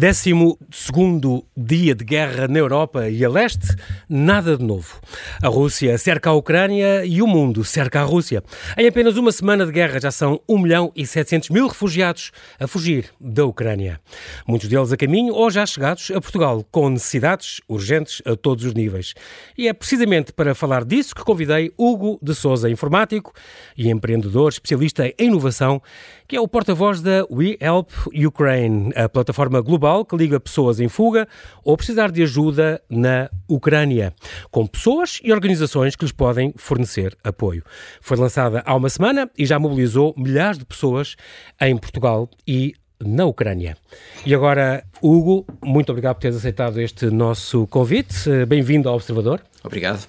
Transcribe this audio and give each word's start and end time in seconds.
Décimo 0.00 0.58
segundo 0.70 1.44
dia 1.54 1.94
de 1.94 2.06
guerra 2.06 2.48
na 2.48 2.58
Europa 2.58 3.10
e 3.10 3.22
a 3.22 3.28
leste, 3.28 3.76
nada 4.08 4.56
de 4.56 4.64
novo. 4.64 4.98
A 5.42 5.48
Rússia 5.48 5.98
cerca 5.98 6.30
a 6.30 6.32
Ucrânia 6.32 7.04
e 7.04 7.20
o 7.20 7.26
mundo 7.26 7.62
cerca 7.62 8.00
a 8.00 8.02
Rússia. 8.02 8.42
Em 8.78 8.88
apenas 8.88 9.18
uma 9.18 9.30
semana 9.30 9.66
de 9.66 9.72
guerra 9.72 10.00
já 10.00 10.10
são 10.10 10.40
1 10.48 10.58
milhão 10.58 10.90
e 10.96 11.06
700 11.06 11.50
mil 11.50 11.68
refugiados 11.68 12.32
a 12.58 12.66
fugir 12.66 13.10
da 13.20 13.44
Ucrânia. 13.44 14.00
Muitos 14.48 14.70
deles 14.70 14.90
a 14.90 14.96
caminho 14.96 15.34
ou 15.34 15.50
já 15.50 15.66
chegados 15.66 16.10
a 16.10 16.18
Portugal, 16.18 16.64
com 16.70 16.88
necessidades 16.88 17.60
urgentes 17.68 18.22
a 18.24 18.34
todos 18.34 18.64
os 18.64 18.72
níveis. 18.72 19.12
E 19.58 19.68
é 19.68 19.74
precisamente 19.74 20.32
para 20.32 20.54
falar 20.54 20.82
disso 20.82 21.14
que 21.14 21.22
convidei 21.22 21.74
Hugo 21.76 22.18
de 22.22 22.34
Souza, 22.34 22.70
informático 22.70 23.34
e 23.76 23.90
empreendedor, 23.90 24.48
especialista 24.48 25.06
em 25.18 25.26
inovação, 25.26 25.82
que 26.30 26.36
é 26.36 26.40
o 26.40 26.46
porta-voz 26.46 27.00
da 27.00 27.26
We 27.28 27.58
Help 27.60 27.90
Ukraine, 28.14 28.92
a 28.94 29.08
plataforma 29.08 29.60
global 29.60 30.04
que 30.04 30.16
liga 30.16 30.38
pessoas 30.38 30.78
em 30.78 30.86
fuga 30.86 31.26
ou 31.64 31.76
precisar 31.76 32.12
de 32.12 32.22
ajuda 32.22 32.80
na 32.88 33.28
Ucrânia, 33.48 34.14
com 34.48 34.64
pessoas 34.64 35.18
e 35.24 35.32
organizações 35.32 35.96
que 35.96 36.04
lhes 36.04 36.12
podem 36.12 36.54
fornecer 36.56 37.18
apoio. 37.24 37.64
Foi 38.00 38.16
lançada 38.16 38.62
há 38.64 38.76
uma 38.76 38.88
semana 38.88 39.28
e 39.36 39.44
já 39.44 39.58
mobilizou 39.58 40.14
milhares 40.16 40.56
de 40.56 40.64
pessoas 40.64 41.16
em 41.60 41.76
Portugal 41.76 42.30
e 42.46 42.74
na 43.04 43.24
Ucrânia. 43.24 43.76
E 44.24 44.32
agora, 44.32 44.84
Hugo, 45.02 45.44
muito 45.64 45.90
obrigado 45.90 46.14
por 46.14 46.20
teres 46.20 46.36
aceitado 46.36 46.80
este 46.80 47.06
nosso 47.06 47.66
convite. 47.66 48.46
Bem-vindo 48.46 48.88
ao 48.88 48.94
Observador. 48.94 49.42
Obrigado. 49.64 50.06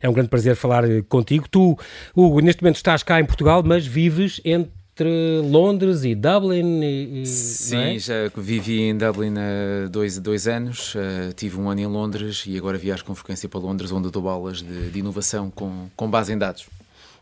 É 0.00 0.08
um 0.08 0.12
grande 0.12 0.30
prazer 0.30 0.56
falar 0.56 0.82
contigo. 1.08 1.48
Tu, 1.48 1.78
Hugo, 2.16 2.40
neste 2.40 2.60
momento 2.60 2.76
estás 2.76 3.04
cá 3.04 3.20
em 3.20 3.24
Portugal, 3.24 3.62
mas 3.64 3.86
vives 3.86 4.40
entre 4.44 4.79
entre 5.00 5.40
Londres 5.48 6.04
e 6.04 6.14
Dublin? 6.14 6.82
E, 6.82 7.26
Sim, 7.26 7.96
é? 7.96 7.98
já 7.98 8.14
vivi 8.36 8.82
em 8.82 8.96
Dublin 8.96 9.34
há 9.38 9.88
dois, 9.88 10.18
dois 10.18 10.46
anos, 10.46 10.94
uh, 10.94 11.32
tive 11.34 11.58
um 11.58 11.70
ano 11.70 11.80
em 11.80 11.86
Londres 11.86 12.44
e 12.46 12.56
agora 12.58 12.76
viajo 12.76 13.04
com 13.04 13.14
frequência 13.14 13.48
para 13.48 13.58
Londres, 13.58 13.90
onde 13.90 14.10
dou 14.10 14.28
aulas 14.28 14.58
de, 14.58 14.90
de 14.90 14.98
inovação 14.98 15.50
com, 15.50 15.88
com 15.96 16.10
base 16.10 16.32
em 16.32 16.38
dados. 16.38 16.66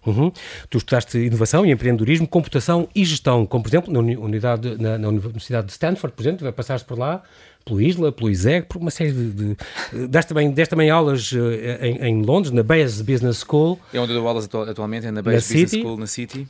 Uhum. 0.04 0.32
Tu 0.68 0.78
estudaste 0.78 1.18
inovação 1.18 1.64
e 1.64 1.70
empreendedorismo, 1.70 2.26
computação 2.26 2.88
e 2.94 3.04
gestão, 3.04 3.46
como 3.46 3.62
por 3.62 3.68
exemplo 3.68 3.92
na, 3.92 4.00
unidade, 4.00 4.76
na, 4.80 4.98
na 4.98 5.08
Universidade 5.08 5.66
de 5.66 5.72
Stanford, 5.72 6.16
por 6.16 6.22
exemplo, 6.22 6.52
passaste 6.52 6.86
por 6.86 6.98
lá, 6.98 7.22
pelo 7.68 7.80
ISLA, 7.80 8.10
pelo 8.10 8.30
ISEG, 8.30 8.66
por 8.66 8.78
uma 8.78 8.90
série 8.90 9.12
de. 9.12 9.30
de 9.32 9.56
deste, 10.08 10.28
também, 10.30 10.50
deste 10.50 10.70
também 10.70 10.90
aulas 10.90 11.30
uh, 11.32 11.38
em, 11.80 12.08
em, 12.08 12.22
Londres, 12.22 12.52
na 12.52 12.62
Bayes 12.62 13.02
Business 13.02 13.44
School. 13.46 13.78
É 13.92 14.00
onde 14.00 14.12
eu 14.12 14.18
dou 14.18 14.26
aulas 14.26 14.46
atual, 14.46 14.64
atualmente, 14.64 15.06
é 15.06 15.10
na 15.10 15.22
Bayes 15.22 15.48
na 15.48 15.54
Business 15.54 15.70
City. 15.70 15.82
School, 15.82 15.98
na 15.98 16.06
City. 16.06 16.48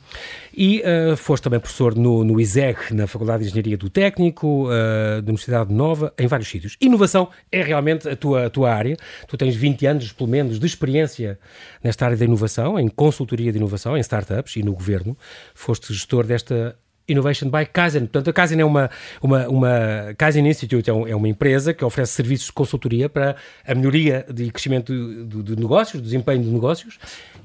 E 0.55 0.81
uh, 0.81 1.17
foste 1.17 1.43
também 1.43 1.59
professor 1.59 1.95
no, 1.95 2.23
no 2.23 2.39
ISEG, 2.39 2.77
na 2.91 3.05
Faculdade 3.07 3.43
de 3.43 3.49
Engenharia 3.49 3.77
do 3.77 3.89
Técnico, 3.89 4.67
uh, 4.67 5.21
da 5.21 5.29
Universidade 5.29 5.73
Nova, 5.73 6.13
em 6.17 6.27
vários 6.27 6.47
sítios. 6.47 6.77
Inovação 6.79 7.29
é 7.51 7.61
realmente 7.61 8.07
a 8.07 8.15
tua, 8.15 8.45
a 8.45 8.49
tua 8.49 8.71
área. 8.71 8.95
Tu 9.27 9.37
tens 9.37 9.55
20 9.55 9.85
anos, 9.85 10.11
pelo 10.11 10.29
menos, 10.29 10.59
de 10.59 10.65
experiência 10.65 11.37
nesta 11.83 12.05
área 12.05 12.17
da 12.17 12.25
inovação, 12.25 12.79
em 12.79 12.87
consultoria 12.87 13.51
de 13.51 13.57
inovação, 13.57 13.97
em 13.97 13.99
startups 13.99 14.55
e 14.55 14.63
no 14.63 14.73
governo. 14.73 15.17
Foste 15.53 15.93
gestor 15.93 16.25
desta 16.25 16.77
Innovation 17.09 17.49
by 17.49 17.65
Kaizen. 17.65 18.01
Portanto, 18.01 18.29
a 18.29 18.33
Kaizen 18.33 18.59
é 18.59 18.65
uma, 18.65 18.89
uma, 19.21 19.47
uma 19.47 19.69
Kaizen 20.17 20.47
Institute 20.47 20.89
é, 20.89 20.93
um, 20.93 21.07
é, 21.07 21.15
uma 21.15 21.27
empresa 21.27 21.73
que 21.73 21.83
oferece 21.83 22.13
serviços 22.13 22.47
de 22.47 22.53
consultoria 22.53 23.09
para 23.09 23.35
a 23.67 23.75
melhoria 23.75 24.25
de 24.31 24.51
crescimento 24.51 24.93
de, 24.93 25.43
de, 25.43 25.55
negócios, 25.55 26.01
do 26.01 26.05
desempenho 26.05 26.43
de 26.43 26.49
negócios, 26.49 26.99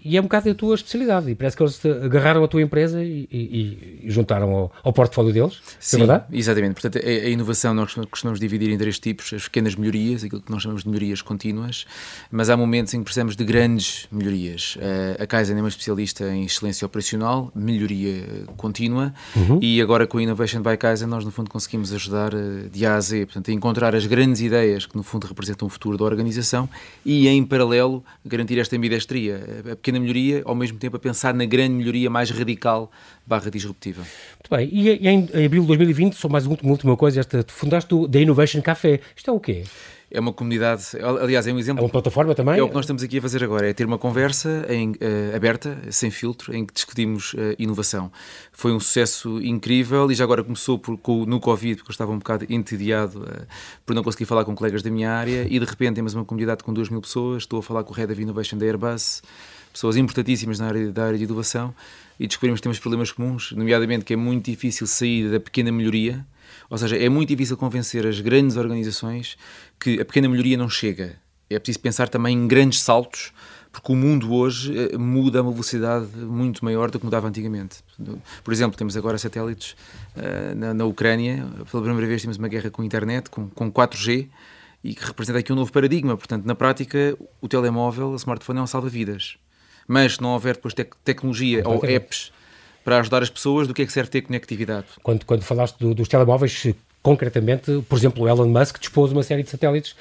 e 0.04 0.16
é 0.16 0.20
um 0.20 0.24
bocado 0.24 0.50
a 0.50 0.54
tua 0.54 0.74
especialidade. 0.74 1.30
E 1.30 1.34
parece 1.34 1.56
que 1.56 1.62
eles 1.62 1.80
agarraram 2.04 2.44
a 2.44 2.48
tua 2.48 2.60
empresa 2.60 3.02
e, 3.02 3.26
e, 3.32 4.00
e 4.02 4.10
juntaram 4.10 4.50
ao, 4.50 4.72
ao 4.82 4.92
portfólio 4.92 5.32
deles. 5.32 5.54
É 5.54 5.76
Sim, 5.80 5.96
é 5.96 5.98
verdade? 6.00 6.24
exatamente. 6.32 6.74
Portanto, 6.74 7.02
a, 7.02 7.08
a, 7.08 7.28
inovação 7.28 7.72
nós 7.72 7.94
costumamos 8.10 8.38
dividir 8.38 8.70
em 8.70 8.76
três 8.76 8.98
tipos: 8.98 9.32
as 9.32 9.44
pequenas 9.44 9.74
melhorias, 9.74 10.22
aquilo 10.22 10.42
que 10.42 10.52
nós 10.52 10.62
chamamos 10.62 10.82
de 10.82 10.88
melhorias 10.88 11.22
contínuas, 11.22 11.86
mas 12.30 12.50
há 12.50 12.56
momentos 12.56 12.92
em 12.92 12.98
que 12.98 13.04
precisamos 13.04 13.34
de 13.34 13.44
grandes 13.44 14.06
melhorias. 14.12 14.76
Eh, 14.80 15.22
a 15.22 15.26
Kaizen 15.26 15.56
é 15.56 15.60
uma 15.60 15.68
especialista 15.68 16.28
em 16.30 16.44
excelência 16.44 16.84
operacional, 16.84 17.50
melhoria 17.54 18.44
contínua. 18.56 19.14
Uhum 19.34 19.53
Uhum. 19.54 19.58
E 19.62 19.80
agora 19.80 20.06
com 20.06 20.18
a 20.18 20.22
Innovation 20.22 20.62
by 20.62 20.76
Kaizen 20.76 21.08
nós 21.08 21.24
no 21.24 21.30
fundo 21.30 21.50
conseguimos 21.50 21.92
ajudar 21.92 22.34
uh, 22.34 22.68
de 22.70 22.84
A 22.86 22.96
a 22.96 23.00
Z, 23.00 23.26
portanto, 23.26 23.50
a 23.50 23.54
encontrar 23.54 23.94
as 23.94 24.06
grandes 24.06 24.40
ideias 24.40 24.86
que 24.86 24.96
no 24.96 25.02
fundo 25.02 25.26
representam 25.26 25.66
o 25.66 25.68
futuro 25.68 25.96
da 25.96 26.04
organização 26.04 26.68
e 27.04 27.28
em 27.28 27.44
paralelo 27.44 28.04
garantir 28.24 28.58
esta 28.58 28.76
ambidestria, 28.76 29.62
a 29.72 29.76
pequena 29.76 30.00
melhoria, 30.00 30.42
ao 30.44 30.54
mesmo 30.54 30.78
tempo 30.78 30.96
a 30.96 30.98
pensar 30.98 31.34
na 31.34 31.44
grande 31.44 31.74
melhoria 31.74 32.10
mais 32.10 32.30
radical 32.30 32.90
barra 33.26 33.50
disruptiva. 33.50 34.02
Muito 34.02 34.50
bem, 34.50 34.68
e, 34.72 34.90
em, 35.08 35.28
em 35.32 35.46
abril 35.46 35.62
de 35.62 35.68
2020, 35.68 36.14
só 36.14 36.28
mais 36.28 36.46
uma 36.46 36.56
última 36.64 36.96
coisa, 36.96 37.20
esta, 37.20 37.44
fundaste 37.48 37.94
o 37.94 38.08
The 38.08 38.22
Innovation 38.22 38.60
Café, 38.60 39.00
isto 39.16 39.30
é 39.30 39.32
o 39.32 39.40
quê? 39.40 39.64
É 40.14 40.20
uma 40.20 40.32
comunidade, 40.32 40.84
aliás, 41.20 41.44
é 41.46 41.52
um 41.52 41.58
exemplo. 41.58 41.82
É 41.82 41.84
uma 41.84 41.90
plataforma 41.90 42.36
também? 42.36 42.56
É 42.56 42.62
o 42.62 42.68
que 42.68 42.74
nós 42.74 42.84
estamos 42.84 43.02
aqui 43.02 43.18
a 43.18 43.22
fazer 43.22 43.42
agora, 43.42 43.68
é 43.68 43.72
ter 43.72 43.84
uma 43.84 43.98
conversa 43.98 44.64
em, 44.68 44.92
uh, 44.92 45.34
aberta, 45.34 45.76
sem 45.90 46.08
filtro, 46.08 46.54
em 46.54 46.64
que 46.64 46.72
discutimos 46.72 47.34
uh, 47.34 47.56
inovação. 47.58 48.12
Foi 48.52 48.72
um 48.72 48.78
sucesso 48.78 49.40
incrível 49.42 50.10
e 50.12 50.14
já 50.14 50.22
agora 50.22 50.44
começou 50.44 50.78
por, 50.78 50.96
com, 50.96 51.26
no 51.26 51.40
Covid, 51.40 51.76
porque 51.76 51.90
eu 51.90 51.92
estava 51.92 52.12
um 52.12 52.18
bocado 52.18 52.46
entediado 52.48 53.22
uh, 53.22 53.46
por 53.84 53.92
não 53.92 54.04
conseguir 54.04 54.24
falar 54.24 54.44
com 54.44 54.54
colegas 54.54 54.82
da 54.82 54.90
minha 54.90 55.10
área 55.10 55.48
e 55.50 55.58
de 55.58 55.66
repente 55.66 55.96
temos 55.96 56.14
uma 56.14 56.24
comunidade 56.24 56.62
com 56.62 56.72
2 56.72 56.90
mil 56.90 57.00
pessoas, 57.00 57.42
estou 57.42 57.58
a 57.58 57.62
falar 57.62 57.82
com 57.82 57.92
o 57.92 57.96
Head 57.96 58.12
of 58.12 58.22
Innovation 58.22 58.56
da 58.56 58.66
Airbus, 58.66 59.20
pessoas 59.72 59.96
importantíssimas 59.96 60.60
na 60.60 60.68
área, 60.68 60.92
da 60.92 61.06
área 61.06 61.18
de 61.18 61.24
inovação 61.24 61.74
e 62.20 62.28
descobrimos 62.28 62.60
que 62.60 62.62
temos 62.62 62.78
problemas 62.78 63.10
comuns, 63.10 63.50
nomeadamente 63.50 64.04
que 64.04 64.12
é 64.12 64.16
muito 64.16 64.48
difícil 64.48 64.86
sair 64.86 65.28
da 65.28 65.40
pequena 65.40 65.72
melhoria, 65.72 66.24
ou 66.68 66.78
seja, 66.78 66.96
é 66.96 67.08
muito 67.08 67.28
difícil 67.28 67.56
convencer 67.56 68.06
as 68.06 68.20
grandes 68.20 68.56
organizações 68.56 69.36
que 69.78 70.00
a 70.00 70.04
pequena 70.04 70.28
melhoria 70.28 70.56
não 70.56 70.68
chega. 70.68 71.16
É 71.48 71.58
preciso 71.58 71.80
pensar 71.80 72.08
também 72.08 72.36
em 72.36 72.46
grandes 72.48 72.80
saltos, 72.80 73.32
porque 73.70 73.92
o 73.92 73.96
mundo 73.96 74.32
hoje 74.32 74.72
eh, 74.76 74.96
muda 74.96 75.40
a 75.40 75.42
uma 75.42 75.50
velocidade 75.50 76.06
muito 76.16 76.64
maior 76.64 76.90
do 76.90 76.98
que 76.98 77.04
mudava 77.04 77.28
antigamente. 77.28 77.78
Por 78.42 78.52
exemplo, 78.52 78.78
temos 78.78 78.96
agora 78.96 79.18
satélites 79.18 79.76
uh, 80.16 80.54
na, 80.54 80.72
na, 80.72 80.84
Ucrânia, 80.84 81.44
pela 81.70 81.82
primeira 81.82 82.06
vez 82.06 82.22
temos 82.22 82.36
uma 82.36 82.48
guerra 82.48 82.70
com 82.70 82.82
a 82.82 82.84
internet, 82.84 83.28
com, 83.30 83.48
com 83.50 83.70
4G, 83.70 84.28
e 84.82 84.94
que 84.94 85.04
representa 85.04 85.40
aqui 85.40 85.52
um 85.52 85.56
novo 85.56 85.72
paradigma. 85.72 86.16
Portanto, 86.16 86.44
na 86.44 86.54
prática, 86.54 87.16
o 87.40 87.48
telemóvel, 87.48 88.10
o 88.10 88.16
smartphone 88.16 88.60
é 88.60 88.62
um 88.62 88.66
salva-vidas. 88.66 89.36
Mas 89.88 90.14
se 90.14 90.22
não 90.22 90.30
houver 90.30 90.54
depois 90.54 90.72
tec 90.72 90.94
tecnologia 91.04 91.62
ou 91.66 91.84
apps 91.84 92.32
para 92.84 93.00
ajudar 93.00 93.22
as 93.22 93.30
pessoas, 93.30 93.66
do 93.66 93.74
que 93.74 93.82
é 93.82 93.86
que 93.86 93.92
serve 93.92 94.10
ter 94.10 94.20
conectividade? 94.20 94.86
Quando, 95.02 95.24
quando 95.24 95.42
falaste 95.42 95.78
do, 95.78 95.94
dos 95.94 96.06
telemóveis, 96.06 96.74
concretamente, 97.02 97.84
por 97.88 97.98
exemplo, 97.98 98.24
o 98.24 98.28
Elon 98.28 98.48
Musk 98.48 98.78
dispôs 98.78 99.12
uma 99.12 99.22
série 99.22 99.42
de 99.42 99.50
satélites 99.50 99.94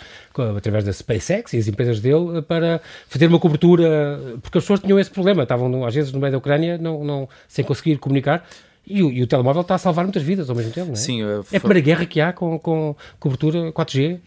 através 0.57 0.85
da 0.85 0.93
SpaceX 0.93 1.53
e 1.53 1.57
as 1.57 1.67
empresas 1.67 1.99
dele 1.99 2.41
para 2.47 2.81
fazer 3.09 3.27
uma 3.27 3.39
cobertura, 3.39 4.37
porque 4.41 4.57
as 4.57 4.63
pessoas 4.63 4.79
tinham 4.79 4.99
esse 4.99 5.11
problema, 5.11 5.43
estavam 5.43 5.85
às 5.85 5.93
vezes 5.93 6.11
no 6.13 6.19
meio 6.19 6.31
da 6.31 6.37
Ucrânia 6.37 6.77
não, 6.77 7.03
não, 7.03 7.29
sem 7.47 7.63
conseguir 7.63 7.97
comunicar. 7.97 8.47
E 8.85 9.01
o, 9.01 9.09
e 9.09 9.23
o 9.23 9.27
telemóvel 9.27 9.61
está 9.61 9.75
a 9.75 9.77
salvar 9.77 10.03
muitas 10.03 10.23
vidas 10.23 10.49
ao 10.49 10.55
mesmo 10.55 10.71
tempo, 10.71 10.87
não 10.87 10.93
é? 10.93 10.97
Sim. 10.97 11.23
Uh, 11.23 11.45
é 11.51 11.57
a 11.57 11.59
primeira 11.59 11.79
guerra 11.79 12.05
que 12.05 12.19
há 12.19 12.33
com, 12.33 12.59
com 12.59 12.95
cobertura 13.17 13.71
4G. 13.71 14.19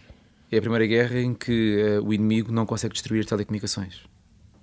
É 0.51 0.59
a 0.59 0.61
primeira 0.61 0.87
guerra 0.87 1.21
em 1.21 1.35
que 1.35 1.99
uh, 1.99 2.03
o 2.03 2.13
inimigo 2.13 2.53
não 2.53 2.65
consegue 2.65 2.95
destruir 2.95 3.21
as 3.21 3.27
telecomunicações. 3.27 4.01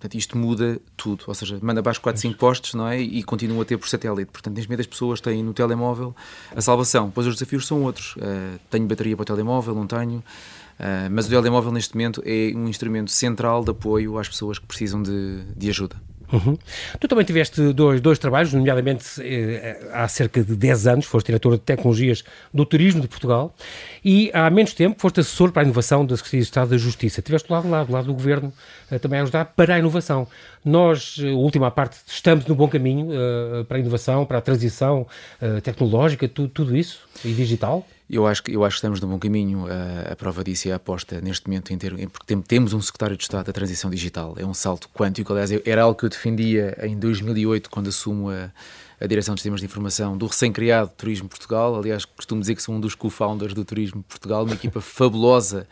Portanto, 0.03 0.15
isto 0.15 0.37
muda 0.37 0.81
tudo, 0.97 1.23
ou 1.27 1.33
seja, 1.33 1.57
manda 1.61 1.79
abaixo 1.79 2.01
4, 2.01 2.21
5 2.21 2.37
postos, 2.37 2.73
não 2.73 2.85
é? 2.85 2.99
E 2.99 3.23
continua 3.23 3.61
a 3.61 3.65
ter 3.65 3.77
por 3.77 3.87
satélite. 3.87 4.29
Portanto, 4.29 4.53
neste 4.53 4.67
momento 4.69 4.81
as 4.81 4.87
pessoas 4.87 5.21
têm 5.21 5.41
no 5.41 5.53
telemóvel 5.53 6.13
a 6.53 6.59
salvação. 6.59 7.09
Pois 7.09 7.25
os 7.25 7.35
desafios 7.35 7.65
são 7.65 7.81
outros. 7.83 8.17
Uh, 8.17 8.59
tenho 8.69 8.85
bateria 8.85 9.15
para 9.15 9.23
o 9.23 9.25
telemóvel, 9.25 9.73
não 9.73 9.87
tenho. 9.87 10.17
Uh, 10.17 11.07
mas 11.09 11.27
o 11.27 11.29
telemóvel, 11.29 11.71
neste 11.71 11.95
momento, 11.95 12.21
é 12.25 12.51
um 12.53 12.67
instrumento 12.67 13.11
central 13.11 13.63
de 13.63 13.71
apoio 13.71 14.17
às 14.17 14.27
pessoas 14.27 14.59
que 14.59 14.65
precisam 14.65 15.01
de, 15.01 15.41
de 15.55 15.69
ajuda. 15.69 15.95
Uhum. 16.31 16.57
Tu 16.99 17.07
também 17.07 17.25
tiveste 17.25 17.73
dois, 17.73 18.01
dois 18.01 18.17
trabalhos, 18.17 18.53
nomeadamente 18.53 19.05
eh, 19.21 19.79
há 19.91 20.07
cerca 20.07 20.43
de 20.43 20.55
10 20.55 20.87
anos, 20.87 21.05
foste 21.05 21.27
diretor 21.27 21.53
de 21.53 21.59
tecnologias 21.59 22.23
do 22.53 22.65
turismo 22.65 23.01
de 23.01 23.07
Portugal 23.07 23.53
e 24.03 24.31
há 24.33 24.49
menos 24.49 24.73
tempo 24.73 24.99
foste 24.99 25.19
assessor 25.19 25.51
para 25.51 25.61
a 25.61 25.65
inovação 25.65 26.05
da 26.05 26.15
Secretaria 26.17 26.41
de 26.41 26.47
Estado 26.47 26.69
da 26.69 26.77
Justiça. 26.77 27.19
Estiveste 27.19 27.47
do 27.47 27.53
lado, 27.53 27.63
do 27.63 27.69
lado, 27.69 27.87
do 27.87 27.93
lado 27.93 28.05
do 28.07 28.13
Governo 28.13 28.53
eh, 28.89 28.99
também 28.99 29.19
a 29.19 29.23
ajudar 29.23 29.45
para 29.45 29.75
a 29.75 29.79
inovação. 29.79 30.27
Nós, 30.63 31.17
eh, 31.19 31.29
última 31.31 31.69
parte, 31.69 31.97
estamos 32.07 32.45
no 32.45 32.55
bom 32.55 32.67
caminho 32.67 33.07
uh, 33.07 33.65
para 33.65 33.77
a 33.77 33.79
inovação, 33.79 34.25
para 34.25 34.37
a 34.37 34.41
transição 34.41 35.05
uh, 35.41 35.61
tecnológica, 35.61 36.27
tu, 36.27 36.47
tudo 36.47 36.75
isso, 36.75 37.01
e 37.23 37.33
digital? 37.33 37.85
Eu 38.09 38.27
acho, 38.27 38.43
que, 38.43 38.51
eu 38.51 38.63
acho 38.63 38.75
que 38.75 38.79
estamos 38.79 38.99
no 38.99 39.07
bom 39.07 39.17
caminho. 39.17 39.65
A, 39.67 40.11
a 40.11 40.15
prova 40.15 40.43
disso 40.43 40.67
é 40.67 40.71
a 40.71 40.75
aposta 40.75 41.21
neste 41.21 41.47
momento, 41.47 41.73
em 41.73 41.77
ter, 41.77 41.95
porque 42.09 42.35
temos 42.47 42.73
um 42.73 42.81
secretário 42.81 43.15
de 43.15 43.23
Estado 43.23 43.45
da 43.45 43.53
transição 43.53 43.89
digital. 43.89 44.35
É 44.37 44.45
um 44.45 44.53
salto 44.53 44.89
quântico. 44.89 45.31
Aliás, 45.31 45.51
era 45.65 45.83
algo 45.83 45.97
que 45.97 46.05
eu 46.05 46.09
defendia 46.09 46.77
em 46.83 46.97
2008, 46.97 47.69
quando 47.69 47.87
assumo 47.87 48.29
a, 48.29 48.51
a 48.99 49.07
direção 49.07 49.35
de 49.35 49.41
sistemas 49.41 49.61
de 49.61 49.65
informação 49.65 50.17
do 50.17 50.27
recém-criado 50.27 50.91
Turismo 50.97 51.29
Portugal. 51.29 51.77
Aliás, 51.77 52.05
costumo 52.05 52.41
dizer 52.41 52.55
que 52.55 52.61
sou 52.61 52.75
um 52.75 52.79
dos 52.79 52.93
co-founders 52.93 53.53
do 53.53 53.63
Turismo 53.63 54.03
Portugal, 54.03 54.43
uma 54.43 54.53
equipa 54.53 54.79
fabulosa 54.81 55.67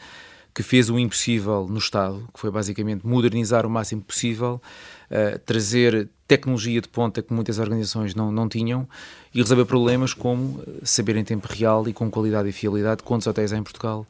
que 0.54 0.64
fez 0.64 0.90
o 0.90 1.00
impossível 1.00 1.66
no 1.70 1.78
Estado, 1.78 2.28
que 2.34 2.40
foi 2.40 2.52
basicamente 2.52 3.06
modernizar 3.08 3.66
o 3.66 3.70
máximo 3.70 4.02
possível, 4.02 4.62
uh, 5.10 5.40
trazer 5.40 6.10
tecnologia 6.28 6.82
de 6.82 6.90
ponta 6.90 7.22
que 7.22 7.34
muitas 7.34 7.60
organizações 7.60 8.14
não, 8.16 8.32
não 8.32 8.50
tinham 8.50 8.88
e 9.34 9.42
resolver 9.42 9.66
problemas 9.66 10.14
como 10.14 10.62
saber 10.84 11.16
em 11.16 11.24
tempo 11.24 11.48
real 11.50 11.88
e 11.88 11.94
com 11.94 12.10
qualidade 12.12 12.50
e 12.50 12.52
fiabilidade 12.52 13.02
quantos 13.04 13.28
hotéis 13.28 13.54
há 13.54 13.58
em 13.58 13.64
Portugal, 13.64 14.06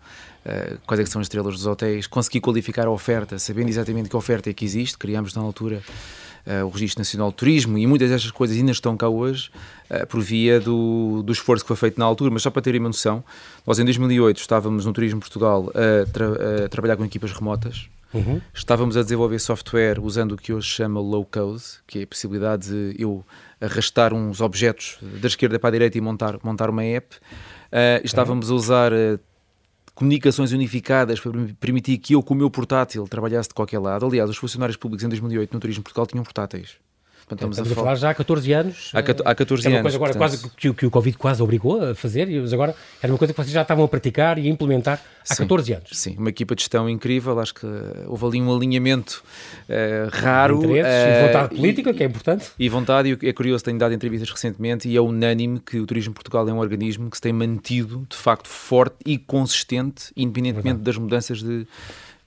uh, 0.45 0.77
quais 0.85 0.99
é 0.99 1.05
são 1.05 1.21
as 1.21 1.25
estrelas 1.25 1.53
dos 1.53 1.67
hotéis, 1.67 2.07
conseguir 2.07 2.41
qualificar 2.41 2.87
a 2.87 2.91
oferta, 2.91 3.37
sabendo 3.37 3.69
exatamente 3.69 4.09
que 4.09 4.15
oferta 4.15 4.49
é 4.49 4.53
que 4.53 4.65
existe, 4.65 4.97
criámos 4.97 5.35
na 5.35 5.41
altura 5.41 5.81
uh, 6.47 6.65
o 6.65 6.69
Registro 6.69 7.01
Nacional 7.01 7.29
de 7.29 7.35
Turismo 7.35 7.77
e 7.77 7.85
muitas 7.85 8.09
destas 8.09 8.31
coisas 8.31 8.57
ainda 8.57 8.71
estão 8.71 8.97
cá 8.97 9.07
hoje 9.07 9.51
uh, 9.91 10.07
por 10.07 10.21
via 10.21 10.59
do, 10.59 11.21
do 11.23 11.31
esforço 11.31 11.63
que 11.63 11.67
foi 11.67 11.77
feito 11.77 11.99
na 11.99 12.05
altura, 12.05 12.31
mas 12.31 12.41
só 12.41 12.49
para 12.49 12.61
terem 12.61 12.79
uma 12.79 12.89
noção, 12.89 13.23
nós 13.65 13.77
em 13.77 13.85
2008 13.85 14.37
estávamos 14.37 14.85
no 14.85 14.93
Turismo 14.93 15.19
Portugal 15.19 15.71
tra 16.11 16.65
a 16.65 16.69
trabalhar 16.69 16.97
com 16.97 17.05
equipas 17.05 17.31
remotas, 17.31 17.87
Uhum. 18.13 18.41
Estávamos 18.53 18.97
a 18.97 19.03
desenvolver 19.03 19.39
software 19.39 19.99
usando 19.99 20.33
o 20.33 20.37
que 20.37 20.51
hoje 20.51 20.67
chama 20.67 20.99
low 20.99 21.25
code, 21.25 21.63
que 21.87 21.99
é 21.99 22.03
a 22.03 22.07
possibilidade 22.07 22.67
de 22.67 23.01
eu 23.01 23.23
arrastar 23.59 24.13
uns 24.13 24.41
objetos 24.41 24.97
da 25.21 25.27
esquerda 25.27 25.57
para 25.57 25.69
a 25.69 25.71
direita 25.71 25.97
e 25.97 26.01
montar, 26.01 26.37
montar 26.43 26.69
uma 26.69 26.83
app. 26.83 27.15
Uh, 27.15 28.03
estávamos 28.03 28.51
a 28.51 28.53
usar 28.53 28.91
uh, 28.91 29.19
comunicações 29.95 30.51
unificadas 30.51 31.19
para 31.19 31.31
permitir 31.59 31.97
que 31.99 32.15
eu, 32.15 32.23
com 32.23 32.33
o 32.33 32.37
meu 32.37 32.49
portátil, 32.49 33.07
trabalhasse 33.07 33.49
de 33.49 33.55
qualquer 33.55 33.79
lado. 33.79 34.05
Aliás, 34.05 34.29
os 34.29 34.37
funcionários 34.37 34.75
públicos 34.75 35.03
em 35.03 35.09
2008 35.09 35.53
no 35.53 35.59
Turismo 35.59 35.83
Portugal 35.83 36.05
tinham 36.05 36.23
portáteis. 36.23 36.77
Portanto, 37.31 37.51
estamos, 37.51 37.71
a, 37.71 37.75
falar 37.75 37.95
já 37.95 38.09
há 38.09 38.13
14 38.13 38.51
anos. 38.51 38.91
Há, 38.93 38.99
há 38.99 39.35
14 39.35 39.65
anos. 39.65 39.65
É 39.65 39.69
uma 39.69 39.81
coisa 39.81 39.97
agora 39.97 40.13
portanto... 40.13 40.39
quase 40.41 40.55
que, 40.57 40.73
que, 40.73 40.85
o 40.85 40.91
Covid 40.91 41.17
quase 41.17 41.41
obrigou 41.41 41.81
a 41.81 41.95
fazer, 41.95 42.27
mas 42.27 42.51
agora 42.51 42.75
era 43.01 43.11
uma 43.11 43.17
coisa 43.17 43.33
que 43.33 43.41
vocês 43.41 43.53
já 43.53 43.61
estavam 43.61 43.85
a 43.85 43.87
praticar 43.87 44.37
e 44.37 44.47
a 44.47 44.49
implementar 44.49 45.01
há 45.29 45.33
sim, 45.33 45.43
14 45.43 45.73
anos. 45.73 45.89
Sim, 45.93 46.15
uma 46.17 46.29
equipa 46.29 46.55
de 46.55 46.61
gestão 46.61 46.89
incrível, 46.89 47.39
acho 47.39 47.53
que 47.53 47.65
houve 48.05 48.25
ali 48.25 48.41
um 48.41 48.53
alinhamento 48.53 49.23
uh, 49.69 50.09
raro. 50.11 50.59
De 50.59 50.67
uh, 50.67 50.71
e 50.71 51.27
vontade 51.27 51.55
política, 51.55 51.89
e, 51.91 51.93
que 51.93 52.03
é 52.03 52.05
importante. 52.05 52.51
E 52.59 52.69
vontade, 52.69 53.17
e 53.21 53.29
é 53.29 53.33
curioso, 53.33 53.63
tenho 53.63 53.77
dado 53.77 53.93
entrevistas 53.93 54.29
recentemente 54.29 54.89
e 54.89 54.97
é 54.97 55.01
unânime 55.01 55.59
que 55.59 55.79
o 55.79 55.85
Turismo 55.85 56.13
Portugal 56.13 56.47
é 56.49 56.51
um 56.51 56.59
organismo 56.59 57.09
que 57.09 57.15
se 57.15 57.21
tem 57.21 57.31
mantido, 57.31 58.05
de 58.09 58.17
facto, 58.17 58.49
forte 58.49 58.97
e 59.05 59.17
consistente, 59.17 60.11
independentemente 60.17 60.81
das 60.81 60.97
mudanças 60.97 61.41
de 61.41 61.65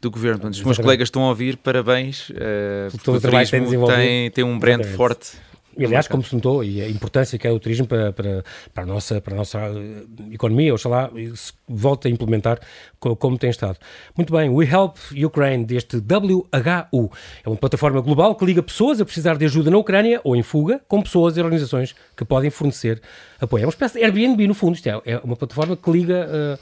do 0.05 0.11
governo. 0.11 0.39
Portanto, 0.39 0.55
os 0.55 0.63
meus 0.63 0.79
colegas 0.79 1.09
estão 1.09 1.23
a 1.25 1.29
ouvir, 1.29 1.57
parabéns. 1.57 2.31
Uh, 2.31 2.91
porque 2.93 3.11
o 3.11 3.21
turismo 3.21 3.87
tem, 3.87 4.31
tem 4.31 4.45
um 4.45 4.59
brand 4.59 4.81
Exatamente. 4.81 4.97
forte 4.97 5.37
e, 5.77 5.85
aliás, 5.85 6.07
como 6.07 6.23
se 6.23 6.35
notou, 6.35 6.63
e 6.63 6.81
a 6.81 6.89
importância 6.89 7.39
que 7.39 7.47
é 7.47 7.51
o 7.51 7.59
turismo 7.59 7.87
para, 7.87 8.13
para, 8.13 8.45
para, 8.73 8.85
a, 8.85 8.87
nossa, 8.87 9.21
para 9.21 9.35
a 9.35 9.37
nossa 9.37 9.59
eh, 9.59 10.05
economia, 10.33 10.73
oxalá 10.73 11.11
se 11.35 11.53
volta 11.69 12.09
a 12.09 12.11
implementar 12.11 12.61
como 12.99 13.37
tem 13.37 13.51
estado. 13.51 13.79
Muito 14.17 14.33
bem, 14.33 14.49
We 14.49 14.67
Help 14.67 14.97
Ukraine, 15.13 15.65
deste 15.65 15.97
WHU, 15.97 17.11
é 17.45 17.49
uma 17.49 17.57
plataforma 17.57 18.01
global 18.01 18.35
que 18.35 18.45
liga 18.45 18.63
pessoas 18.63 19.01
a 19.01 19.05
precisar 19.05 19.37
de 19.37 19.45
ajuda 19.45 19.71
na 19.71 19.77
Ucrânia 19.77 20.21
ou 20.25 20.37
em 20.37 20.43
fuga, 20.43 20.81
com 20.87 21.03
pessoas 21.03 21.37
e 21.37 21.41
organizações 21.41 21.95
que 22.17 22.25
podem 22.25 22.51
fornecer 22.51 23.03
apoio. 23.41 23.63
É 23.63 23.67
uma 23.67 23.71
espécie 23.71 23.99
de 23.99 24.05
Airbnb, 24.05 24.47
no 24.47 24.55
fundo, 24.55 24.77
isto 24.77 24.89
é, 24.89 25.01
é 25.05 25.19
uma 25.19 25.37
plataforma 25.37 25.77
que 25.77 25.91
liga 25.91 26.27
uh, 26.27 26.59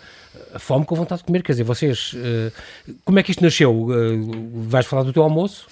a 0.54 0.58
fome 0.58 0.84
com 0.84 0.94
vontade 0.94 1.20
de 1.20 1.26
comer. 1.26 1.42
Quer 1.42 1.52
dizer, 1.52 1.64
vocês, 1.64 2.12
uh, 2.14 2.52
como 3.04 3.18
é 3.18 3.22
que 3.22 3.30
isto 3.30 3.42
nasceu? 3.42 3.72
Uh, 3.72 4.50
vais 4.68 4.86
falar 4.86 5.02
do 5.02 5.12
teu 5.12 5.22
almoço? 5.22 5.66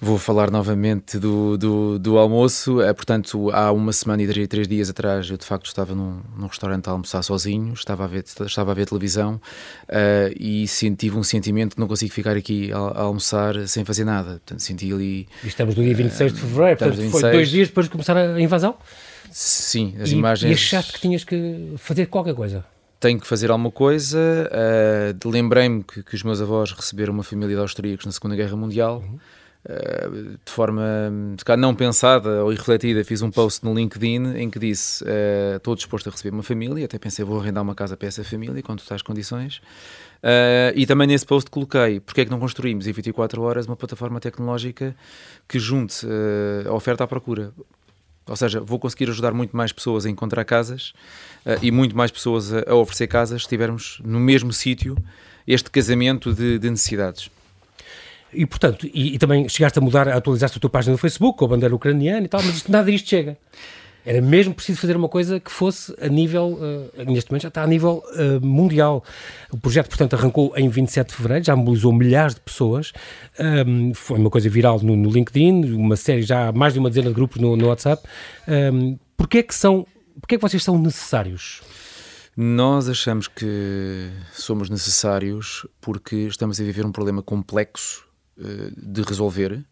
Vou 0.00 0.18
falar 0.18 0.50
novamente 0.50 1.18
do, 1.18 1.56
do, 1.56 1.98
do 1.98 2.18
almoço. 2.18 2.82
É, 2.82 2.92
portanto, 2.92 3.50
há 3.50 3.72
uma 3.72 3.90
semana 3.90 4.22
e 4.22 4.46
três 4.46 4.68
dias 4.68 4.90
atrás, 4.90 5.30
eu 5.30 5.38
de 5.38 5.46
facto 5.46 5.64
estava 5.66 5.94
num, 5.94 6.20
num 6.36 6.46
restaurante 6.46 6.88
a 6.88 6.92
almoçar 6.92 7.22
sozinho, 7.22 7.72
estava 7.72 8.04
a 8.04 8.06
ver, 8.06 8.22
estava 8.22 8.72
a 8.72 8.74
ver 8.74 8.86
televisão 8.86 9.40
uh, 9.88 10.34
e 10.38 10.68
senti 10.68 11.10
um 11.10 11.22
sentimento 11.22 11.76
que 11.76 11.80
não 11.80 11.88
consigo 11.88 12.12
ficar 12.12 12.36
aqui 12.36 12.70
a, 12.70 12.76
a, 12.76 13.00
almoçar 13.02 13.66
sem 13.66 13.82
fazer 13.82 14.04
nada. 14.04 14.32
Portanto, 14.32 14.60
senti 14.60 14.92
ali. 14.92 15.26
E 15.42 15.48
estamos 15.48 15.74
no 15.74 15.82
dia 15.82 15.94
26 15.94 16.32
uh, 16.32 16.34
de 16.34 16.40
fevereiro, 16.40 16.78
portanto, 16.78 16.96
26. 16.96 17.20
foi 17.22 17.32
dois 17.32 17.48
dias 17.48 17.68
depois 17.68 17.86
de 17.86 17.92
começar 17.92 18.16
a 18.16 18.38
invasão? 18.38 18.76
Sim, 19.30 19.94
as 20.00 20.10
e, 20.10 20.16
imagens. 20.16 20.50
E 20.50 20.52
achaste 20.52 20.92
que 20.92 21.00
tinhas 21.00 21.24
que 21.24 21.72
fazer 21.78 22.06
qualquer 22.06 22.34
coisa? 22.34 22.62
Tenho 23.04 23.20
que 23.20 23.26
fazer 23.26 23.50
alguma 23.50 23.70
coisa. 23.70 24.18
Uh, 24.50 25.28
Lembrei-me 25.28 25.84
que, 25.84 26.02
que, 26.02 26.14
os 26.14 26.22
meus 26.22 26.40
avós 26.40 26.72
receberam 26.72 27.12
uma 27.12 27.22
família 27.22 27.54
de 27.54 27.60
austríacos 27.60 28.06
na 28.06 28.12
Segunda 28.12 28.34
Guerra 28.34 28.56
Mundial. 28.56 29.04
Uhum. 29.06 29.18
Eh, 29.66 30.08
de 30.44 30.52
forma 30.52 30.82
não 31.58 31.74
pensada 31.74 32.44
ou 32.44 32.52
irrefletida, 32.52 33.02
fiz 33.02 33.22
um 33.22 33.30
post 33.30 33.64
no 33.64 33.74
LinkedIn 33.74 34.36
em 34.36 34.50
que 34.50 34.58
disse: 34.58 35.02
uh, 35.04 35.56
Estou 35.56 35.74
disposto 35.74 36.08
a 36.08 36.10
receber 36.10 36.34
uma 36.34 36.42
família. 36.42 36.84
Até 36.84 36.98
pensei, 36.98 37.24
vou 37.24 37.40
arrendar 37.40 37.62
uma 37.62 37.74
casa 37.74 37.96
para 37.96 38.08
essa 38.08 38.22
família 38.22 38.62
quando 38.62 38.80
estás 38.80 39.00
condições. 39.00 39.62
Uh, 40.22 40.72
e 40.74 40.84
também 40.86 41.06
nesse 41.06 41.24
post 41.24 41.50
coloquei: 41.50 41.98
Porque 41.98 42.20
é 42.20 42.24
que 42.26 42.30
não 42.30 42.38
construímos 42.38 42.86
em 42.86 42.92
24 42.92 43.40
horas 43.40 43.66
uma 43.66 43.76
plataforma 43.76 44.20
tecnológica 44.20 44.94
que 45.48 45.58
junte 45.58 46.06
uh, 46.06 46.68
a 46.68 46.72
oferta 46.74 47.04
à 47.04 47.06
procura? 47.06 47.50
Ou 48.26 48.36
seja, 48.36 48.60
vou 48.60 48.78
conseguir 48.78 49.10
ajudar 49.10 49.32
muito 49.32 49.56
mais 49.56 49.72
pessoas 49.72 50.06
a 50.06 50.10
encontrar 50.10 50.44
casas 50.44 50.92
e 51.60 51.70
muito 51.70 51.96
mais 51.96 52.10
pessoas 52.10 52.52
a, 52.52 52.70
a 52.70 52.74
oferecer 52.74 53.06
casas 53.06 53.42
se 53.42 53.46
estivermos 53.46 54.00
no 54.04 54.18
mesmo 54.18 54.52
sítio 54.52 54.96
este 55.46 55.70
casamento 55.70 56.32
de, 56.32 56.58
de 56.58 56.70
necessidades. 56.70 57.30
E, 58.32 58.44
portanto, 58.46 58.86
e, 58.92 59.14
e, 59.14 59.18
também 59.18 59.48
chegaste 59.48 59.78
a 59.78 59.82
mudar, 59.82 60.08
a 60.08 60.16
atualizaste 60.16 60.58
a 60.58 60.60
tua 60.60 60.70
página 60.70 60.92
no 60.92 60.98
Facebook 60.98 61.38
com 61.38 61.44
a 61.44 61.48
bandeira 61.48 61.74
ucraniana 61.74 62.24
e 62.24 62.28
tal, 62.28 62.42
mas 62.42 62.66
nada 62.66 62.90
disto 62.90 63.08
chega. 63.08 63.36
Era 64.04 64.20
mesmo 64.20 64.54
preciso 64.54 64.80
fazer 64.80 64.96
uma 64.96 65.08
coisa 65.08 65.40
que 65.40 65.50
fosse 65.50 65.94
a 66.00 66.08
nível, 66.08 66.58
uh, 66.60 67.04
neste 67.10 67.30
momento 67.30 67.42
já 67.42 67.48
está 67.48 67.62
a 67.62 67.66
nível 67.66 68.02
uh, 68.12 68.44
mundial. 68.44 69.02
O 69.50 69.56
projeto, 69.56 69.88
portanto, 69.88 70.14
arrancou 70.14 70.52
em 70.56 70.68
27 70.68 71.08
de 71.08 71.14
fevereiro, 71.14 71.44
já 71.44 71.56
mobilizou 71.56 71.92
milhares 71.92 72.34
de 72.34 72.40
pessoas, 72.40 72.92
um, 73.66 73.94
foi 73.94 74.18
uma 74.18 74.30
coisa 74.30 74.48
viral 74.50 74.78
no, 74.80 74.94
no, 74.94 75.10
LinkedIn, 75.10 75.72
uma 75.72 75.96
série, 75.96 76.22
já 76.22 76.52
mais 76.52 76.74
de 76.74 76.78
uma 76.78 76.90
dezena 76.90 77.08
de 77.08 77.14
grupos 77.14 77.40
no, 77.40 77.56
no 77.56 77.68
WhatsApp. 77.68 78.02
Um, 78.46 78.98
porquê 79.16 79.38
é 79.38 79.42
que 79.42 79.54
são, 79.54 79.86
porquê 80.20 80.36
que 80.36 80.42
vocês 80.42 80.62
são 80.62 80.78
necessários? 80.78 81.62
Nós 82.36 82.88
achamos 82.88 83.28
que 83.28 84.10
somos 84.32 84.68
necessários 84.68 85.66
porque 85.80 86.16
estamos 86.16 86.60
a 86.60 86.64
viver 86.64 86.84
um 86.84 86.90
problema 86.90 87.22
complexo 87.22 88.04
eh, 88.36 88.72
de 88.76 89.02
resolver, 89.02 89.64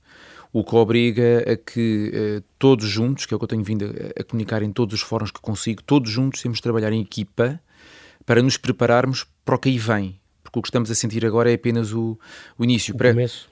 o 0.52 0.62
que 0.62 0.76
obriga 0.76 1.44
a 1.50 1.56
que 1.56 2.12
uh, 2.38 2.44
todos 2.58 2.86
juntos, 2.86 3.24
que 3.24 3.32
é 3.32 3.36
o 3.36 3.38
que 3.38 3.44
eu 3.44 3.48
tenho 3.48 3.64
vindo 3.64 3.84
a, 3.84 4.20
a, 4.20 4.24
comunicar 4.24 4.62
em 4.62 4.70
todos 4.70 4.94
os 4.94 5.00
fóruns 5.00 5.30
que 5.30 5.40
consigo, 5.40 5.82
todos 5.82 6.10
juntos 6.10 6.42
temos 6.42 6.58
de 6.58 6.62
trabalhar 6.62 6.92
em 6.92 7.00
equipa 7.00 7.58
para 8.26 8.42
nos 8.42 8.56
prepararmos 8.56 9.26
para 9.44 9.54
o 9.54 9.58
que 9.58 9.70
aí 9.70 9.78
vem. 9.78 10.20
Porque 10.42 10.58
o 10.58 10.62
que 10.62 10.68
estamos 10.68 10.90
a 10.90 10.94
sentir 10.94 11.24
agora 11.24 11.50
é 11.50 11.54
apenas 11.54 11.92
o, 11.94 12.18
o 12.58 12.64
início. 12.64 12.94
O 12.94 12.98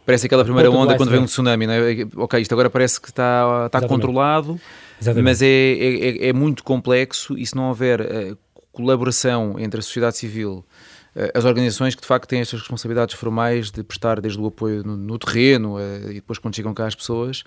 parece 0.04 0.26
aquela 0.26 0.44
primeira 0.44 0.70
onda 0.70 0.96
quando 0.96 1.10
vem 1.10 1.20
um 1.20 1.24
tsunami. 1.24 1.66
Não 1.66 1.72
é? 1.72 2.06
Ok, 2.16 2.38
isto 2.38 2.52
agora 2.52 2.68
parece 2.68 3.00
que 3.00 3.08
está, 3.08 3.64
está 3.66 3.80
controlado, 3.88 4.60
Exatamente. 5.00 5.24
mas 5.24 5.40
é, 5.40 5.46
é, 5.46 6.28
é, 6.28 6.32
muito 6.34 6.62
complexo 6.62 7.38
e 7.38 7.46
se 7.46 7.56
não 7.56 7.68
houver 7.68 8.02
uh, 8.02 8.38
colaboração 8.70 9.58
entre 9.58 9.80
a 9.80 9.82
sociedade 9.82 10.18
civil 10.18 10.62
eh, 10.62 10.89
as 11.34 11.44
organizações 11.44 11.94
que 11.94 12.02
de 12.02 12.06
facto 12.06 12.28
têm 12.28 12.40
estas 12.40 12.60
responsabilidades 12.60 13.14
formais 13.14 13.70
de 13.70 13.82
prestar 13.82 14.20
desde 14.20 14.40
o 14.40 14.46
apoio 14.46 14.84
no, 14.84 14.96
no 14.96 15.18
terreno 15.18 15.76
uh, 15.76 16.10
e 16.10 16.14
depois 16.14 16.38
quando 16.38 16.54
chegam 16.54 16.72
cá 16.72 16.86
as 16.86 16.94
pessoas 16.94 17.40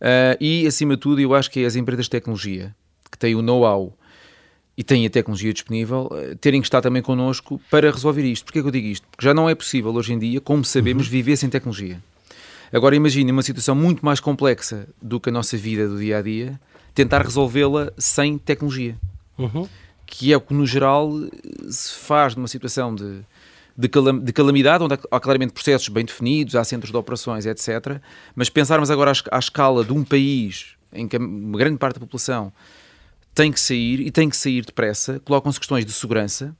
uh, 0.00 0.36
e 0.40 0.66
acima 0.66 0.94
de 0.94 1.00
tudo 1.00 1.20
eu 1.20 1.34
acho 1.34 1.50
que 1.50 1.60
é 1.60 1.66
as 1.66 1.76
empresas 1.76 2.06
de 2.06 2.10
tecnologia 2.10 2.74
que 3.10 3.18
têm 3.18 3.34
o 3.34 3.42
know-how 3.42 3.96
e 4.76 4.82
têm 4.82 5.04
a 5.04 5.10
tecnologia 5.10 5.52
disponível 5.52 6.10
terem 6.40 6.60
que 6.62 6.66
estar 6.66 6.80
também 6.80 7.02
connosco 7.02 7.60
para 7.70 7.90
resolver 7.90 8.22
isto. 8.22 8.46
Porquê 8.46 8.62
que 8.62 8.66
eu 8.66 8.70
digo 8.70 8.86
isto? 8.86 9.06
Porque 9.10 9.22
já 9.22 9.34
não 9.34 9.46
é 9.46 9.54
possível 9.54 9.92
hoje 9.92 10.14
em 10.14 10.18
dia, 10.18 10.40
como 10.40 10.64
sabemos, 10.64 11.04
uhum. 11.04 11.10
viver 11.10 11.36
sem 11.36 11.50
tecnologia. 11.50 12.02
Agora 12.72 12.96
imagine 12.96 13.30
uma 13.30 13.42
situação 13.42 13.74
muito 13.74 14.02
mais 14.02 14.18
complexa 14.18 14.88
do 15.00 15.20
que 15.20 15.28
a 15.28 15.32
nossa 15.32 15.58
vida 15.58 15.86
do 15.86 15.98
dia 15.98 16.16
a 16.16 16.22
dia, 16.22 16.58
tentar 16.94 17.20
resolvê-la 17.20 17.92
sem 17.98 18.38
tecnologia. 18.38 18.96
Uhum 19.36 19.68
que 20.14 20.30
é 20.30 20.36
o 20.36 20.40
que 20.42 20.52
no 20.52 20.66
geral 20.66 21.10
se 21.70 21.94
faz 21.94 22.36
numa 22.36 22.46
situação 22.46 22.94
de, 22.94 23.20
de, 23.74 23.88
calam 23.88 24.18
de 24.18 24.30
calamidade, 24.30 24.84
onde 24.84 24.92
há 25.10 25.18
claramente 25.18 25.54
processos 25.54 25.88
bem 25.88 26.04
definidos, 26.04 26.54
há 26.54 26.62
centros 26.62 26.90
de 26.90 26.96
operações, 26.98 27.46
etc. 27.46 27.98
Mas 28.34 28.50
pensarmos 28.50 28.90
agora 28.90 29.10
à, 29.10 29.36
à 29.36 29.38
escala 29.38 29.82
de 29.82 29.90
um 29.90 30.04
país 30.04 30.76
em 30.92 31.08
que 31.08 31.16
uma 31.16 31.56
grande 31.56 31.78
parte 31.78 31.94
da 31.94 32.00
população 32.00 32.52
tem 33.34 33.50
que 33.50 33.58
sair 33.58 34.00
e 34.00 34.10
tem 34.10 34.28
que 34.28 34.36
sair 34.36 34.66
depressa, 34.66 35.18
colocam-se 35.24 35.58
questões 35.58 35.86
de 35.86 35.92
segurança. 35.92 36.54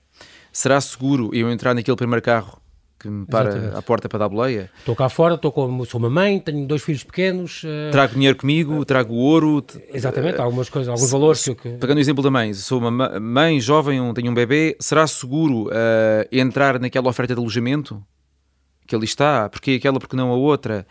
Será 0.50 0.80
seguro 0.80 1.28
eu 1.34 1.50
entrar 1.50 1.74
naquele 1.74 1.96
primeiro 1.96 2.22
carro 2.22 2.58
que 3.02 3.08
me 3.08 3.26
para 3.26 3.48
Exatamente. 3.48 3.76
à 3.76 3.82
porta 3.82 4.08
para 4.08 4.20
dar 4.20 4.28
boleia. 4.28 4.70
Estou 4.78 4.94
cá 4.94 5.08
fora, 5.08 5.34
estou 5.34 5.50
com, 5.50 5.84
sou 5.84 5.98
uma 5.98 6.08
mãe, 6.08 6.38
tenho 6.38 6.66
dois 6.66 6.82
filhos 6.82 7.02
pequenos. 7.02 7.64
Uh... 7.64 7.90
Trago 7.90 8.14
dinheiro 8.14 8.36
comigo, 8.36 8.84
trago 8.84 9.14
ouro. 9.14 9.64
Exatamente, 9.92 10.38
uh, 10.38 10.42
algumas 10.42 10.68
coisas, 10.68 10.88
alguns 10.88 11.06
se, 11.06 11.12
valores. 11.12 11.44
Que... 11.44 11.70
Pegando 11.70 11.98
o 11.98 12.00
exemplo 12.00 12.22
da 12.22 12.30
mãe, 12.30 12.54
sou 12.54 12.78
uma 12.78 13.20
mãe 13.20 13.60
jovem, 13.60 14.00
tenho 14.14 14.30
um 14.30 14.34
bebê, 14.34 14.76
será 14.78 15.06
seguro 15.06 15.66
uh, 15.66 15.70
entrar 16.30 16.78
naquela 16.78 17.08
oferta 17.08 17.34
de 17.34 17.40
alojamento 17.40 18.02
que 18.86 18.94
ali 18.94 19.04
está? 19.04 19.48
Porque 19.48 19.72
aquela, 19.72 19.98
porque 19.98 20.14
não 20.14 20.30
a 20.30 20.36
outra? 20.36 20.86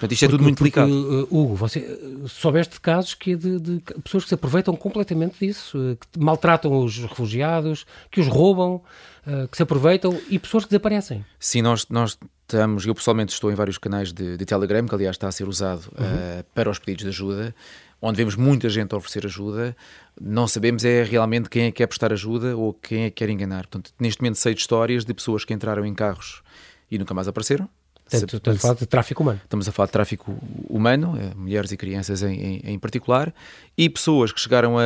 Portanto, 0.00 0.12
isto 0.12 0.24
é 0.24 0.28
porque, 0.28 0.38
tudo 0.38 0.42
muito 0.42 0.58
porque, 0.58 0.80
delicado. 0.80 1.28
Hugo, 1.30 1.54
você 1.54 2.00
soubeste 2.26 2.74
de 2.74 2.80
casos 2.80 3.12
que 3.12 3.32
é 3.32 3.36
de, 3.36 3.60
de, 3.60 3.82
pessoas 4.02 4.22
que 4.24 4.28
se 4.30 4.34
aproveitam 4.34 4.74
completamente 4.74 5.38
disso, 5.38 5.98
que 6.00 6.18
maltratam 6.18 6.72
os 6.72 6.96
refugiados, 6.98 7.84
que 8.10 8.18
os 8.18 8.26
roubam, 8.26 8.80
uh, 9.26 9.48
que 9.48 9.56
se 9.56 9.62
aproveitam 9.62 10.18
e 10.28 10.38
pessoas 10.38 10.64
que 10.64 10.70
desaparecem. 10.70 11.24
Sim, 11.38 11.62
nós, 11.62 11.86
nós 11.88 12.18
estamos, 12.42 12.86
eu 12.86 12.94
pessoalmente 12.94 13.32
estou 13.32 13.50
em 13.50 13.54
vários 13.54 13.78
canais 13.78 14.12
de, 14.12 14.36
de 14.36 14.44
Telegram, 14.44 14.86
que 14.86 14.94
aliás 14.94 15.16
está 15.16 15.28
a 15.28 15.32
ser 15.32 15.48
usado 15.48 15.90
uhum. 15.98 16.04
uh, 16.04 16.44
para 16.54 16.70
os 16.70 16.78
pedidos 16.78 17.04
de 17.04 17.08
ajuda, 17.08 17.54
onde 18.02 18.16
vemos 18.16 18.34
muita 18.34 18.68
gente 18.68 18.94
a 18.94 18.98
oferecer 18.98 19.26
ajuda, 19.26 19.76
não 20.20 20.46
sabemos 20.48 20.84
é 20.84 21.02
realmente 21.02 21.48
quem 21.48 21.64
é 21.64 21.70
que 21.70 21.78
quer 21.78 21.86
prestar 21.86 22.12
ajuda 22.12 22.56
ou 22.56 22.72
quem 22.72 23.04
é 23.04 23.10
que 23.10 23.16
quer 23.16 23.28
enganar. 23.28 23.66
Portanto, 23.66 23.92
neste 23.98 24.22
momento 24.22 24.36
sei 24.36 24.54
de 24.54 24.60
histórias 24.60 25.04
de 25.04 25.12
pessoas 25.12 25.44
que 25.44 25.52
entraram 25.52 25.84
em 25.84 25.94
carros 25.94 26.42
e 26.90 26.98
nunca 26.98 27.14
mais 27.14 27.28
apareceram. 27.28 27.68
Portanto, 28.10 28.36
estamos 28.36 28.58
a 28.58 28.62
falar 28.62 28.74
de 28.74 28.86
tráfico 28.86 29.22
humano. 29.22 29.40
Estamos 29.44 29.68
a 29.68 29.72
falar 29.72 29.86
de 29.86 29.92
tráfico 29.92 30.38
humano, 30.68 31.18
eh, 31.20 31.32
mulheres 31.34 31.70
e 31.72 31.76
crianças 31.76 32.22
em, 32.22 32.34
em, 32.34 32.60
em 32.64 32.78
particular, 32.78 33.32
e 33.76 33.88
pessoas 33.88 34.32
que 34.32 34.40
chegaram 34.40 34.78
a, 34.78 34.82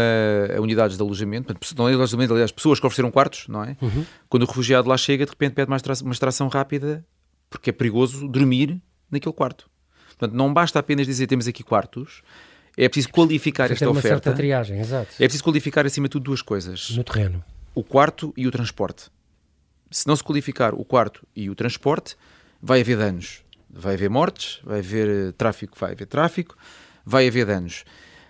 a 0.56 0.60
unidades 0.60 0.96
de 0.96 1.02
alojamento, 1.02 1.54
não 1.76 1.88
é 1.88 1.94
alojamento, 1.94 2.32
aliás, 2.32 2.52
pessoas 2.52 2.78
que 2.78 2.86
ofereceram 2.86 3.10
quartos, 3.10 3.46
não 3.48 3.64
é? 3.64 3.76
Uhum. 3.80 4.04
Quando 4.28 4.42
o 4.42 4.46
refugiado 4.46 4.88
lá 4.88 4.96
chega, 4.96 5.24
de 5.24 5.30
repente 5.30 5.54
pede 5.54 5.68
uma 5.68 6.12
extração 6.12 6.48
rápida, 6.48 7.04
porque 7.48 7.70
é 7.70 7.72
perigoso 7.72 8.28
dormir 8.28 8.80
naquele 9.10 9.34
quarto. 9.34 9.70
Portanto, 10.08 10.36
não 10.36 10.52
basta 10.52 10.78
apenas 10.78 11.06
dizer 11.06 11.26
temos 11.26 11.48
aqui 11.48 11.62
quartos, 11.62 12.22
é 12.76 12.88
preciso 12.88 13.10
qualificar 13.10 13.70
esta 13.70 13.88
uma 13.88 13.98
oferta. 13.98 14.24
Certa 14.24 14.32
triagem, 14.32 14.80
exato. 14.80 15.14
É 15.14 15.24
preciso 15.24 15.44
qualificar 15.44 15.86
acima 15.86 16.08
de 16.08 16.12
tudo 16.12 16.24
duas 16.24 16.42
coisas. 16.42 16.90
No 16.90 17.04
terreno. 17.04 17.44
O 17.74 17.82
quarto 17.82 18.32
e 18.36 18.46
o 18.46 18.50
transporte. 18.50 19.10
Se 19.90 20.06
não 20.06 20.16
se 20.16 20.24
qualificar 20.24 20.74
o 20.74 20.84
quarto 20.84 21.26
e 21.36 21.48
o 21.48 21.54
transporte, 21.54 22.16
vai 22.64 22.80
haver 22.80 22.96
danos. 22.96 23.44
Vai 23.70 23.94
haver 23.94 24.08
mortes, 24.08 24.60
vai 24.64 24.78
haver 24.78 25.08
eh, 25.08 25.32
tráfico, 25.32 25.76
vai 25.78 25.92
haver 25.92 26.06
tráfico, 26.06 26.56
vai 27.04 27.28
haver 27.28 27.44
danos. 27.44 27.84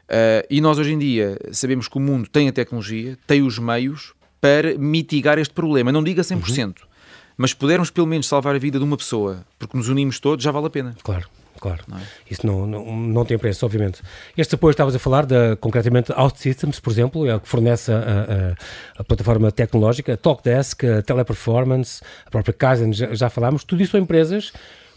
Uh, 0.05 0.45
e 0.51 0.61
nós 0.61 0.79
hoje 0.79 0.93
em 0.93 0.99
dia 0.99 1.39
sabemos 1.53 1.89
que 1.89 1.97
o 1.97 2.01
mundo 2.01 2.29
tem 2.29 2.49
a 2.49 2.53
tecnologia, 2.53 3.17
tem 3.27 3.43
os 3.43 3.59
meios 3.59 4.13
para 4.41 4.77
mitigar 4.77 5.39
este 5.39 5.55
problema. 5.55 5.93
Não 5.93 6.03
diga 6.03 6.23
100%, 6.23 6.67
uhum. 6.67 6.75
mas 7.37 7.55
pudermos 7.55 7.91
pelo 7.91 8.07
menos 8.07 8.27
salvar 8.27 8.55
a 8.55 8.59
vida 8.59 8.79
de 8.79 8.85
uma 8.85 8.97
pessoa, 8.97 9.47
porque 9.59 9.77
nos 9.77 9.89
unimos 9.89 10.19
todos, 10.19 10.45
já 10.45 10.51
vale 10.51 10.67
a 10.67 10.71
pena. 10.71 10.97
Claro 11.03 11.29
claro. 11.65 11.83
Não 11.89 11.97
é? 11.97 12.03
Isso 12.31 12.47
não, 12.47 12.67
não, 12.67 12.85
não 12.95 13.25
tem 13.25 13.39
preço, 13.39 13.65
obviamente. 13.65 14.03
Este 14.37 14.55
apoio 14.55 14.73
estavas 14.73 14.95
a 14.95 14.99
falar, 14.99 15.25
de, 15.25 15.57
concretamente, 15.57 16.13
OutSystems, 16.13 16.79
por 16.79 16.91
exemplo, 16.91 17.27
é 17.27 17.35
o 17.35 17.41
que 17.41 17.49
fornece 17.49 17.91
a, 17.91 17.97
a, 17.97 19.01
a 19.01 19.05
plataforma 19.05 19.51
tecnológica, 19.51 20.13
a 20.13 20.17
Talkdesk, 20.17 20.85
a 20.85 21.03
Teleperformance, 21.03 22.03
a 22.27 22.31
própria 22.31 22.53
Kaizen, 22.53 22.93
já, 22.93 23.15
já 23.15 23.31
falámos, 23.31 23.65
tudo 23.65 23.83
isso 23.83 23.93
são 23.93 24.01
empresas 24.01 24.53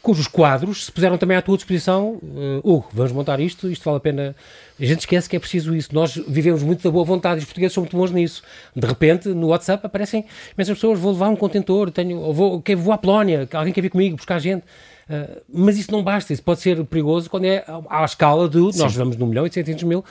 cujos 0.07 0.27
quadros 0.27 0.85
se 0.85 0.91
puseram 0.91 1.17
também 1.17 1.35
à 1.35 1.41
tua 1.41 1.57
disposição. 1.57 2.19
Uh, 2.23 2.61
Hugo, 2.63 2.87
vamos 2.93 3.11
montar 3.11 3.41
isto, 3.41 3.69
isto 3.69 3.83
vale 3.83 3.97
a 3.97 3.99
pena. 3.99 4.35
A 4.79 4.85
gente 4.85 5.01
esquece 5.01 5.27
que 5.27 5.35
é 5.35 5.39
preciso 5.39 5.75
isso. 5.75 5.93
Nós 5.93 6.15
vivemos 6.15 6.63
muito 6.63 6.81
da 6.81 6.89
boa 6.89 7.03
vontade, 7.03 7.39
os 7.39 7.45
portugueses 7.45 7.73
são 7.73 7.83
muito 7.83 7.97
bons 7.97 8.11
nisso. 8.11 8.41
De 8.73 8.87
repente, 8.87 9.27
no 9.27 9.47
WhatsApp 9.47 9.85
aparecem 9.85 10.25
imensas 10.55 10.75
pessoas, 10.75 10.97
vou 10.97 11.11
levar 11.11 11.27
um 11.27 11.35
contentor, 11.35 11.91
tenho, 11.91 12.31
vou, 12.31 12.63
vou 12.77 12.93
à 12.93 12.97
Polónia, 12.97 13.49
alguém 13.51 13.73
quer 13.73 13.81
vir 13.81 13.89
comigo 13.89 14.15
buscar 14.15 14.39
gente. 14.39 14.63
Uh, 15.09 15.41
mas 15.53 15.77
isso 15.77 15.91
não 15.91 16.03
basta, 16.03 16.33
isso 16.33 16.43
pode 16.43 16.59
ser 16.59 16.83
perigoso 16.85 17.29
quando 17.29 17.45
é 17.45 17.63
à 17.89 18.03
escala 18.03 18.49
de 18.49 18.57
nós 18.57 18.93
vamos 18.93 19.15
no 19.15 19.25
milhão 19.25 19.43
e 19.43 19.49
800 19.49 19.83
mil. 19.83 20.03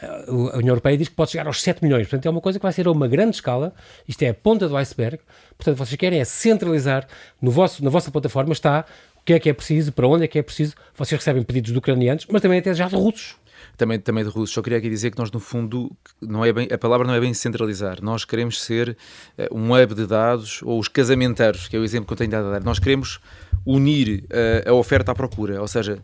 Uh, 0.00 0.50
a 0.52 0.56
União 0.58 0.72
Europeia 0.72 0.96
diz 0.96 1.08
que 1.08 1.14
pode 1.14 1.32
chegar 1.32 1.46
aos 1.46 1.60
7 1.60 1.82
milhões, 1.82 2.06
portanto 2.06 2.26
é 2.26 2.30
uma 2.30 2.40
coisa 2.40 2.58
que 2.58 2.62
vai 2.62 2.72
ser 2.72 2.86
a 2.86 2.92
uma 2.92 3.08
grande 3.08 3.36
escala. 3.36 3.74
Isto 4.06 4.22
é 4.22 4.28
a 4.28 4.34
ponta 4.34 4.68
do 4.68 4.76
iceberg. 4.76 5.18
Portanto, 5.58 5.76
vocês 5.76 5.96
querem 5.96 6.20
é 6.20 6.24
centralizar 6.24 7.06
no 7.42 7.50
vosso, 7.50 7.82
na 7.82 7.90
vossa 7.90 8.10
plataforma 8.10 8.52
está 8.52 8.84
o 9.20 9.24
que 9.24 9.32
é 9.32 9.40
que 9.40 9.48
é 9.48 9.52
preciso, 9.52 9.92
para 9.92 10.06
onde 10.06 10.24
é 10.24 10.28
que 10.28 10.38
é 10.38 10.42
preciso. 10.42 10.74
Vocês 10.94 11.18
recebem 11.18 11.42
pedidos 11.42 11.72
de 11.72 11.78
ucranianos, 11.78 12.26
mas 12.30 12.40
também 12.40 12.58
até 12.58 12.72
já 12.74 12.88
de 12.88 12.94
russos 12.94 13.36
também, 13.76 13.98
também 13.98 14.24
de 14.24 14.30
russos. 14.30 14.54
Só 14.54 14.62
queria 14.62 14.78
aqui 14.78 14.88
dizer 14.88 15.10
que 15.10 15.18
nós, 15.18 15.30
no 15.30 15.40
fundo, 15.40 15.90
não 16.20 16.44
é 16.44 16.52
bem, 16.52 16.68
a 16.72 16.78
palavra 16.78 17.06
não 17.06 17.14
é 17.14 17.20
bem 17.20 17.34
centralizar. 17.34 18.02
Nós 18.02 18.24
queremos 18.24 18.62
ser 18.62 18.96
uh, 19.38 19.56
um 19.56 19.72
hub 19.74 19.94
de 19.94 20.06
dados, 20.06 20.60
ou 20.62 20.78
os 20.78 20.88
casamenteiros, 20.88 21.68
que 21.68 21.76
é 21.76 21.78
o 21.78 21.84
exemplo 21.84 22.06
que 22.06 22.12
eu 22.12 22.16
tenho 22.16 22.30
dado 22.30 22.48
a 22.48 22.52
dar. 22.52 22.64
Nós 22.64 22.78
queremos 22.78 23.20
unir 23.66 24.24
uh, 24.24 24.70
a 24.70 24.72
oferta 24.72 25.12
à 25.12 25.14
procura, 25.14 25.60
ou 25.60 25.68
seja, 25.68 25.98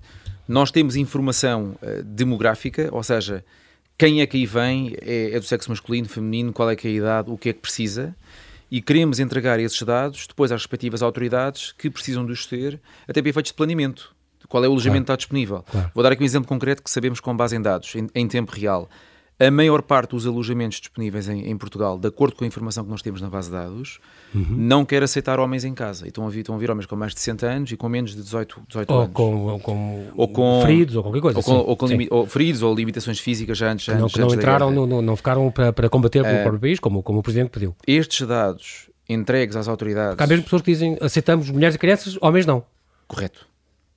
nós 0.49 0.71
temos 0.71 0.97
informação 0.97 1.77
uh, 1.83 2.03
demográfica, 2.03 2.89
ou 2.93 3.03
seja, 3.03 3.45
quem 4.01 4.23
é 4.23 4.27
que 4.27 4.39
aí 4.39 4.47
vem, 4.47 4.97
é, 5.03 5.33
é, 5.33 5.39
do 5.39 5.45
sexo 5.45 5.69
masculino, 5.69 6.09
feminino, 6.09 6.55
qual 6.55 6.71
é 6.71 6.75
que 6.75 6.89
é 6.89 6.91
a 6.91 6.95
idade, 6.95 7.31
o 7.31 7.37
que 7.37 7.51
é 7.51 7.53
que 7.53 7.61
precisa, 7.61 8.17
e 8.71 8.81
queremos 8.81 9.21
entregar 9.21 9.61
esses 9.61 9.83
dados 9.83 10.27
depois 10.27 10.51
às 10.51 10.63
respectivas 10.63 11.03
autoridades 11.03 11.73
que 11.73 11.91
precisam 11.91 12.25
de 12.25 12.33
os 12.33 12.47
ter, 12.47 12.81
até 13.07 13.21
para 13.21 13.29
efeitos 13.29 13.51
de 13.51 13.57
planeamento. 13.57 14.15
Qual 14.51 14.65
é 14.65 14.69
o 14.69 14.73
alojamento 14.73 15.07
claro. 15.07 15.07
que 15.07 15.13
está 15.13 15.17
disponível? 15.17 15.65
Claro. 15.71 15.91
Vou 15.95 16.03
dar 16.03 16.13
aqui 16.13 16.23
um 16.23 16.27
exemplo 16.27 16.49
concreto 16.49 16.83
que 16.83 16.91
sabemos 16.91 17.21
com 17.21 17.35
base 17.35 17.57
em 17.57 17.63
dados, 17.63 17.95
em, 17.95 18.09
em 18.13 18.27
tempo 18.27 18.53
real. 18.53 18.91
A 19.39 19.51
maior 19.51 19.81
parte 19.81 20.11
dos 20.11 20.27
alojamentos 20.27 20.81
disponíveis 20.81 21.27
em, 21.27 21.49
em, 21.49 21.57
Portugal, 21.57 21.99
de 21.99 22.07
acordo 22.07 22.37
com 22.37 22.45
a 22.45 22.47
informação 22.47 22.85
que 22.85 22.91
nós 22.91 23.01
temos 23.01 23.23
na 23.23 23.31
base 23.31 23.49
de 23.49 23.55
dados, 23.55 23.99
uhum. 24.35 24.45
não 24.51 24.85
quer 24.85 25.03
aceitar 25.03 25.41
homens 25.41 25.65
em 25.65 25.73
casa. 25.73 26.07
Então 26.07 26.29
estão 26.29 26.55
a 26.55 26.59
vir 26.59 26.71
homens 26.71 26.85
com 26.85 26.95
mais 26.95 27.15
de 27.15 27.21
60 27.21 27.47
anos 27.47 27.73
e 27.73 27.77
com 27.77 27.89
menos 27.89 28.11
de 28.11 28.23
18, 28.23 28.61
18 28.69 28.93
ou 28.93 29.01
anos. 29.01 29.13
Com, 29.15 29.47
ou, 29.47 29.61
com, 29.61 30.07
ou 30.15 30.29
com 30.29 30.61
feridos 30.63 30.97
ou 30.97 31.03
qualquer 31.05 31.21
coisa. 31.21 31.39
Ou 31.39 31.43
com, 31.43 31.55
ou 31.55 31.77
com 31.77 31.87
ou 32.11 32.27
feridos 32.27 32.63
ou 32.63 32.75
limitações 32.75 33.19
físicas 33.19 33.57
já 33.57 33.73
antes, 33.73 33.87
que 33.87 33.95
não, 33.95 34.05
antes, 34.05 34.15
que 34.15 34.21
não 34.21 34.35
entraram, 34.35 34.71
não, 34.71 35.01
não, 35.01 35.17
ficaram 35.17 35.51
para, 35.51 35.73
para 35.73 35.89
combater 35.89 36.23
pelo 36.23 36.37
uh, 36.37 36.43
próprio 36.43 36.61
país, 36.61 36.79
como, 36.79 37.03
como 37.03 37.21
o 37.21 37.23
Presidente 37.23 37.49
pediu. 37.49 37.75
Estes 37.87 38.27
dados 38.27 38.91
entregues 39.09 39.57
às 39.57 39.69
autoridades. 39.69 40.11
Porque 40.11 40.25
há 40.25 40.27
mesmo 40.27 40.45
pessoas 40.45 40.61
que 40.61 40.71
dizem 40.71 40.99
aceitamos 41.01 41.49
mulheres 41.51 41.77
e 41.77 41.79
crianças, 41.79 42.19
homens 42.21 42.45
não. 42.45 42.63
Correto. 43.09 43.50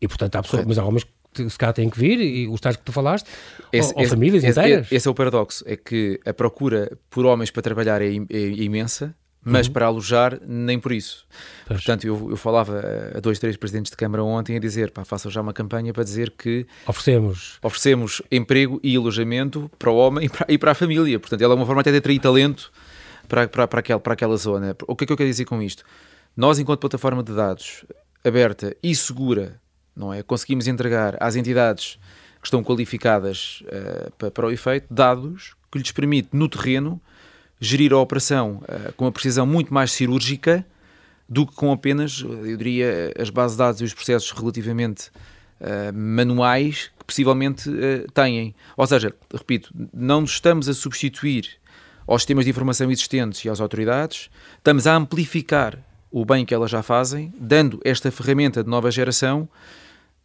E 0.03 0.07
portanto 0.07 0.36
há 0.36 0.41
pessoas, 0.41 0.65
mas 0.65 0.77
há 0.77 0.83
homens 0.83 1.07
se 1.33 1.57
cá 1.57 1.74
têm 1.74 1.89
que 1.89 1.98
vir, 1.98 2.19
e 2.19 2.48
os 2.48 2.60
tais 2.60 2.75
que 2.75 2.83
tu 2.83 2.91
falaste, 2.91 3.27
esse, 3.72 3.93
ou, 3.95 4.01
ou 4.01 4.07
famílias 4.07 4.43
esse, 4.43 4.60
inteiras. 4.60 4.91
Esse 4.91 5.07
é 5.07 5.12
o 5.12 5.15
paradoxo, 5.15 5.63
é 5.65 5.75
que 5.75 6.19
a 6.25 6.33
procura 6.33 6.95
por 7.10 7.25
homens 7.25 7.50
para 7.50 7.62
trabalhar 7.62 8.01
é, 8.01 8.07
é, 8.07 8.10
é 8.29 8.39
imensa, 8.62 9.15
mas 9.43 9.67
uhum. 9.67 9.74
para 9.74 9.86
alojar, 9.86 10.39
nem 10.45 10.79
por 10.79 10.91
isso. 10.91 11.25
Pois. 11.65 11.79
Portanto, 11.79 12.05
eu, 12.05 12.29
eu, 12.31 12.38
falava 12.38 12.81
a 13.15 13.19
dois, 13.19 13.39
três 13.39 13.57
presidentes 13.57 13.89
de 13.89 13.98
Câmara 13.98 14.24
ontem 14.24 14.55
a 14.55 14.60
dizer, 14.60 14.91
pá, 14.91 15.03
façam 15.03 15.31
já 15.31 15.41
uma 15.41 15.53
campanha 15.53 15.91
para 15.93 16.03
dizer 16.03 16.31
que 16.31 16.67
oferecemos, 16.86 17.57
oferecemos 17.62 18.22
emprego 18.31 18.79
e 18.83 18.95
alojamento 18.95 19.72
para 19.79 19.89
o 19.89 19.98
homem 19.98 20.25
e 20.27 20.29
para, 20.29 20.45
e 20.50 20.57
para 20.57 20.72
a 20.72 20.75
família. 20.75 21.19
Portanto, 21.19 21.41
ela 21.41 21.53
é 21.53 21.57
uma 21.57 21.65
forma 21.65 21.81
até 21.81 21.91
de 21.91 21.98
atrair 21.98 22.19
talento 22.19 22.72
para, 23.27 23.48
para, 23.48 23.67
para, 23.67 23.79
aquela, 23.79 24.00
para 24.00 24.13
aquela 24.13 24.38
zona. 24.38 24.75
O 24.88 24.95
que 24.95 25.03
é 25.03 25.07
que 25.07 25.13
eu 25.13 25.17
quero 25.17 25.29
dizer 25.29 25.45
com 25.45 25.62
isto? 25.62 25.83
Nós, 26.38 26.57
enquanto 26.60 26.79
plataforma 26.79 27.22
de 27.22 27.33
dados 27.33 27.86
aberta 28.24 28.75
e 28.81 28.95
segura 28.95 29.62
não 29.95 30.13
é? 30.13 30.23
Conseguimos 30.23 30.67
entregar 30.67 31.17
às 31.19 31.35
entidades 31.35 31.97
que 32.41 32.47
estão 32.47 32.63
qualificadas 32.63 33.63
uh, 33.63 34.12
para, 34.17 34.31
para, 34.31 34.47
o 34.47 34.51
efeito 34.51 34.93
dados 34.93 35.55
que 35.71 35.79
lhes 35.79 35.91
permite, 35.91 36.29
no 36.33 36.50
terreno, 36.50 37.01
gerir 37.59 37.93
a 37.93 37.97
operação 37.97 38.62
uh, 38.63 38.93
com 38.93 39.05
uma 39.05 39.12
precisão 39.12 39.45
muito 39.45 39.73
mais 39.73 39.91
cirúrgica 39.91 40.65
do 41.27 41.47
que 41.47 41.55
com 41.55 41.71
apenas, 41.71 42.19
eu 42.19 42.57
diria, 42.57 43.13
as 43.17 43.29
bases 43.29 43.55
de 43.55 43.63
dados 43.63 43.81
e 43.81 43.83
os 43.85 43.93
processos 43.93 44.29
relativamente 44.31 45.09
uh, 45.62 45.93
manuais 45.93 46.91
que 47.00 47.05
possivelmente 47.05 47.69
têm. 48.13 48.53
Ou 48.75 48.85
seja, 48.85 49.13
repito, 49.33 49.73
não 49.93 50.23
estamos 50.23 50.67
a 50.67 50.73
substituir 50.73 51.50
aos 52.05 52.21
sistemas 52.21 52.45
de 52.45 52.51
informação 52.51 52.91
existentes 52.91 53.43
e 53.45 53.50
às 53.50 53.59
autoridades, 53.59 54.29
estamos 54.57 54.85
a 54.85 54.95
amplificar 54.95 55.79
o 56.12 56.23
bem 56.25 56.45
que 56.45 56.53
elas 56.53 56.69
já 56.69 56.83
fazem, 56.83 57.33
dando 57.39 57.79
esta 57.83 58.12
ferramenta 58.12 58.63
de 58.63 58.69
nova 58.69 58.91
geração 58.91 59.50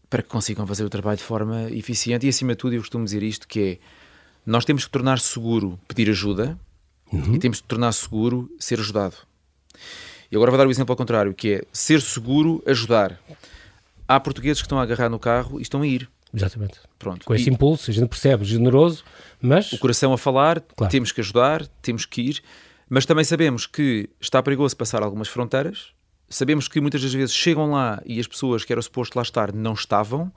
para 0.09 0.23
que 0.23 0.29
consigam 0.29 0.67
fazer 0.67 0.85
o 0.85 0.91
trabalho 0.91 1.19
de 1.19 1.25
forma 1.25 1.71
eficiente. 1.71 2.27
E 2.27 2.29
acima 2.29 2.53
de 2.53 2.59
tudo, 2.59 2.75
eu 2.75 2.81
costumo 2.81 3.05
dizer 3.05 3.23
isto: 3.23 3.47
que 3.47 3.61
é 3.61 3.79
nós 4.47 4.65
temos 4.65 4.85
que 4.85 4.91
tornar 4.91 5.19
seguro 5.19 5.79
pedir 5.87 6.09
ajuda 6.09 6.59
uhum. 7.13 7.35
e 7.35 7.39
temos 7.39 7.61
que 7.61 7.69
tornar 7.69 7.93
seguro 7.93 8.51
ser 8.59 8.81
ajudado. 8.81 9.17
E 10.31 10.37
agora 10.37 10.51
vou 10.51 10.59
dar 10.59 10.65
o 10.65 10.69
um 10.69 10.71
exemplo 10.71 10.93
ao 10.93 10.97
contrário, 10.97 11.35
que 11.35 11.55
é 11.55 11.65
ser 11.73 12.01
seguro 12.01 12.63
ajudar. 12.67 13.19
Há 14.07 14.19
portugueses 14.21 14.63
que 14.63 14.67
estão 14.67 14.79
a 14.79 14.83
agarrar 14.83 15.09
no 15.09 15.19
carro 15.19 15.59
e 15.59 15.63
estão 15.63 15.83
a 15.83 15.87
ir. 15.87 16.09
Exatamente. 16.33 16.79
Pronto. 16.99 17.25
Com 17.25 17.35
esse 17.35 17.49
e 17.49 17.53
impulso, 17.53 17.91
a 17.91 17.95
gente 17.95 18.09
percebe, 18.09 18.45
generoso, 18.45 19.05
mas... 19.41 19.73
O 19.73 19.79
coração 19.79 20.13
a 20.13 20.19
falar, 20.19 20.61
claro. 20.61 20.91
temos 20.91 21.13
que 21.13 21.21
ajudar, 21.21 21.67
temos 21.81 22.05
que 22.05 22.21
ir, 22.21 22.43
mas 22.89 23.07
também 23.07 23.25
sabemos 23.25 23.67
que 23.67 24.09
está 24.21 24.43
perigoso 24.43 24.77
passar 24.77 25.03
algumas 25.03 25.29
fronteiras, 25.29 25.93
sabemos 26.29 26.69
que 26.69 26.81
muitas 26.81 27.03
das 27.03 27.13
vezes 27.13 27.35
chegam 27.35 27.71
lá 27.71 28.03
e 28.05 28.21
as 28.21 28.27
pessoas 28.27 28.65
que 28.65 28.73
era 28.73 28.83
suposto 28.83 29.17
lá 29.17 29.23
estar 29.23 29.53
não 29.53 29.73
estavam, 29.73 30.33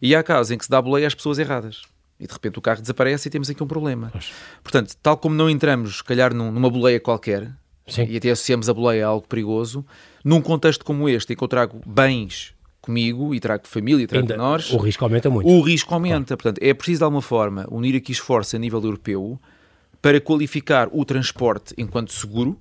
e 0.00 0.14
há 0.14 0.22
casos 0.22 0.50
em 0.50 0.58
que 0.58 0.64
se 0.64 0.70
dá 0.70 0.80
boleia 0.80 1.06
às 1.06 1.14
pessoas 1.14 1.38
erradas. 1.38 1.82
E 2.20 2.26
de 2.26 2.32
repente 2.32 2.58
o 2.58 2.62
carro 2.62 2.80
desaparece 2.80 3.28
e 3.28 3.30
temos 3.30 3.48
aqui 3.48 3.62
um 3.62 3.66
problema. 3.66 4.10
Pois. 4.12 4.32
Portanto, 4.62 4.96
tal 5.02 5.16
como 5.16 5.34
não 5.34 5.48
entramos, 5.48 5.98
se 5.98 6.04
calhar, 6.04 6.34
numa 6.34 6.68
boleia 6.68 6.98
qualquer, 6.98 7.52
Sim. 7.86 8.06
e 8.08 8.16
até 8.16 8.30
associamos 8.30 8.68
a 8.68 8.74
boleia 8.74 9.06
a 9.06 9.08
algo 9.08 9.26
perigoso, 9.26 9.84
num 10.24 10.40
contexto 10.40 10.84
como 10.84 11.08
este, 11.08 11.32
em 11.32 11.36
que 11.36 11.42
eu 11.42 11.48
trago 11.48 11.80
bens 11.86 12.54
comigo 12.80 13.34
e 13.34 13.40
trago 13.40 13.68
família, 13.68 14.06
trago 14.06 14.24
Ainda, 14.24 14.36
nós, 14.36 14.72
o 14.72 14.78
risco 14.78 15.04
aumenta 15.04 15.30
muito. 15.30 15.48
O 15.48 15.60
risco 15.60 15.94
aumenta. 15.94 16.36
Claro. 16.36 16.42
Portanto, 16.42 16.58
é 16.62 16.74
preciso 16.74 16.98
de 17.00 17.04
alguma 17.04 17.22
forma 17.22 17.66
unir 17.70 17.94
aqui 17.96 18.12
esforços 18.12 18.54
a 18.54 18.58
nível 18.58 18.82
europeu 18.82 19.38
para 20.00 20.20
qualificar 20.20 20.88
o 20.92 21.04
transporte 21.04 21.74
enquanto 21.76 22.12
seguro 22.12 22.58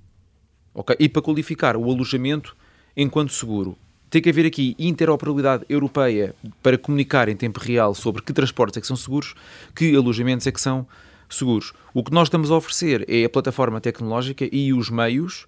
okay? 0.74 0.96
e 1.00 1.10
para 1.10 1.22
qualificar 1.22 1.78
o 1.78 1.84
alojamento 1.92 2.56
enquanto 2.98 3.32
seguro. 3.32 3.78
tem 4.10 4.22
que 4.22 4.30
haver 4.30 4.46
aqui 4.46 4.76
interoperabilidade 4.80 5.66
europeia 5.70 6.34
para 6.64 6.78
comunicar 6.78 7.30
em 7.30 7.36
tempo 7.36 7.60
real 7.60 7.94
sobre 7.94 8.24
que 8.24 8.34
transportes 8.34 8.78
é 8.78 8.82
que 8.82 8.88
são 8.88 8.96
seguros, 8.96 9.36
que 9.76 9.96
alojamentos 9.96 10.48
é 10.48 10.52
que 10.52 10.62
são 10.62 10.88
seguros. 11.30 11.74
O 11.94 12.04
que 12.04 12.12
nós 12.12 12.28
estamos 12.28 12.50
a 12.50 12.56
oferecer 12.56 13.06
é 13.08 13.26
a 13.26 13.30
plataforma 13.30 13.80
tecnológica 13.80 14.48
e 14.52 14.74
os 14.74 14.90
meios 14.90 15.46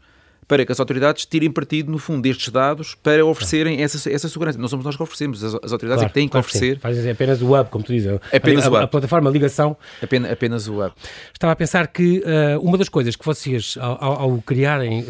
para 0.50 0.65
que 0.65 0.72
as 0.72 0.79
autoridades 0.79 1.27
tirem 1.27 1.51
partido, 1.51 1.91
no 1.91 2.00
fundo, 2.00 2.24
destes 2.24 2.50
dados 2.50 2.96
para 2.96 3.24
oferecerem 3.24 3.84
essa, 3.84 4.12
essa 4.12 4.27
segurança. 4.27 4.58
Não 4.58 4.68
somos 4.68 4.84
nós 4.84 4.98
que 4.98 5.03
oferecemos, 5.03 5.44
as, 5.44 5.53
as 5.53 5.72
autoridades 5.72 6.01
claro, 6.01 6.06
é 6.06 6.08
que 6.08 6.13
têm 6.13 6.27
que 6.27 6.36
oferecer. 6.36 6.79
Fazem 6.79 7.12
apenas 7.12 7.39
o 7.44 7.53
hub, 7.53 7.70
como 7.70 7.84
tu 7.84 7.94
dizes. 7.94 8.20
Apenas 8.34 8.65
a, 8.65 8.70
o 8.72 8.74
hub. 8.74 8.84
A, 8.84 8.88
plataforma, 8.88 9.29
a 9.29 9.32
ligação. 9.32 9.77
Apenas, 10.01 10.32
apenas 10.32 10.68
o 10.68 10.82
hub. 10.82 10.91
Estava 11.32 11.53
a 11.53 11.56
pensar 11.56 11.88
que 11.88 12.24
uh, 12.25 12.60
uma 12.62 12.79
das 12.79 12.89
coisas 12.89 13.15
que 13.15 13.24
vocês, 13.24 13.77
ao, 13.79 14.22
ao 14.22 14.41
criarem 14.41 15.01
uh, 15.01 15.06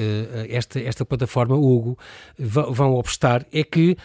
esta, 0.50 0.78
esta 0.78 1.06
plataforma, 1.06 1.56
Hugo, 1.56 1.98
vão 2.38 2.96
obstar 2.96 3.46
é 3.54 3.64
que 3.64 3.96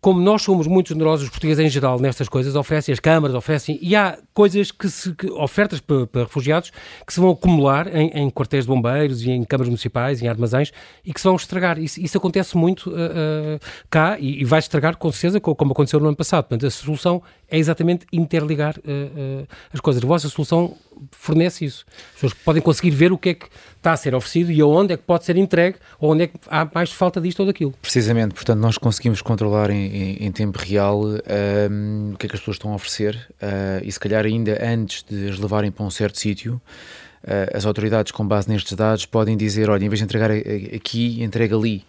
como 0.00 0.20
nós 0.20 0.42
somos 0.42 0.66
muito 0.66 0.90
generosos, 0.90 1.24
os 1.24 1.30
portugueses 1.30 1.64
em 1.64 1.68
geral, 1.68 1.98
nestas 1.98 2.28
coisas, 2.28 2.54
oferecem 2.54 2.92
as 2.92 3.00
câmaras, 3.00 3.34
oferecem, 3.34 3.78
e 3.82 3.96
há 3.96 4.18
coisas 4.32 4.70
que 4.70 4.88
se, 4.88 5.14
que, 5.14 5.28
ofertas 5.30 5.80
para, 5.80 6.06
para, 6.06 6.22
refugiados 6.22 6.70
que 7.06 7.12
se 7.12 7.20
vão 7.20 7.30
acumular 7.30 7.94
em, 7.94 8.08
em, 8.10 8.30
quartéis 8.30 8.64
de 8.64 8.68
bombeiros 8.68 9.22
e 9.22 9.30
em 9.30 9.44
câmaras 9.44 9.68
municipais, 9.68 10.22
em 10.22 10.28
armazéns, 10.28 10.72
e 11.04 11.12
que 11.12 11.20
se 11.20 11.26
vão 11.26 11.36
estragar. 11.36 11.78
Isso, 11.78 12.00
isso 12.00 12.16
acontece 12.16 12.56
muito 12.56 12.90
uh, 12.90 12.94
uh, 12.94 13.60
cá 13.88 14.16
e, 14.18 14.40
e, 14.40 14.44
vai 14.44 14.58
estragar 14.58 14.96
com 14.96 15.10
certeza, 15.10 15.40
como 15.40 15.72
aconteceu 15.72 15.98
no 15.98 16.06
ano 16.06 16.16
passado. 16.16 16.44
Portanto, 16.44 16.66
a 16.66 16.70
solução 16.70 17.22
é 17.48 17.58
exatamente 17.58 18.06
interligar 18.12 18.76
uh, 18.78 19.46
as 19.72 19.80
coisas. 19.80 20.02
A 20.02 20.06
vossa 20.06 20.28
solução 20.28 20.76
fornece 21.12 21.64
isso. 21.64 21.84
As 21.88 22.14
pessoas 22.14 22.34
podem 22.34 22.62
conseguir 22.62 22.90
ver 22.90 23.12
o 23.12 23.18
que 23.18 23.30
é 23.30 23.34
que 23.34 23.46
está 23.76 23.92
a 23.92 23.96
ser 23.96 24.14
oferecido 24.14 24.52
e 24.52 24.60
aonde 24.60 24.94
é 24.94 24.96
que 24.96 25.02
pode 25.02 25.24
ser 25.24 25.36
entregue 25.36 25.76
ou 25.98 26.12
onde 26.12 26.24
é 26.24 26.26
que 26.26 26.38
há 26.48 26.68
mais 26.74 26.92
falta 26.92 27.20
disto 27.20 27.40
ou 27.40 27.46
daquilo. 27.46 27.72
Precisamente, 27.80 28.34
portanto, 28.34 28.60
nós 28.60 28.76
conseguimos 28.76 29.22
controlar 29.22 29.70
em, 29.70 29.86
em, 29.86 30.26
em 30.26 30.32
tempo 30.32 30.58
real 30.58 31.00
um, 31.00 32.12
o 32.14 32.18
que 32.18 32.26
é 32.26 32.28
que 32.28 32.34
as 32.34 32.40
pessoas 32.40 32.56
estão 32.56 32.72
a 32.72 32.74
oferecer 32.74 33.16
uh, 33.42 33.84
e 33.84 33.90
se 33.90 33.98
calhar 33.98 34.24
ainda 34.24 34.58
antes 34.64 35.04
de 35.08 35.28
as 35.28 35.38
levarem 35.38 35.70
para 35.70 35.84
um 35.84 35.90
certo 35.90 36.18
sítio, 36.18 36.60
uh, 37.24 37.56
as 37.56 37.64
autoridades 37.64 38.12
com 38.12 38.26
base 38.26 38.48
nestes 38.48 38.74
dados 38.74 39.06
podem 39.06 39.36
dizer, 39.36 39.70
olha, 39.70 39.84
em 39.84 39.88
vez 39.88 39.98
de 39.98 40.04
entregar 40.04 40.30
aqui, 40.30 41.22
entrega 41.22 41.56
ali, 41.56 41.84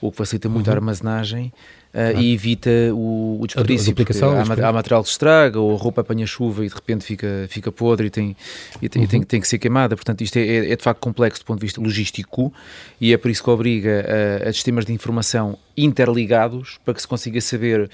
o 0.00 0.10
que 0.10 0.16
facilita 0.16 0.48
muito 0.48 0.68
uhum. 0.68 0.72
a 0.72 0.76
armazenagem 0.76 1.52
Uh, 1.92 2.20
e 2.20 2.32
evita 2.32 2.70
o, 2.92 3.40
o 3.40 3.46
desperdício. 3.48 3.92
Há, 4.24 4.68
há, 4.68 4.72
material 4.72 5.02
que 5.02 5.08
se 5.08 5.14
estraga, 5.14 5.58
ou 5.58 5.74
a 5.74 5.76
roupa 5.76 6.02
apanha 6.02 6.24
chuva 6.24 6.64
e 6.64 6.68
de 6.68 6.74
repente 6.74 7.04
fica, 7.04 7.46
fica 7.48 7.72
podre 7.72 8.06
e, 8.06 8.10
tem, 8.10 8.36
e, 8.80 8.88
tem, 8.88 9.02
uhum. 9.02 9.08
tem, 9.08 9.22
tem, 9.22 9.40
que 9.40 9.48
ser 9.48 9.58
queimada. 9.58 9.96
Portanto, 9.96 10.20
isto 10.20 10.36
é, 10.36 10.40
é, 10.40 10.72
é, 10.72 10.76
de 10.76 10.82
facto 10.84 11.00
complexo 11.00 11.42
do 11.42 11.46
ponto 11.46 11.58
de 11.58 11.66
vista 11.66 11.80
logístico 11.80 12.52
e 13.00 13.12
é 13.12 13.16
por 13.16 13.28
isso 13.28 13.42
que 13.42 13.50
obriga 13.50 14.06
a, 14.44 14.48
a 14.48 14.52
sistemas 14.52 14.84
de 14.84 14.92
informação 14.92 15.58
interligados 15.76 16.78
para 16.84 16.94
que 16.94 17.00
se 17.00 17.08
consiga 17.08 17.40
saber 17.40 17.82
uh, 17.82 17.90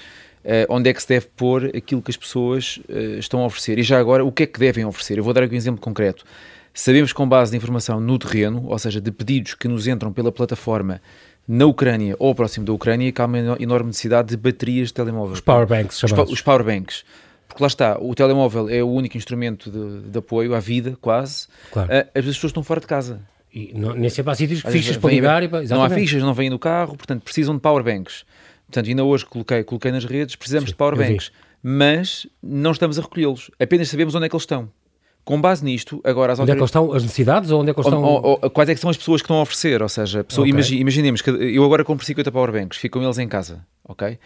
onde 0.69 0.91
é 0.91 0.93
que 0.93 1.01
se 1.01 1.07
deve 1.07 1.27
pôr 1.35 1.65
aquilo 1.75 2.01
que 2.01 2.11
as 2.11 2.17
pessoas 2.17 2.79
uh, 2.89 3.17
estão 3.17 3.41
a 3.41 3.45
oferecer. 3.47 3.79
E 3.79 3.83
já 3.83 3.99
agora, 3.99 4.23
o 4.23 4.31
que 4.31 4.43
é 4.43 4.45
que 4.45 4.59
devem 4.59 4.85
oferecer? 4.85 5.17
Eu 5.17 5.23
vou 5.23 5.33
dar 5.33 5.41
aqui 5.41 5.55
um 5.55 5.57
exemplo 5.57 5.81
concreto. 5.81 6.23
Sabemos 6.71 7.11
com 7.11 7.27
base 7.27 7.49
de 7.49 7.57
informação 7.57 7.99
no 7.99 8.19
terreno, 8.19 8.65
ou 8.67 8.77
seja, 8.77 9.01
de 9.01 9.11
pedidos 9.11 9.55
que 9.55 9.67
nos 9.67 9.87
entram 9.87 10.13
pela 10.13 10.31
plataforma 10.31 11.01
na 11.47 11.65
Ucrânia 11.65 12.15
ou 12.19 12.35
próximo 12.35 12.65
da 12.65 12.73
Ucrânia 12.73 13.11
que 13.11 13.21
há 13.21 13.25
uma 13.25 13.57
enorme 13.59 13.87
necessidade 13.87 14.29
de 14.29 14.37
baterias 14.37 14.89
de 14.89 14.95
telemóvel. 14.95 15.33
Os 15.33 15.41
powerbanks, 15.41 16.03
os, 16.03 16.11
os 16.11 16.41
powerbanks. 16.41 17.05
Porque 17.47 17.63
lá 17.63 17.67
está, 17.67 17.97
o 17.99 18.13
telemóvel 18.13 18.69
é 18.69 18.83
o 18.83 18.89
único 18.89 19.15
instrumento 19.15 19.71
de, 19.71 20.09
de 20.09 20.19
apoio 20.19 20.53
à 20.53 20.59
vida, 20.59 20.97
quase. 20.99 21.47
Claro. 21.71 21.89
Uh, 21.89 22.19
as 22.19 22.25
pessoas 22.25 22.49
estão 22.51 22.61
fora 22.61 22.81
de 22.81 22.87
casa. 22.87 23.21
E 23.53 23.73
não, 23.73 23.93
nem 23.93 24.09
sempre 24.09 24.31
há 24.31 24.35
sítios, 24.35 24.61
fichas 24.61 24.97
para 24.97 25.09
ligar. 25.09 25.41
E, 25.43 25.47
não 25.69 25.81
há 25.81 25.89
fichas, 25.89 26.21
não 26.21 26.33
vêm 26.33 26.49
no 26.49 26.59
carro, 26.59 26.97
portanto 26.97 27.23
precisam 27.23 27.55
de 27.55 27.61
powerbanks. 27.61 28.25
Portanto, 28.65 28.89
ainda 28.89 29.03
hoje 29.03 29.25
coloquei, 29.25 29.63
coloquei 29.63 29.91
nas 29.91 30.03
redes, 30.03 30.35
precisamos 30.35 30.69
Sim, 30.69 30.73
de 30.73 30.77
powerbanks. 30.77 31.31
Mas 31.63 32.27
não 32.43 32.71
estamos 32.71 32.99
a 32.99 33.01
recolhê-los, 33.01 33.49
apenas 33.59 33.89
sabemos 33.89 34.13
onde 34.13 34.25
é 34.25 34.29
que 34.29 34.35
eles 34.35 34.43
estão. 34.43 34.69
Com 35.27 35.41
base 35.41 35.61
nisto, 35.61 35.99
agora 36.05 36.31
as 36.31 36.39
Onde 36.39 36.51
é 36.51 36.55
que 36.55 36.63
estão 36.63 36.93
as 36.93 37.03
necessidades 37.03 37.51
ou 37.51 37.59
onde 37.59 37.71
é 37.71 37.73
que 37.73 37.81
estão... 37.81 38.01
Ou, 38.01 38.39
ou, 38.41 38.49
quais 38.49 38.69
é 38.69 38.73
que 38.73 38.79
são 38.79 38.89
as 38.89 38.95
pessoas 38.95 39.21
que 39.21 39.25
estão 39.25 39.35
a 39.35 39.41
oferecer? 39.41 39.83
Ou 39.83 39.89
seja, 39.89 40.23
pessoa, 40.23 40.45
okay. 40.45 40.53
imagi, 40.53 40.77
imaginemos 40.77 41.21
que 41.21 41.29
eu 41.29 41.65
agora 41.65 41.83
compro 41.83 42.05
50 42.05 42.31
powerbanks, 42.31 42.77
ficam 42.77 43.03
eles 43.03 43.17
em 43.17 43.27
casa, 43.27 43.59
ok? 43.83 44.17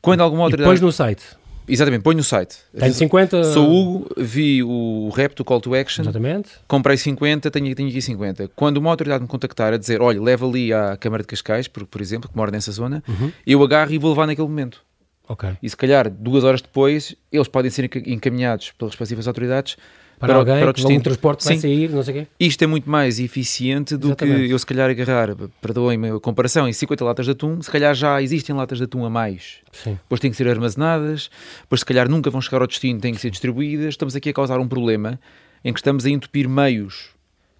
Quando 0.00 0.20
alguma 0.20 0.44
autoridade... 0.44 0.70
E 0.70 0.74
depois 0.74 0.80
no 0.80 0.92
site. 0.92 1.24
Exatamente, 1.66 2.02
põe 2.02 2.14
no 2.14 2.22
site. 2.22 2.58
Tenho 2.78 2.94
50... 2.94 3.42
Sou 3.46 3.68
Hugo, 3.68 4.08
vi 4.16 4.62
o 4.62 5.08
rap 5.08 5.34
do 5.34 5.44
Call 5.44 5.60
to 5.60 5.74
Action. 5.74 6.04
Exatamente. 6.04 6.50
Comprei 6.68 6.96
50, 6.96 7.50
tenho, 7.50 7.74
tenho 7.74 7.88
aqui 7.88 8.00
50. 8.00 8.52
Quando 8.54 8.76
uma 8.76 8.90
autoridade 8.90 9.22
me 9.22 9.28
contactar 9.28 9.72
a 9.72 9.76
dizer, 9.76 10.00
olha, 10.00 10.22
leva 10.22 10.46
ali 10.46 10.72
à 10.72 10.96
Câmara 10.96 11.24
de 11.24 11.26
Cascais, 11.26 11.66
por, 11.66 11.84
por 11.84 12.00
exemplo, 12.00 12.30
que 12.30 12.36
mora 12.36 12.52
nessa 12.52 12.70
zona, 12.70 13.02
uhum. 13.08 13.32
eu 13.44 13.60
agarro 13.64 13.92
e 13.92 13.98
vou 13.98 14.10
levar 14.10 14.28
naquele 14.28 14.46
momento. 14.46 14.84
Ok. 15.28 15.48
E 15.60 15.68
se 15.68 15.76
calhar, 15.76 16.08
duas 16.08 16.44
horas 16.44 16.62
depois, 16.62 17.16
eles 17.32 17.48
podem 17.48 17.72
ser 17.72 17.90
encaminhados 18.06 18.70
pelas 18.78 18.92
respectivas 18.92 19.26
autoridades 19.26 19.76
para, 20.18 20.28
para 20.28 20.36
alguém, 20.36 20.60
para 20.60 20.70
o 20.70 20.72
destino. 20.72 20.98
um 20.98 21.02
transporte 21.02 21.44
vai 21.44 21.56
sair, 21.58 21.90
não 21.90 22.02
sei 22.02 22.14
o 22.14 22.16
quê. 22.22 22.26
Isto 22.38 22.64
é 22.64 22.66
muito 22.66 22.88
mais 22.88 23.18
eficiente 23.18 23.96
do 23.96 24.08
Exatamente. 24.08 24.46
que 24.46 24.52
eu 24.52 24.58
se 24.58 24.66
calhar 24.66 24.90
agarrar, 24.90 25.34
perdoem-me 25.60 26.10
a 26.10 26.20
comparação, 26.20 26.68
em 26.68 26.72
50 26.72 27.04
latas 27.04 27.26
de 27.26 27.32
atum, 27.32 27.60
se 27.60 27.70
calhar 27.70 27.94
já 27.94 28.20
existem 28.22 28.54
latas 28.54 28.78
de 28.78 28.84
atum 28.84 29.04
a 29.04 29.10
mais. 29.10 29.58
Sim. 29.72 29.98
Depois 30.02 30.20
têm 30.20 30.30
que 30.30 30.36
ser 30.36 30.48
armazenadas, 30.48 31.30
depois 31.62 31.80
se 31.80 31.84
calhar 31.84 32.08
nunca 32.08 32.30
vão 32.30 32.40
chegar 32.40 32.60
ao 32.60 32.66
destino, 32.66 33.00
têm 33.00 33.14
que 33.14 33.20
ser 33.20 33.30
distribuídas. 33.30 33.88
Estamos 33.88 34.16
aqui 34.16 34.30
a 34.30 34.32
causar 34.32 34.58
um 34.60 34.68
problema 34.68 35.18
em 35.64 35.72
que 35.72 35.80
estamos 35.80 36.04
a 36.04 36.10
entupir 36.10 36.48
meios 36.48 37.10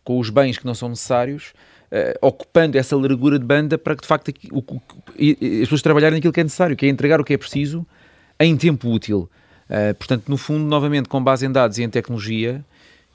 com 0.05 0.19
os 0.19 0.29
bens 0.29 0.59
que 0.59 0.67
não 0.67 0.75
são 0.75 0.91
necessários, 0.91 1.55
uh, 1.91 2.27
ocupando 2.27 2.77
essa 2.77 2.97
largura 2.97 3.39
de 3.39 3.45
banda 3.45 3.79
para 3.79 3.97
que 3.97 4.03
de 4.03 4.07
facto 4.07 4.33
o, 4.53 4.59
o, 4.59 4.83
as 5.19 5.61
pessoas 5.61 5.83
trabalharem 5.83 6.19
naquilo 6.19 6.33
que 6.33 6.41
é 6.41 6.45
necessário, 6.45 6.77
que 6.77 6.85
é 6.85 6.89
entregar 6.89 7.21
o 7.21 7.25
que 7.25 7.33
é 7.33 7.39
preciso 7.39 7.87
em 8.39 8.57
tempo 8.57 8.91
útil. 8.91 9.31
Uh, 9.75 9.95
portanto, 9.95 10.29
no 10.29 10.37
fundo, 10.37 10.65
novamente, 10.65 11.09
com 11.09 11.23
base 11.23 11.45
em 11.45 11.51
dados 11.51 11.79
e 11.79 11.83
em 11.83 11.91
tecnologia, 11.91 12.65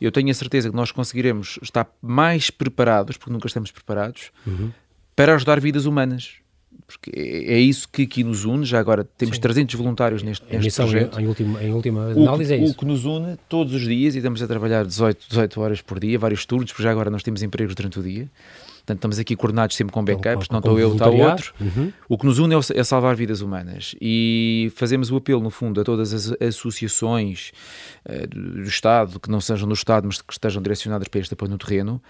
eu 0.01 0.11
tenho 0.11 0.29
a 0.29 0.33
certeza 0.33 0.69
que 0.69 0.75
nós 0.75 0.91
conseguiremos 0.91 1.57
estar 1.61 1.89
mais 2.01 2.49
preparados, 2.49 3.15
porque 3.15 3.31
nunca 3.31 3.47
estamos 3.47 3.71
preparados, 3.71 4.31
uhum. 4.45 4.69
para 5.15 5.35
ajudar 5.35 5.59
vidas 5.61 5.85
humanas. 5.85 6.33
Porque 6.85 7.11
é, 7.15 7.53
é 7.53 7.59
isso 7.59 7.87
que 7.87 8.03
aqui 8.03 8.23
nos 8.23 8.45
une. 8.45 8.65
Já 8.65 8.79
agora 8.79 9.03
temos 9.03 9.35
Sim. 9.35 9.41
300 9.41 9.75
voluntários 9.75 10.23
neste, 10.23 10.45
neste 10.53 10.81
projeto. 10.81 11.19
Em, 11.19 11.27
última, 11.27 11.63
em 11.63 11.71
última 11.71 12.11
análise 12.11 12.51
o, 12.51 12.55
é 12.55 12.57
isso. 12.57 12.73
O 12.73 12.75
que 12.75 12.85
nos 12.85 13.05
une 13.05 13.37
todos 13.47 13.73
os 13.73 13.81
dias, 13.81 14.15
e 14.15 14.17
estamos 14.17 14.41
a 14.41 14.47
trabalhar 14.47 14.85
18, 14.85 15.27
18 15.29 15.61
horas 15.61 15.81
por 15.81 15.99
dia, 15.99 16.17
vários 16.19 16.45
turnos, 16.45 16.71
porque 16.71 16.83
já 16.83 16.91
agora 16.91 17.09
nós 17.09 17.23
temos 17.23 17.43
empregos 17.43 17.75
durante 17.75 17.99
o 17.99 18.03
dia. 18.03 18.27
Portanto, 18.89 18.97
estamos 18.97 19.19
aqui 19.19 19.35
coordenados 19.35 19.75
sempre 19.75 19.93
com 19.93 20.03
backups, 20.03 20.47
então, 20.47 20.47
não 20.49 20.59
estou 20.59 20.79
eu, 20.79 20.93
está 20.93 21.09
o 21.09 21.17
outro. 21.19 21.53
Uhum. 21.61 21.93
O 22.07 22.17
que 22.17 22.25
nos 22.25 22.39
une 22.39 22.55
é, 22.55 22.59
é, 22.73 22.83
salvar 22.83 23.15
vidas 23.15 23.41
humanas 23.41 23.95
e 24.01 24.71
fazemos 24.75 25.11
o 25.11 25.17
apelo, 25.17 25.41
no 25.41 25.51
fundo, 25.51 25.79
a 25.79 25.83
todas 25.83 26.11
as 26.11 26.41
associações 26.41 27.51
uh, 28.07 28.27
do 28.27 28.63
Estado, 28.63 29.19
que 29.19 29.29
não 29.29 29.39
sejam 29.39 29.67
do 29.67 29.75
Estado, 29.75 30.07
mas 30.07 30.19
que 30.19 30.33
estejam 30.33 30.59
direcionadas 30.59 31.07
para 31.07 31.19
este 31.19 31.33
apoio 31.35 31.51
no 31.51 31.57
terreno, 31.59 32.01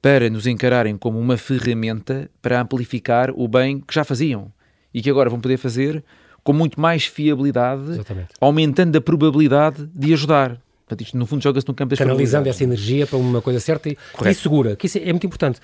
para 0.00 0.30
nos 0.30 0.46
encararem 0.46 0.96
como 0.96 1.18
uma 1.18 1.36
ferramenta 1.36 2.30
para 2.40 2.60
amplificar 2.60 3.32
o 3.34 3.48
bem 3.48 3.80
que 3.80 3.92
já 3.92 4.04
faziam 4.04 4.52
e 4.94 5.02
que 5.02 5.10
agora 5.10 5.28
vão 5.28 5.40
poder 5.40 5.56
fazer 5.56 6.04
com 6.44 6.52
muito 6.52 6.80
mais 6.80 7.06
fiabilidade, 7.06 7.90
Exatamente. 7.90 8.28
aumentando 8.40 8.96
a 8.96 9.00
probabilidade 9.00 9.90
de 9.92 10.12
ajudar. 10.12 10.60
Portanto, 10.86 11.00
isto 11.02 11.16
no 11.16 11.26
fundo 11.26 11.42
joga-se 11.42 11.66
no 11.66 11.74
campo 11.74 11.90
das 11.90 11.98
Canalizando 11.98 12.48
essa 12.48 12.62
energia 12.62 13.06
para 13.06 13.18
uma 13.18 13.42
coisa 13.42 13.58
certa 13.58 13.88
e, 13.88 13.96
e 14.26 14.34
segura, 14.34 14.76
que 14.76 14.86
isso 14.86 14.98
é 14.98 15.12
muito 15.12 15.26
importante 15.26 15.60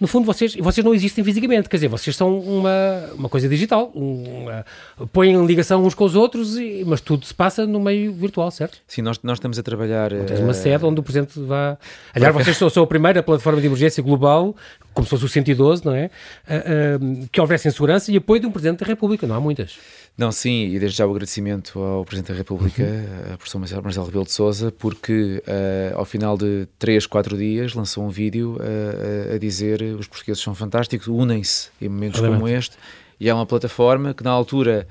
no 0.00 0.06
fundo 0.06 0.24
vocês, 0.24 0.54
vocês 0.54 0.84
não 0.84 0.94
existem 0.94 1.24
fisicamente, 1.24 1.68
quer 1.68 1.76
dizer, 1.76 1.88
vocês 1.88 2.14
são 2.14 2.38
uma, 2.38 3.10
uma 3.14 3.28
coisa 3.28 3.48
digital, 3.48 3.90
uma, 3.94 4.64
põem 5.12 5.34
em 5.34 5.46
ligação 5.46 5.84
uns 5.84 5.94
com 5.94 6.04
os 6.04 6.14
outros, 6.14 6.56
e, 6.56 6.84
mas 6.86 7.00
tudo 7.00 7.26
se 7.26 7.34
passa 7.34 7.66
no 7.66 7.80
meio 7.80 8.12
virtual, 8.12 8.50
certo? 8.50 8.78
Sim, 8.86 9.02
nós, 9.02 9.18
nós 9.22 9.38
estamos 9.38 9.58
a 9.58 9.62
trabalhar... 9.62 10.12
Não 10.12 10.24
tens 10.24 10.40
uma 10.40 10.52
uh... 10.52 10.54
sede 10.54 10.84
onde 10.84 11.00
o 11.00 11.02
Presidente 11.02 11.40
vá... 11.40 11.76
Aliás, 12.14 12.34
vocês 12.34 12.56
são, 12.56 12.70
são 12.70 12.82
a 12.82 12.86
primeira 12.86 13.22
plataforma 13.22 13.60
de 13.60 13.66
emergência 13.66 14.02
global, 14.02 14.54
como 14.94 15.04
se 15.04 15.10
fosse 15.10 15.24
o 15.24 15.28
112, 15.28 15.84
não 15.84 15.94
é? 15.94 16.10
Uh, 16.48 17.24
uh, 17.24 17.28
que 17.30 17.40
oferecem 17.40 17.70
segurança 17.70 18.12
e 18.12 18.16
apoio 18.16 18.40
de 18.40 18.46
um 18.46 18.50
Presidente 18.50 18.80
da 18.80 18.86
República, 18.86 19.26
não 19.26 19.34
há 19.34 19.40
muitas. 19.40 19.78
Não, 20.18 20.32
sim, 20.32 20.66
e 20.66 20.80
desde 20.80 20.98
já 20.98 21.06
o 21.06 21.10
agradecimento 21.10 21.78
ao 21.78 22.04
Presidente 22.04 22.32
da 22.32 22.38
República, 22.38 22.82
uhum. 22.82 23.34
a 23.34 23.36
professor 23.36 23.60
Marcelo, 23.60 24.04
Rebelo 24.04 24.24
de 24.24 24.32
Sousa, 24.32 24.72
porque 24.72 25.40
uh, 25.46 25.96
ao 25.96 26.04
final 26.04 26.36
de 26.36 26.66
3, 26.76 27.06
4 27.06 27.38
dias 27.38 27.72
lançou 27.72 28.04
um 28.04 28.08
vídeo 28.08 28.56
uh, 28.56 29.36
a 29.36 29.38
dizer 29.38 29.80
os 29.80 30.08
portugueses 30.08 30.42
são 30.42 30.56
fantásticos, 30.56 31.06
unem-se 31.06 31.68
em 31.80 31.88
momentos 31.88 32.18
Obviamente. 32.18 32.40
como 32.40 32.52
este, 32.52 32.76
e 33.20 33.28
é 33.28 33.32
uma 33.32 33.46
plataforma 33.46 34.12
que 34.12 34.24
na 34.24 34.32
altura 34.32 34.88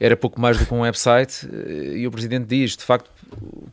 era 0.00 0.16
pouco 0.16 0.40
mais 0.40 0.56
do 0.56 0.64
que 0.64 0.72
um 0.72 0.80
website, 0.80 1.46
e 1.94 2.06
o 2.06 2.10
Presidente 2.10 2.46
diz, 2.46 2.74
de 2.74 2.84
facto, 2.84 3.10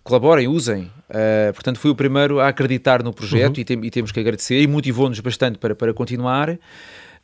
colaborem, 0.03 0.45
usem. 0.47 0.91
Uh, 1.09 1.53
portanto, 1.53 1.79
fui 1.79 1.91
o 1.91 1.95
primeiro 1.95 2.41
a 2.41 2.49
acreditar 2.49 3.01
no 3.01 3.13
projeto 3.13 3.55
uhum. 3.55 3.61
e, 3.61 3.63
tem, 3.63 3.85
e, 3.85 3.89
temos 3.89 4.11
que 4.11 4.19
agradecer, 4.19 4.59
e 4.59 4.67
motivou-nos 4.67 5.21
bastante 5.21 5.57
para, 5.57 5.73
para 5.73 5.93
continuar. 5.93 6.57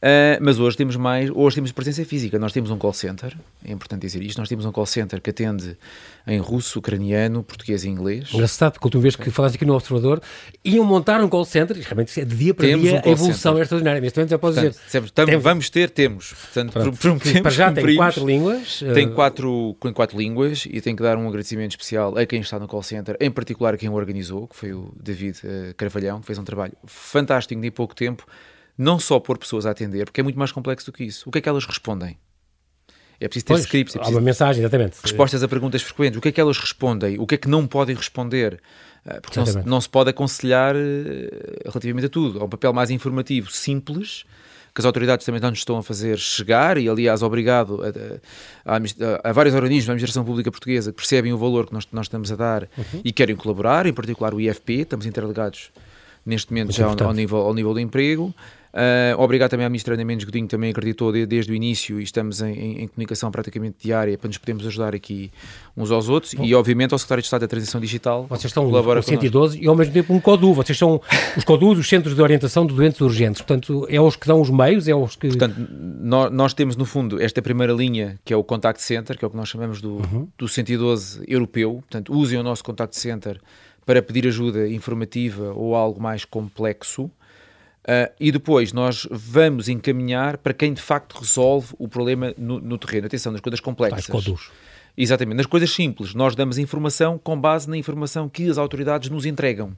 Uh, 0.02 0.42
mas 0.42 0.58
hoje 0.58 0.76
temos 0.76 0.96
mais, 0.96 1.30
hoje 1.30 1.56
temos 1.56 1.72
presença 1.72 2.04
física. 2.04 2.40
Nós 2.40 2.52
temos 2.52 2.72
um 2.72 2.78
call 2.78 2.92
center, 2.92 3.38
é 3.64 3.72
importante 3.72 4.02
dizer 4.02 4.24
isto. 4.24 4.40
Nós 4.40 4.50
temos 4.50 4.66
um 4.66 4.72
call 4.72 4.88
center 4.88 5.22
que 5.22 5.30
atende 5.30 5.78
em 6.26 6.40
russo, 6.40 6.80
ucraniano, 6.80 7.44
português 7.44 7.84
e 7.84 7.90
inglês. 7.90 8.34
Engraçado, 8.34 8.74
porque 8.74 8.86
a 8.86 8.88
última 8.88 9.04
vez 9.04 9.16
que 9.16 9.30
falaste 9.30 9.56
aqui 9.56 9.66
no 9.66 9.76
Observador, 9.76 10.20
iam 10.66 10.84
montar 10.84 11.22
um 11.22 11.30
call 11.30 11.46
center, 11.46 11.78
e 11.78 11.82
realmente 11.82 12.20
é 12.20 12.26
de 12.26 12.36
dia 12.36 12.52
para 12.52 12.66
temos 12.66 12.90
dia 12.90 12.96
um 13.06 13.10
a 13.10 13.12
evolução 13.12 13.60
é 13.60 13.62
extraordinária. 13.62 14.02
Neste 14.02 14.18
momento 14.18 14.32
já 14.32 14.40
posso 14.40 14.56
dizer. 14.56 14.76
Temos, 15.14 15.44
vamos 15.44 15.70
ter, 15.70 15.90
temos. 15.92 16.34
Portanto, 16.34 16.72
Pronto, 16.98 17.42
para 17.44 17.52
já 17.52 17.72
tem 17.72 17.96
quatro 17.96 18.26
línguas. 18.26 18.80
Tem 18.96 19.06
eh, 19.06 19.12
quatro, 19.12 19.78
tem 19.80 19.94
quatro 19.94 20.18
línguas 20.18 20.66
e 20.68 20.82
tenho 20.82 20.98
que 20.98 21.04
dar 21.04 21.16
um 21.16 21.28
agradecimento 21.28 21.72
especial 21.72 22.18
a 22.18 22.26
quem 22.26 22.42
está 22.42 22.58
no 22.58 22.68
call 22.68 22.82
center, 22.82 23.16
em 23.20 23.30
particular 23.30 23.76
a 23.76 23.78
quem 23.78 23.88
o 23.88 23.94
organizou, 23.94 24.48
que 24.48 24.56
foi 24.56 24.74
o 24.74 24.92
David 25.00 25.38
uh, 25.44 25.76
Carvalhão, 25.76 26.22
que 26.22 26.26
fez 26.26 26.40
um 26.40 26.44
trabalho 26.44 26.74
fantástico 26.88 27.62
de 27.62 27.70
pouco 27.70 27.94
tempo 27.94 28.26
não 28.78 29.00
só 29.00 29.20
pôr 29.20 29.38
pessoas 29.38 29.66
a 29.66 29.72
atender, 29.72 30.06
porque 30.06 30.22
é 30.22 30.24
muito 30.24 30.40
mais 30.40 30.52
complexo 30.52 30.92
do 30.92 30.94
que 30.96 31.04
isso. 31.04 31.28
O 31.28 31.32
que 31.32 31.38
é 31.38 31.42
que 31.42 31.50
elas 31.50 31.66
respondem? 31.66 32.18
É 33.20 33.28
preciso 33.28 33.46
ter 33.46 33.54
pois, 33.54 33.64
scripts. 33.66 33.96
É 33.96 34.00
preciso... 34.00 34.18
Há 34.18 34.20
uma 34.20 34.26
mensagem, 34.26 34.62
exatamente. 34.62 34.98
Respostas 35.04 35.44
a 35.44 35.48
perguntas 35.48 35.84
frequentes. 35.84 36.18
O 36.18 36.22
que 36.22 36.30
é 36.30 36.32
que 36.32 36.42
elas 36.42 36.58
respondem? 36.58 37.20
O 37.20 37.28
que 37.28 37.36
é 37.36 37.38
que 37.38 37.48
não 37.48 37.68
podem 37.68 37.96
responder? 37.96 38.60
Ah, 39.06 39.20
porque 39.22 39.40
não 39.40 39.46
se, 39.46 39.66
não 39.66 39.82
se, 39.82 39.90
pode 39.90 40.10
aconselhar 40.10 40.76
eh, 40.76 41.30
relativamente 41.66 42.06
a 42.06 42.10
tudo. 42.10 42.40
Há 42.40 42.46
um 42.46 42.50
papel 42.50 42.74
mais 42.74 42.90
informativo, 42.90 43.52
simples, 43.52 44.26
que 44.74 44.82
as 44.82 44.86
autoridades 44.86 45.26
também 45.26 45.42
não 45.42 45.50
nos 45.50 45.60
estão 45.60 45.78
a 45.78 45.84
fazer 45.84 46.18
chegar, 46.18 46.78
e 46.78 46.88
aliás, 46.88 47.22
obrigado 47.22 47.80
a, 47.84 48.76
a, 48.76 48.78
a, 48.78 49.30
a 49.30 49.34
vários 49.34 49.54
organismos 49.54 49.88
da 49.88 49.94
Administração 49.94 50.24
Pública 50.24 50.52
Portuguesa 50.52 50.92
que 50.92 50.98
percebem 50.98 51.34
o 51.34 51.38
valor 51.38 51.68
que 51.68 51.74
nós, 51.74 51.88
nós 51.92 52.06
estamos 52.06 52.32
a 52.32 52.36
dar 52.36 52.64
uhum. 52.78 53.02
e 53.04 53.12
querem 53.12 53.36
colaborar, 53.36 53.86
em 53.86 53.94
particular 53.94 54.34
o 54.34 54.40
IFP, 54.40 54.82
estamos 54.82 55.06
interligados 55.06 55.72
neste 56.26 56.52
momento 56.52 56.68
Muito 56.68 56.78
já 56.78 56.86
ao, 56.86 57.10
ao, 57.10 57.14
nível, 57.14 57.38
ao 57.38 57.54
nível 57.54 57.74
do 57.74 57.80
emprego. 57.80 58.34
Uh, 58.74 59.22
obrigado 59.22 59.50
também 59.50 59.66
à 59.66 59.70
Ministra 59.70 59.96
Ana 59.96 60.06
Mendes 60.06 60.24
Godinho, 60.24 60.48
também 60.48 60.72
acreditou 60.72 61.12
de, 61.12 61.26
desde 61.26 61.52
o 61.52 61.56
início 61.56 62.00
e 62.00 62.04
estamos 62.04 62.42
em, 62.42 62.54
em, 62.54 62.82
em, 62.84 62.88
comunicação 62.88 63.30
praticamente 63.30 63.76
diária 63.84 64.18
para 64.18 64.30
nos 64.30 64.38
podermos 64.38 64.66
ajudar 64.66 64.96
aqui 64.96 65.30
uns 65.76 65.92
aos 65.92 66.08
outros 66.08 66.34
Bom, 66.34 66.46
e, 66.46 66.56
obviamente, 66.56 66.94
ao 66.94 66.98
Secretário 66.98 67.22
de 67.22 67.26
Estado 67.26 67.42
da 67.42 67.48
Transição 67.48 67.82
Digital. 67.82 68.26
Vocês 68.30 68.46
estão 68.46 68.70
no 68.70 69.04
112 69.04 69.60
e, 69.62 69.68
ao 69.68 69.76
mesmo 69.76 69.94
tempo, 69.94 70.14
um 70.14 70.22
CODU. 70.22 70.54
Vocês 70.54 70.78
são 70.78 71.02
os 71.36 71.44
CODUs, 71.44 71.80
os 71.80 71.90
Centros 71.90 72.16
de 72.16 72.22
Orientação 72.22 72.66
de 72.66 72.74
Doentes 72.74 73.02
Urgentes. 73.02 73.42
Portanto, 73.42 73.86
é 73.90 74.00
os 74.00 74.16
que 74.16 74.26
dão 74.26 74.40
os 74.40 74.50
meios, 74.50 74.88
é 74.88 74.96
os 74.96 75.18
que... 75.18 75.28
Portanto, 75.28 75.56
nós, 76.00 76.32
nós 76.32 76.54
temos, 76.54 76.78
no 76.78 76.86
fundo, 76.86 77.22
esta 77.22 77.42
primeira 77.42 77.74
linha, 77.74 78.20
que 78.24 78.34
é 78.34 78.38
o 78.38 78.44
Contact 78.44 78.82
Center, 78.82 79.18
que 79.18 79.26
é 79.26 79.28
o 79.28 79.32
que 79.32 79.38
nós 79.38 79.50
chamamos 79.50 79.82
do, 79.82 79.96
uhum. 79.96 80.28
do 80.38 80.48
112 80.48 81.24
europeu. 81.28 81.74
Portanto, 81.82 82.14
usem 82.14 82.40
o 82.40 82.44
nosso 82.44 82.64
Contact 82.64 82.98
Center 82.98 83.40
para 83.86 84.02
pedir 84.02 84.28
ajuda 84.28 84.70
informativa 84.70 85.52
ou 85.54 85.76
algo 85.76 86.02
mais 86.02 86.24
complexo. 86.24 87.12
Uh, 87.82 88.14
e 88.20 88.32
depois 88.32 88.72
nós 88.72 89.08
vamos 89.10 89.68
encaminhar 89.68 90.38
para 90.38 90.54
quem 90.54 90.72
de 90.72 90.82
facto 90.82 91.14
resolve 91.18 91.74
o 91.80 91.88
problema 91.88 92.34
no, 92.38 92.60
no 92.60 92.78
terreno. 92.78 93.08
Atenção, 93.08 93.32
nas 93.32 93.42
coisas 93.42 93.60
complexas. 93.60 94.06
Exatamente, 94.96 95.38
nas 95.38 95.46
coisas 95.46 95.72
simples, 95.72 96.14
nós 96.14 96.36
damos 96.36 96.58
informação 96.58 97.18
com 97.18 97.40
base 97.40 97.70
na 97.70 97.78
informação 97.78 98.28
que 98.30 98.50
as 98.50 98.58
autoridades 98.58 99.10
nos 99.10 99.26
entregam. 99.26 99.76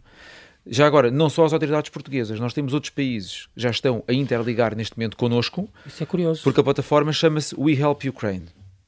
Já 0.66 0.88
agora, 0.88 1.12
não 1.12 1.30
só 1.30 1.46
as 1.46 1.54
autoridades 1.54 1.90
portuguesas, 1.90 2.40
nós 2.40 2.54
temos 2.54 2.74
outros 2.74 2.90
países 2.90 3.48
que 3.54 3.62
já 3.62 3.70
estão 3.70 4.04
a 4.08 4.14
interligar 4.14 4.76
neste 4.76 4.98
momento 4.98 5.18
connosco. 5.18 5.70
Isso 5.86 6.02
é 6.02 6.06
curioso. 6.06 6.42
Porque 6.44 6.60
a 6.60 6.64
plataforma 6.64 7.12
chama-se 7.12 7.54
We 7.58 7.74
Help 7.74 8.04
Ukraine. 8.06 8.46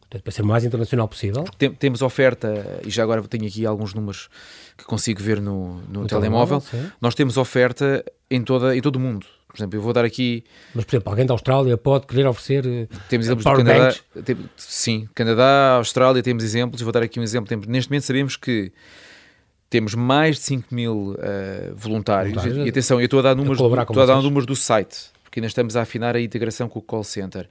Portanto, 0.09 0.23
para 0.23 0.31
ser 0.31 0.41
o 0.43 0.45
mais 0.45 0.63
internacional 0.63 1.07
possível. 1.07 1.43
Tem, 1.57 1.71
temos 1.71 2.01
oferta, 2.01 2.81
e 2.85 2.89
já 2.89 3.03
agora 3.03 3.21
tenho 3.23 3.47
aqui 3.47 3.65
alguns 3.65 3.93
números 3.93 4.29
que 4.77 4.85
consigo 4.85 5.21
ver 5.21 5.41
no, 5.41 5.81
no, 5.89 6.01
no 6.01 6.07
telemóvel. 6.07 6.61
telemóvel 6.61 6.91
nós 7.01 7.15
temos 7.15 7.37
oferta 7.37 8.03
em, 8.29 8.43
toda, 8.43 8.75
em 8.75 8.81
todo 8.81 8.97
o 8.97 8.99
mundo. 8.99 9.25
Por 9.47 9.61
exemplo, 9.61 9.77
eu 9.77 9.81
vou 9.81 9.93
dar 9.93 10.03
aqui. 10.03 10.43
Mas, 10.73 10.83
por 10.83 10.95
exemplo, 10.95 11.11
alguém 11.11 11.25
da 11.25 11.33
Austrália 11.33 11.77
pode 11.77 12.05
querer 12.07 12.27
oferecer. 12.27 12.65
Eh, 12.65 12.87
temos 13.07 13.25
exemplos 13.25 13.45
do 13.45 13.63
Canadá. 13.63 13.95
Tem, 14.25 14.37
sim, 14.57 15.07
Canadá, 15.15 15.75
Austrália, 15.77 16.21
temos 16.21 16.43
exemplos. 16.43 16.81
Vou 16.81 16.91
dar 16.91 17.01
aqui 17.01 17.19
um 17.19 17.23
exemplo. 17.23 17.57
Neste 17.65 17.89
momento 17.89 18.03
sabemos 18.03 18.35
que 18.35 18.73
temos 19.69 19.95
mais 19.95 20.35
de 20.35 20.41
5 20.41 20.75
mil 20.75 21.11
uh, 21.11 21.15
voluntários. 21.73 22.33
voluntários. 22.33 22.65
E 22.65 22.69
atenção, 22.69 22.99
eu 22.99 23.05
estou 23.05 23.19
a 23.19 23.23
dar 23.23 23.35
números, 23.35 23.59
a 23.61 23.81
estou 23.81 24.03
a 24.03 24.05
dar 24.05 24.21
números 24.21 24.45
do 24.45 24.57
site, 24.57 25.05
porque 25.23 25.39
ainda 25.39 25.47
estamos 25.47 25.77
a 25.77 25.81
afinar 25.81 26.17
a 26.17 26.21
integração 26.21 26.67
com 26.67 26.79
o 26.79 26.81
call 26.81 27.05
center. 27.05 27.47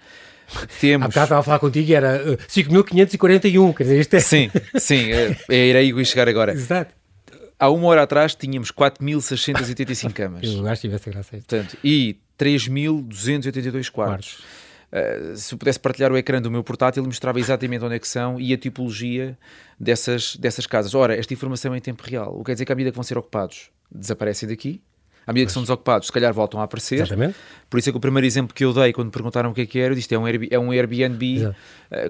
Temos... 0.81 1.05
Há 1.05 1.09
bocado 1.09 1.25
estava 1.25 1.41
a 1.41 1.43
falar 1.43 1.59
contigo 1.59 1.91
e 1.91 1.95
era 1.95 2.23
uh, 2.25 2.33
eh, 2.35 2.37
5.541, 2.37 3.75
quer 3.75 3.83
dizer, 3.85 4.01
isto 4.01 4.15
é... 4.15 4.21
Sim, 4.21 4.51
sim, 4.77 5.13
é, 5.13 5.37
é 5.49 5.77
aí 5.77 6.05
chegar 6.05 6.29
agora. 6.29 6.53
Exato 6.53 6.95
há 7.59 7.71
uma 7.71 7.87
hora 7.87 8.03
atrás 8.03 8.35
tínhamos 8.35 8.71
4.685 8.71 10.13
camas. 10.13 10.43
Eu 10.43 10.53
lugar 10.55 10.77
tivesse 10.77 11.11
graça. 11.11 11.31
Portanto, 11.31 11.77
e 11.83 12.19
3.282 12.39 13.91
quartos. 13.91 14.43
Uh, 14.93 15.37
se 15.37 15.53
eu 15.53 15.59
pudesse 15.59 15.81
partilhar 15.81 16.13
o 16.13 16.17
ecrã 16.17 16.41
do 16.41 16.51
meu 16.51 16.63
portátil, 16.63 17.03
mostrava 17.05 17.41
exatamente 17.41 17.85
onde 17.85 17.97
é 17.97 17.99
que 17.99 18.07
são 18.07 18.41
e 18.41 18.53
a 18.53 18.59
tipologia 18.59 19.37
dessas, 19.79 20.37
dessas 20.37 20.67
casas. 20.67 20.95
Ora, 20.95 21.17
esta 21.17 21.33
informação 21.35 21.75
é 21.75 21.79
em 21.79 21.81
tempo 21.81 22.03
real. 22.05 22.33
O 22.35 22.39
que 22.39 22.47
quer 22.47 22.53
dizer 22.53 22.65
que 22.65 22.73
à 22.73 22.75
medida 22.75 22.93
que 22.93 22.97
vão 22.97 23.03
ser 23.03 23.19
ocupados, 23.19 23.71
desaparecem 23.91 24.49
daqui 24.49 24.81
à 25.27 25.33
medida 25.33 25.47
que 25.47 25.53
são 25.53 25.63
desocupados, 25.63 26.07
se 26.07 26.13
calhar 26.13 26.33
voltam 26.33 26.61
a 26.61 26.65
aparecer. 26.65 27.01
Exatamente. 27.01 27.37
Por 27.69 27.79
isso 27.79 27.89
é 27.89 27.93
que 27.93 27.99
o 27.99 28.01
primeiro 28.01 28.27
exemplo 28.27 28.55
que 28.55 28.65
eu 28.65 28.73
dei 28.73 28.93
quando 28.93 29.11
perguntaram 29.11 29.51
o 29.51 29.55
que 29.55 29.63
é 29.63 29.67
que 29.67 29.79
era, 29.79 29.93
eu 29.93 29.97
disse 29.97 30.15
é 30.15 30.19
um, 30.19 30.25
é 30.29 30.59
um 30.59 30.71
Airbnb 30.71 31.47
uh, 31.47 31.53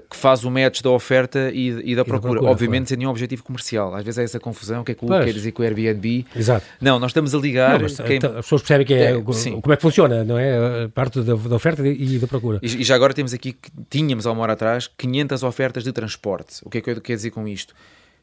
que 0.09 0.15
faz 0.15 0.43
o 0.43 0.51
match 0.51 0.81
da 0.81 0.91
oferta 0.91 1.49
e, 1.51 1.91
e 1.91 1.95
da 1.95 2.01
e 2.01 2.05
procura. 2.05 2.33
procura. 2.33 2.51
Obviamente 2.51 2.81
claro. 2.81 2.89
sem 2.89 2.97
nenhum 2.97 3.09
objetivo 3.09 3.43
comercial. 3.43 3.95
Às 3.95 4.03
vezes 4.03 4.19
é 4.19 4.23
essa 4.23 4.39
confusão, 4.39 4.81
o 4.81 4.85
que 4.85 4.91
é 4.91 4.95
que 4.95 5.03
o 5.03 5.07
quer 5.07 5.33
dizer 5.33 5.51
com 5.53 5.63
o 5.63 5.65
Airbnb. 5.65 6.25
Exato. 6.35 6.65
Não, 6.79 6.99
nós 6.99 7.11
estamos 7.11 7.33
a 7.33 7.39
ligar... 7.39 7.79
Não, 7.79 7.87
quem... 7.87 8.17
Então, 8.17 8.31
as 8.37 8.45
pessoas 8.45 8.61
percebem 8.61 8.85
que 8.85 8.93
é, 8.93 9.11
é 9.11 9.21
como 9.21 9.73
é 9.73 9.75
que 9.75 9.81
funciona, 9.81 10.23
não 10.23 10.37
é? 10.37 10.83
A 10.83 10.89
parte 10.89 11.21
da, 11.21 11.33
da 11.33 11.55
oferta 11.55 11.81
e 11.87 12.19
da 12.19 12.27
procura. 12.27 12.59
E, 12.61 12.65
e, 12.65 12.83
já 12.83 12.93
agora 12.93 13.13
temos 13.13 13.33
aqui, 13.33 13.55
tínhamos 13.89 14.27
há 14.27 14.31
uma 14.31 14.43
hora 14.43 14.53
atrás, 14.53 14.87
500 14.97 15.41
ofertas 15.41 15.83
de 15.83 15.91
transporte. 15.91 16.61
O 16.63 16.69
que 16.69 16.77
é 16.77 16.81
que 16.81 16.89
eu 16.91 17.01
quero 17.01 17.17
dizer 17.17 17.31
com 17.31 17.47
isto? 17.47 17.73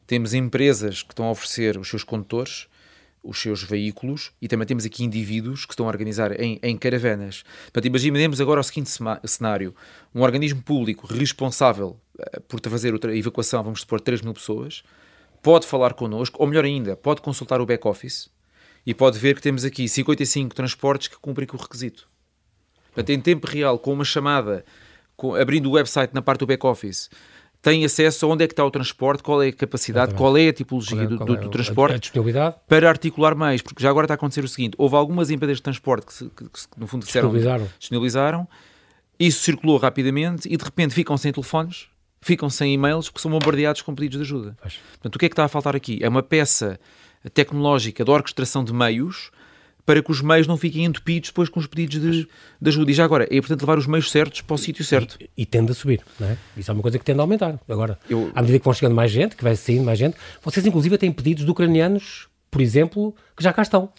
Temos 0.07 0.33
empresas 0.33 1.01
que 1.01 1.11
estão 1.11 1.25
a 1.25 1.31
oferecer 1.31 1.77
os 1.77 1.89
seus 1.89 2.03
condutores 2.03 2.67
os 3.23 3.41
seus 3.41 3.63
veículos 3.63 4.31
e 4.41 4.47
também 4.47 4.67
temos 4.67 4.85
aqui 4.85 5.03
indivíduos 5.03 5.65
que 5.65 5.73
estão 5.73 5.85
a 5.85 5.89
organizar 5.89 6.39
em, 6.39 6.59
em 6.61 6.77
caravanas. 6.77 7.43
Portanto, 7.63 7.85
imaginemos 7.85 8.41
agora 8.41 8.59
o 8.59 8.63
seguinte 8.63 8.89
cenário: 9.25 9.73
um 10.13 10.21
organismo 10.21 10.61
público 10.61 11.07
responsável 11.07 11.99
uh, 12.19 12.41
por 12.41 12.59
fazer 12.69 12.93
a 12.93 13.15
evacuação, 13.15 13.63
vamos 13.63 13.81
supor, 13.81 14.01
3 14.01 14.21
mil 14.21 14.33
pessoas, 14.33 14.83
pode 15.41 15.65
falar 15.65 15.93
connosco, 15.93 16.41
ou 16.41 16.47
melhor 16.47 16.65
ainda, 16.65 16.95
pode 16.95 17.21
consultar 17.21 17.61
o 17.61 17.65
back-office 17.65 18.29
e 18.85 18.93
pode 18.93 19.17
ver 19.17 19.35
que 19.35 19.41
temos 19.41 19.63
aqui 19.63 19.87
55 19.87 20.53
transportes 20.53 21.07
que 21.07 21.17
cumprem 21.17 21.47
com 21.47 21.55
o 21.55 21.59
requisito. 21.59 22.09
Portanto, 22.87 23.09
em 23.09 23.19
tempo 23.19 23.47
real, 23.47 23.79
com 23.79 23.93
uma 23.93 24.05
chamada, 24.05 24.65
com, 25.15 25.33
abrindo 25.35 25.69
o 25.69 25.73
website 25.73 26.13
na 26.13 26.21
parte 26.21 26.39
do 26.39 26.47
back-office, 26.47 27.09
tem 27.63 27.85
acesso 27.85 28.25
a 28.25 28.29
onde 28.29 28.43
é 28.43 28.47
que 28.47 28.51
está 28.51 28.63
o 28.65 28.69
transporte, 28.69 29.23
qual 29.23 29.41
é 29.41 29.47
a 29.47 29.53
capacidade, 29.53 30.11
Exatamente. 30.11 30.17
qual 30.17 30.37
é 30.37 30.49
a 30.49 30.53
tipologia 30.53 31.01
é, 31.01 31.07
do, 31.07 31.17
do, 31.17 31.37
do, 31.37 31.49
transporte, 31.49 32.11
a 32.13 32.51
para 32.51 32.89
articular 32.89 33.33
mais, 33.35 33.61
porque 33.61 33.81
já 33.81 33.89
agora 33.89 34.03
está 34.03 34.13
a 34.13 34.15
acontecer 34.15 34.43
o 34.43 34.47
seguinte, 34.49 34.75
houve 34.77 34.97
algumas 34.97 35.31
empresas 35.31 35.57
de 35.57 35.63
transporte 35.63 36.05
que, 36.05 36.29
que, 36.29 36.43
que 36.43 36.59
no 36.77 36.85
fundo 36.87 37.05
disseram, 37.05 37.29
disponibilizaram. 37.29 37.69
disponibilizaram, 37.79 38.47
isso 39.17 39.39
circulou 39.43 39.77
rapidamente 39.77 40.45
e 40.51 40.57
de 40.57 40.63
repente 40.63 40.93
ficam 40.93 41.15
sem 41.15 41.31
telefones, 41.31 41.87
ficam 42.19 42.49
sem 42.49 42.73
e-mails 42.73 43.09
porque 43.09 43.21
são 43.21 43.31
bombardeados 43.31 43.81
com 43.81 43.95
pedidos 43.95 44.17
de 44.17 44.23
ajuda. 44.23 44.57
Pois. 44.61 44.77
Portanto, 44.91 45.15
o 45.15 45.19
que 45.19 45.25
é 45.25 45.29
que 45.29 45.33
está 45.33 45.45
a 45.45 45.47
faltar 45.47 45.73
aqui? 45.73 45.99
É 46.01 46.09
uma 46.09 46.21
peça 46.21 46.77
tecnológica 47.33 48.03
de 48.03 48.11
orquestração 48.11 48.65
de 48.65 48.73
meios 48.73 49.31
para 49.85 50.01
que 50.01 50.11
os 50.11 50.21
meios 50.21 50.47
não 50.47 50.57
fiquem 50.57 50.85
entupidos 50.85 51.29
depois 51.29 51.49
com 51.49 51.59
os 51.59 51.67
pedidos 51.67 51.99
de, 51.99 52.27
de 52.61 52.69
ajuda. 52.69 52.91
E 52.91 52.93
já 52.93 53.03
agora, 53.03 53.27
é 53.29 53.37
importante 53.37 53.61
levar 53.61 53.77
os 53.77 53.87
meios 53.87 54.09
certos 54.09 54.41
para 54.41 54.53
o 54.53 54.57
sítio 54.57 54.83
certo. 54.83 55.17
E, 55.19 55.29
e, 55.37 55.45
tende 55.45 55.71
a 55.71 55.75
subir, 55.75 56.01
não 56.19 56.27
é? 56.27 56.37
Isso 56.55 56.71
é 56.71 56.73
uma 56.73 56.81
coisa 56.81 56.97
que 56.97 57.05
tende 57.05 57.19
a 57.19 57.23
aumentar. 57.23 57.59
Agora, 57.67 57.99
Eu... 58.09 58.31
à 58.33 58.41
medida 58.41 58.59
que 58.59 58.65
vão 58.65 58.73
chegando 58.73 58.95
mais 58.95 59.11
gente, 59.11 59.35
que 59.35 59.43
vai 59.43 59.55
saindo 59.55 59.83
mais 59.83 59.99
gente, 59.99 60.15
vocês 60.41 60.65
inclusive 60.65 60.97
têm 60.97 61.11
pedidos 61.11 61.45
de 61.45 61.51
ucranianos, 61.51 62.27
por 62.49 62.61
exemplo, 62.61 63.15
que 63.35 63.43
já 63.43 63.51
cá 63.51 63.61
estão 63.61 63.89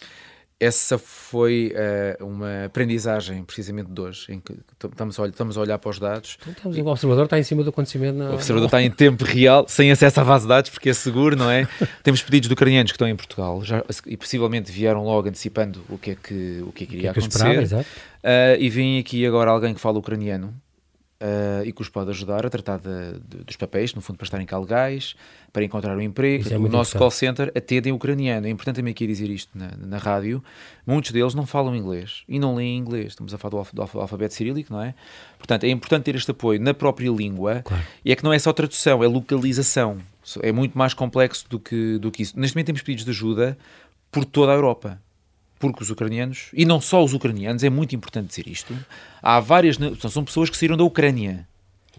essa 0.59 0.97
foi 0.97 1.73
uh, 2.19 2.25
uma 2.25 2.65
aprendizagem 2.65 3.43
precisamente 3.43 3.91
de 3.91 4.01
hoje, 4.01 4.31
em 4.31 4.39
que 4.39 4.53
estamos 4.83 5.19
a, 5.19 5.23
olhar, 5.23 5.31
estamos 5.31 5.57
a 5.57 5.61
olhar 5.61 5.77
para 5.77 5.89
os 5.89 5.99
dados. 5.99 6.37
Então, 6.47 6.71
o 6.71 6.87
observador 6.87 7.25
está 7.25 7.37
em 7.37 7.43
cima 7.43 7.63
do 7.63 7.69
acontecimento. 7.69 8.19
O 8.19 8.33
observador 8.35 8.67
está 8.67 8.81
em 8.81 8.89
tempo 8.89 9.25
real, 9.25 9.65
sem 9.67 9.91
acesso 9.91 10.21
à 10.21 10.23
base 10.23 10.43
de 10.43 10.49
dados, 10.49 10.69
porque 10.69 10.89
é 10.89 10.93
seguro, 10.93 11.35
não 11.35 11.51
é? 11.51 11.67
Temos 12.03 12.21
pedidos 12.21 12.47
de 12.47 12.53
ucranianos 12.53 12.91
que 12.91 12.95
estão 12.95 13.07
em 13.07 13.15
Portugal 13.15 13.61
já, 13.63 13.83
e 14.05 14.15
possivelmente 14.15 14.71
vieram 14.71 15.03
logo 15.03 15.27
antecipando 15.27 15.83
o 15.89 15.97
que 15.97 16.11
é 16.11 16.15
que, 16.15 16.63
o 16.65 16.71
que, 16.71 16.85
é 16.85 16.87
que 16.87 16.93
iria 16.93 17.13
que 17.13 17.19
é 17.19 17.21
que 17.21 17.27
acontecer. 17.27 17.75
uh, 17.75 17.85
e 18.57 18.69
vem 18.69 18.99
aqui 18.99 19.25
agora 19.25 19.51
alguém 19.51 19.73
que 19.73 19.81
fala 19.81 19.99
ucraniano 19.99 20.53
Uh, 21.25 21.65
e 21.65 21.71
que 21.71 21.81
os 21.81 21.89
pode 21.89 22.11
ajudar 22.11 22.45
a 22.45 22.49
tratar 22.51 22.77
de, 22.77 23.13
de, 23.13 23.43
dos 23.45 23.55
papéis, 23.55 23.95
no 23.95 24.01
fundo, 24.01 24.17
para 24.17 24.25
estarem 24.25 24.45
cá 24.45 24.59
legais, 24.59 25.15
para 25.51 25.63
encontrar 25.63 25.97
um 25.97 26.01
emprego. 26.01 26.53
É 26.53 26.57
o 26.57 26.69
nosso 26.69 26.95
call 26.99 27.09
center 27.09 27.51
atende 27.55 27.89
em 27.89 27.91
ucraniano. 27.91 28.45
É 28.45 28.49
importante 28.49 28.75
também 28.75 28.91
aqui 28.91 29.07
dizer 29.07 29.29
isto 29.29 29.57
na, 29.57 29.71
na, 29.75 29.97
rádio. 29.97 30.43
Muitos 30.85 31.09
deles 31.09 31.33
não 31.33 31.47
falam 31.47 31.75
inglês 31.75 32.23
e 32.29 32.37
não 32.37 32.53
leem 32.53 32.77
inglês. 32.77 33.07
Estamos 33.07 33.33
a 33.33 33.39
falar 33.39 33.63
do, 33.63 33.69
do 33.73 33.99
alfabeto 33.99 34.35
cirílico, 34.35 34.71
não 34.71 34.83
é? 34.83 34.93
Portanto, 35.39 35.63
é 35.63 35.69
importante 35.69 36.03
ter 36.03 36.15
este 36.15 36.29
apoio 36.29 36.59
na 36.59 36.75
própria 36.75 37.09
língua. 37.09 37.63
Claro. 37.63 37.83
E 38.03 38.11
é 38.11 38.15
que 38.15 38.23
não 38.23 38.31
é 38.31 38.37
só 38.37 38.53
tradução, 38.53 39.03
é 39.03 39.07
localização. 39.07 39.97
É 40.43 40.51
muito 40.51 40.77
mais 40.77 40.93
complexo 40.93 41.47
do 41.49 41.59
que, 41.59 41.97
do 41.97 42.11
que 42.11 42.21
isso. 42.21 42.39
Neste 42.39 42.55
momento 42.55 42.67
temos 42.67 42.81
pedidos 42.83 43.05
de 43.05 43.11
ajuda 43.11 43.57
por 44.11 44.25
toda 44.25 44.51
a 44.51 44.55
Europa. 44.55 45.01
Porque 45.59 45.83
os 45.83 45.89
ucranianos, 45.89 46.49
e 46.53 46.65
não 46.65 46.81
só 46.81 47.03
os 47.03 47.13
ucranianos, 47.13 47.63
é 47.63 47.69
muito 47.69 47.95
importante 47.95 48.27
dizer 48.27 48.47
isto, 48.47 48.75
há 49.21 49.39
várias, 49.39 49.77
são 50.09 50.23
pessoas 50.23 50.49
que 50.49 50.57
saíram 50.57 50.77
da 50.77 50.83
Ucrânia. 50.83 51.47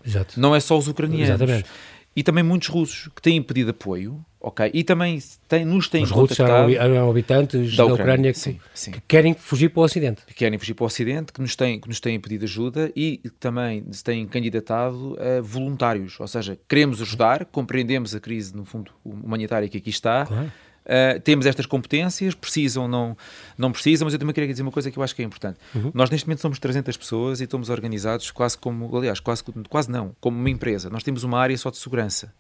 Exato. 0.04 0.38
Não 0.38 0.54
é 0.54 0.60
só 0.60 0.78
os 0.78 0.88
ucranianos. 0.88 1.28
Exatamente. 1.28 1.68
E 2.14 2.22
também 2.22 2.42
muitos 2.42 2.68
russos 2.68 3.10
que 3.14 3.20
têm 3.20 3.42
pedido 3.42 3.72
apoio, 3.72 4.24
ok? 4.40 4.70
E 4.72 4.82
também 4.82 5.18
tem, 5.46 5.66
nos 5.66 5.86
têm 5.86 6.02
Os 6.02 6.10
russos 6.10 6.40
eram, 6.40 6.70
eram 6.70 7.10
habitantes 7.10 7.76
da, 7.76 7.84
Da 7.84 7.92
Ucrânia, 7.92 8.04
Ucrânia, 8.04 8.32
que, 8.32 8.38
sim, 8.38 8.58
sim. 8.72 8.90
que 8.92 9.02
querem 9.02 9.34
fugir 9.34 9.68
para 9.68 9.80
o 9.80 9.84
Ocidente. 9.84 10.22
que 10.26 10.32
querem 10.32 10.58
fugir 10.58 10.72
para 10.72 10.84
o 10.84 10.86
Ocidente, 10.86 11.30
que 11.30 11.42
nos 11.42 11.54
têm, 11.54 11.78
que 11.78 11.86
nos 11.88 12.00
têm 12.00 12.18
pedido 12.18 12.44
ajuda 12.44 12.90
e 12.96 13.20
também 13.38 13.84
se 13.90 14.02
têm 14.02 14.26
candidatado 14.26 15.18
a 15.20 15.42
voluntários. 15.42 16.18
Ou 16.18 16.26
seja, 16.26 16.58
queremos 16.66 17.02
ajudar, 17.02 17.44
compreendemos 17.44 18.14
a 18.14 18.20
crise, 18.20 18.56
no 18.56 18.64
fundo, 18.64 18.92
humanitária 19.04 19.68
que 19.68 19.76
aqui 19.76 19.90
está. 19.90 20.24
Claro. 20.24 20.50
Uh, 20.86 21.18
temos 21.20 21.46
estas 21.46 21.66
competências, 21.66 22.32
precisam, 22.34 22.86
não, 22.86 23.16
não 23.58 23.72
precisam, 23.72 24.06
mas 24.06 24.12
eu 24.14 24.20
também 24.20 24.32
queria 24.32 24.48
dizer 24.48 24.62
uma 24.62 24.70
coisa 24.70 24.88
que 24.88 24.96
eu 24.96 25.02
acho 25.02 25.14
que 25.16 25.20
é 25.20 25.24
importante. 25.24 25.58
Uhum. 25.74 25.90
Nós 25.92 26.10
neste 26.10 26.28
momento 26.28 26.40
somos 26.40 26.60
300 26.60 26.96
pessoas 26.96 27.40
e 27.40 27.44
estamos 27.44 27.70
organizados 27.70 28.30
quase 28.30 28.56
como, 28.56 28.96
aliás, 28.96 29.18
quase, 29.18 29.42
quase 29.68 29.90
não, 29.90 30.14
como 30.20 30.38
uma 30.38 30.48
empresa. 30.48 30.88
Nós 30.88 31.02
temos 31.02 31.24
uma 31.24 31.40
área 31.40 31.58
só 31.58 31.70
de 31.70 31.78
segurança. 31.78 32.32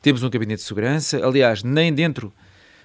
Temos 0.00 0.22
um 0.22 0.30
gabinete 0.30 0.60
de 0.60 0.66
segurança, 0.66 1.24
aliás, 1.24 1.62
nem 1.62 1.92
dentro 1.92 2.32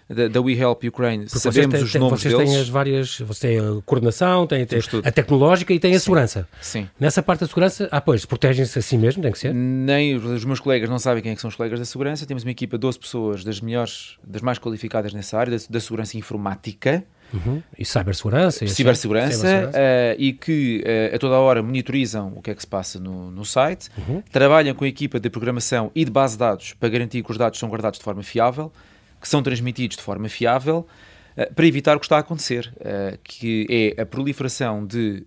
da, 0.10 0.28
da 0.28 0.42
We 0.42 0.54
Help 0.54 0.84
Ukraine 0.86 1.26
Porque 1.26 1.40
sabemos 1.40 1.82
os 1.82 1.92
têm, 1.92 2.00
nomes 2.02 2.22
vocês 2.22 2.34
deles. 2.34 2.50
têm 2.52 2.60
as 2.62 2.70
várias. 2.70 3.20
Você 3.20 3.48
tem 3.48 3.60
a 3.60 3.82
coordenação, 3.86 4.48
tem, 4.48 4.66
tem 4.66 4.80
a 5.04 5.12
tecnológica 5.12 5.74
e 5.74 5.80
tem 5.80 5.94
a 5.96 6.00
segurança. 6.00 6.48
Sim. 6.62 6.88
Nessa 7.00 7.22
parte 7.22 7.42
da 7.42 7.48
segurança, 7.48 7.90
ah, 7.92 8.00
pois, 8.00 8.26
protegem-se 8.26 8.80
a 8.80 8.82
si 8.82 8.98
mesmo, 8.98 9.22
tem 9.22 9.32
que 9.32 9.40
ser. 9.40 9.54
Nem 9.54 10.16
os 10.16 10.46
meus 10.46 10.60
colegas 10.60 10.90
não 10.90 10.98
sabem 11.00 11.22
quem 11.22 11.32
é 11.32 11.36
que 11.36 11.42
são 11.42 11.50
os 11.50 11.56
colegas 11.56 11.80
da 11.80 11.86
segurança. 11.86 12.26
Temos 12.26 12.44
uma 12.44 12.52
equipa 12.52 12.78
de 12.78 12.82
12 12.82 13.00
pessoas 13.00 13.44
das 13.44 13.60
melhores, 13.60 14.18
das 14.24 14.42
mais 14.42 14.58
qualificadas 14.58 15.14
nessa 15.14 15.38
área, 15.38 15.58
da, 15.58 15.64
da 15.70 15.80
segurança 15.80 16.18
informática, 16.18 17.04
Uhum. 17.34 17.62
E 17.78 17.84
cibersegurança. 17.84 18.64
e 18.64 18.68
assim. 18.68 18.74
cibersegurança, 18.76 19.34
Cibersegurança. 19.36 19.78
eh, 19.78 20.16
e 20.18 20.32
que 20.32 20.82
eh, 20.86 21.12
a 21.14 21.20
toda 21.20 21.36
a 21.36 21.40
hora 21.40 21.62
monitorizam 21.62 22.32
o 22.34 22.42
que 22.42 22.50
é 22.52 22.56
que 22.56 22.62
se 22.62 22.68
passa 22.68 23.02
no, 23.02 23.30
no 23.30 23.44
site, 23.44 23.90
Uhum. 23.98 24.24
trabalham 24.32 24.74
com 24.74 24.86
a 24.86 24.88
equipa 24.88 25.20
de 25.20 25.30
programação 25.30 25.92
e 25.94 26.06
de 26.06 26.10
base 26.12 26.36
de 26.36 26.40
dados 26.40 26.72
para 26.80 26.88
garantir 26.88 27.22
que 27.22 27.30
os 27.30 27.38
dados 27.38 27.60
são 27.60 27.68
guardados 27.68 28.00
de 28.00 28.06
forma 28.06 28.24
fiável, 28.24 28.72
que 29.20 29.28
são 29.28 29.42
transmitidos 29.42 29.98
de 29.98 30.04
forma 30.04 30.30
fiável, 30.30 30.88
eh, 31.36 31.46
para 31.48 31.66
evitar 31.66 31.96
o 31.96 32.00
que 32.00 32.06
está 32.06 32.18
a 32.18 32.20
acontecer, 32.20 32.74
eh, 32.80 33.18
que 33.24 33.96
é 33.98 34.02
a 34.02 34.06
proliferação 34.06 34.86
de 34.86 35.26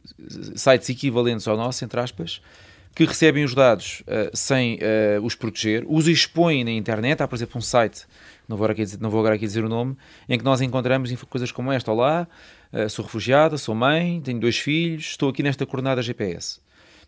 sites 0.55 0.89
equivalentes 0.89 1.47
ao 1.47 1.57
nosso, 1.57 1.85
entre 1.85 2.01
aspas, 2.01 2.41
que 2.95 3.05
recebem 3.05 3.45
os 3.45 3.55
dados 3.55 4.03
eh, 4.07 4.31
sem 4.35 4.79
eh, 4.81 5.19
os 5.23 5.35
proteger, 5.35 5.85
os 5.87 6.09
expõem 6.09 6.65
na 6.65 6.73
internet. 6.73 7.23
Há, 7.23 7.29
por 7.29 7.37
exemplo, 7.37 7.59
um 7.59 7.61
site, 7.61 8.05
não 8.49 8.57
vou, 8.57 8.67
aqui 8.67 8.83
dizer, 8.83 9.01
não 9.01 9.11
vou 9.11 9.21
agora 9.21 9.37
aqui 9.37 9.47
dizer 9.47 9.65
o 9.65 9.69
nome, 9.69 9.97
em 10.29 10.37
que 10.37 10.45
nós 10.45 10.61
encontramos 10.61 11.11
coisas 11.25 11.53
como 11.53 11.71
esta: 11.71 11.93
Olá, 11.93 12.27
eh, 12.73 12.89
sou 12.89 13.05
refugiada, 13.05 13.57
sou 13.57 13.75
mãe, 13.75 14.21
tenho 14.21 14.41
dois 14.41 14.59
filhos, 14.59 15.07
estou 15.07 15.29
aqui 15.31 15.43
nesta 15.43 15.65
coordenada 15.65 16.03
GPS. 16.03 16.61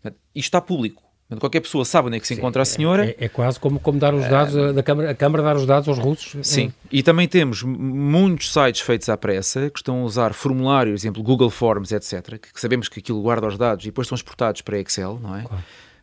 Isto 0.03 0.15
está 0.35 0.61
público. 0.61 1.02
Portanto, 1.27 1.39
qualquer 1.39 1.61
pessoa 1.61 1.83
sabe 1.85 2.07
onde 2.09 2.17
é 2.17 2.19
que 2.19 2.27
se 2.27 2.33
encontra 2.33 2.61
a 2.61 2.65
senhora. 2.65 3.05
É, 3.17 3.25
é 3.25 3.29
quase 3.29 3.59
como, 3.59 3.79
como 3.79 3.97
dar 3.97 4.13
os 4.13 4.27
dados 4.27 4.55
a- 4.57 4.71
da 4.71 4.83
Câmara, 4.83 5.09
a 5.11 5.15
Câmara 5.15 5.41
dar 5.43 5.55
os 5.55 5.65
dados 5.65 5.87
aos 5.87 5.97
russos. 5.97 6.35
Sim, 6.47 6.71
e 6.91 7.01
também 7.01 7.27
temos 7.27 7.63
muitos 7.63 8.51
sites 8.53 8.81
feitos 8.81 9.09
à 9.09 9.17
pressa 9.17 9.69
que 9.69 9.79
estão 9.79 10.01
a 10.01 10.03
usar 10.03 10.33
formulários, 10.33 11.01
exemplo, 11.01 11.23
Google 11.23 11.49
Forms, 11.49 11.91
etc., 11.93 12.37
que 12.39 12.59
sabemos 12.61 12.87
que 12.89 12.99
aquilo 12.99 13.21
guarda 13.21 13.47
os 13.47 13.57
dados 13.57 13.83
e 13.85 13.87
depois 13.87 14.07
são 14.07 14.15
exportados 14.15 14.61
para 14.61 14.77
Excel, 14.79 15.19
não 15.21 15.35
é? 15.35 15.45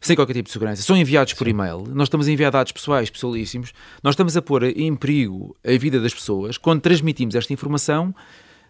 Sem 0.00 0.16
qualquer 0.16 0.32
tipo 0.32 0.46
de 0.46 0.52
segurança. 0.52 0.82
São 0.82 0.96
enviados 0.96 1.34
por 1.34 1.46
e-mail. 1.46 1.84
Nós 1.88 2.06
estamos 2.08 2.26
a 2.26 2.32
enviar 2.32 2.50
dados 2.50 2.72
pessoais 2.72 3.10
pessoalíssimos. 3.10 3.74
Nós 4.02 4.14
estamos 4.14 4.34
a 4.34 4.40
pôr 4.40 4.64
em 4.64 4.96
perigo 4.96 5.54
a 5.62 5.76
vida 5.78 6.00
das 6.00 6.14
pessoas 6.14 6.56
quando 6.56 6.80
transmitimos 6.80 7.34
esta 7.34 7.52
informação, 7.52 8.14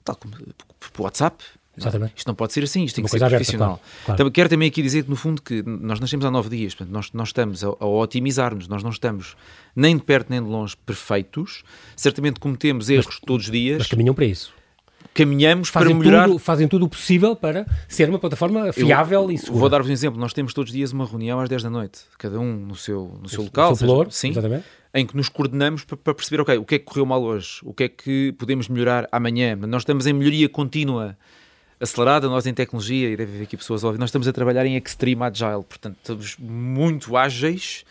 tal 0.04 0.16
como 0.16 0.34
por 0.78 0.90
por 0.90 1.02
WhatsApp. 1.04 1.44
Exatamente. 1.82 2.12
Isto 2.16 2.26
não 2.28 2.34
pode 2.34 2.52
ser 2.52 2.62
assim, 2.64 2.84
isto 2.84 2.94
tem 2.96 3.02
Uma 3.04 3.06
que 3.08 3.10
ser 3.10 3.16
aberta, 3.24 3.36
profissional. 3.36 3.68
claro, 3.76 3.82
claro. 4.04 4.18
Também- 4.18 4.32
Quero 4.32 4.48
também 4.48 4.68
aqui 4.68 4.82
dizer 4.82 5.04
que, 5.04 5.10
no 5.10 5.16
fundo, 5.16 5.40
que 5.42 5.62
nós 5.64 6.00
nascemos 6.00 6.24
há 6.24 6.30
nove 6.30 6.48
dias, 6.56 6.74
portanto, 6.74 6.92
nós, 6.94 7.10
nós 7.12 7.28
estamos 7.28 7.64
a, 7.64 7.68
a 7.68 7.86
otimizar-nos, 7.86 8.68
nós 8.68 8.82
não 8.82 8.90
estamos 8.90 9.36
nem 9.74 9.96
de 9.96 10.02
perto 10.02 10.30
nem 10.30 10.42
de 10.42 10.48
longe 10.48 10.76
perfeitos, 10.84 11.62
certamente 11.96 12.38
cometemos 12.40 12.88
erros 12.90 13.20
todos 13.26 13.46
os 13.46 13.52
dias, 13.52 13.78
Mas 13.78 13.86
caminham 13.86 14.14
para 14.14 14.24
isso. 14.24 14.52
caminhamos 15.14 15.70
para 15.70 15.82
Fazem 15.82 15.96
melhorar. 15.96 16.26
tudo, 16.26 16.38
fazem 16.38 16.68
tudo 16.68 16.84
o 16.84 16.88
possível 16.88 17.34
para 17.34 17.66
ser 17.88 18.08
uma 18.08 18.18
plataforma 18.18 18.72
fiável 18.72 19.30
e 19.30 19.38
segura. 19.38 19.58
Vou 19.60 19.68
dar-vos 19.68 19.88
um 19.88 19.92
exemplo, 19.92 20.20
nós 20.20 20.32
temos 20.32 20.54
todos 20.54 20.70
os 20.70 20.76
dias 20.76 20.92
uma 20.92 21.04
reunião 21.06 21.40
às 21.40 21.48
10 21.48 21.62
da 21.62 21.70
noite, 21.70 22.00
cada 22.18 22.38
um 22.38 22.52
no 22.54 22.76
seu, 22.76 23.18
no 23.20 23.28
seu 23.28 23.42
local, 23.42 23.72
o 23.72 23.76
seu 23.76 23.86
pelour, 23.86 24.06
sim, 24.10 24.30
exatamente. 24.30 24.64
em 24.94 25.06
que 25.06 25.16
nos 25.16 25.28
coordenamos 25.28 25.84
para, 25.84 25.96
para 25.96 26.14
perceber, 26.14 26.40
ok, 26.42 26.56
o 26.58 26.64
que 26.64 26.76
é 26.76 26.78
que 26.78 26.84
correu 26.84 27.06
mal 27.06 27.22
hoje, 27.22 27.60
o 27.64 27.72
que 27.74 27.84
é 27.84 27.88
que 27.88 28.32
podemos 28.38 28.68
melhorar 28.68 29.08
amanhã. 29.10 29.56
Nós 29.56 29.82
estamos 29.82 30.06
em 30.06 30.12
melhoria 30.12 30.48
contínua, 30.48 31.16
acelerada, 31.80 32.28
nós 32.28 32.46
em 32.46 32.52
tecnologia, 32.54 33.08
e 33.10 33.16
deve 33.16 33.32
haver 33.34 33.42
aqui 33.44 33.56
pessoas 33.56 33.82
ouvir, 33.84 33.98
nós 33.98 34.08
estamos 34.10 34.28
a 34.28 34.32
trabalhar 34.32 34.66
em 34.66 34.76
extreme 34.76 35.22
agile, 35.22 35.64
portanto, 35.68 35.96
estamos 36.00 36.36
muito 36.38 37.16
ágeis, 37.16 37.84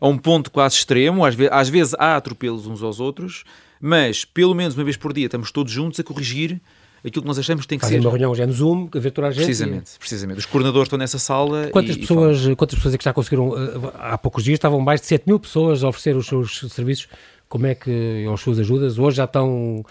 a 0.00 0.06
um 0.08 0.16
ponto 0.18 0.50
quase 0.50 0.76
extremo, 0.76 1.24
às 1.24 1.34
vezes, 1.34 1.52
às 1.52 1.68
vezes 1.68 1.94
há 1.98 2.16
atropelos 2.16 2.66
uns 2.66 2.82
aos 2.82 3.00
outros, 3.00 3.44
mas 3.80 4.24
pelo 4.24 4.54
menos 4.54 4.74
uma 4.74 4.84
vez 4.84 4.96
por 4.96 5.12
dia 5.12 5.26
estamos 5.26 5.50
todos 5.50 5.72
juntos 5.72 5.98
a 5.98 6.04
corrigir 6.04 6.60
aquilo 7.04 7.22
que 7.22 7.28
nós 7.28 7.38
achamos 7.38 7.62
que 7.64 7.68
tem 7.68 7.78
que 7.78 7.84
Fazem 7.84 8.00
ser. 8.00 8.06
uma 8.06 8.10
reunião 8.10 8.34
já 8.34 8.46
no 8.46 8.52
Zoom, 8.52 8.88
a 8.94 8.98
ver 8.98 9.10
toda 9.12 9.28
a 9.28 9.30
gente. 9.30 9.44
Precisamente, 9.44 9.90
precisamente. 9.98 10.38
Os 10.38 10.46
coordenadores 10.46 10.86
estão 10.86 10.98
nessa 10.98 11.18
sala. 11.18 11.68
Quantas 11.70 11.94
e- 11.94 11.98
e 11.98 12.00
pessoas, 12.02 12.40
quantas 12.56 12.74
pessoas 12.76 12.94
é 12.94 12.98
que 12.98 13.04
já 13.04 13.12
conseguiram? 13.12 13.56
eh, 13.56 13.92
Há 13.98 14.18
poucos 14.18 14.42
dias 14.44 14.56
estavam 14.56 14.80
mais 14.80 15.00
de 15.00 15.06
7 15.06 15.24
mil 15.26 15.38
pessoas 15.38 15.84
a 15.84 15.88
oferecer 15.88 16.16
os 16.16 16.26
seus 16.26 16.60
serviços. 16.72 17.06
Como 17.48 17.64
é 17.66 17.74
que, 17.76 18.26
as 18.32 18.40
suas 18.40 18.58
ajudas, 18.58 18.98
hoje 18.98 19.18
já 19.18 19.24
estão. 19.24 19.84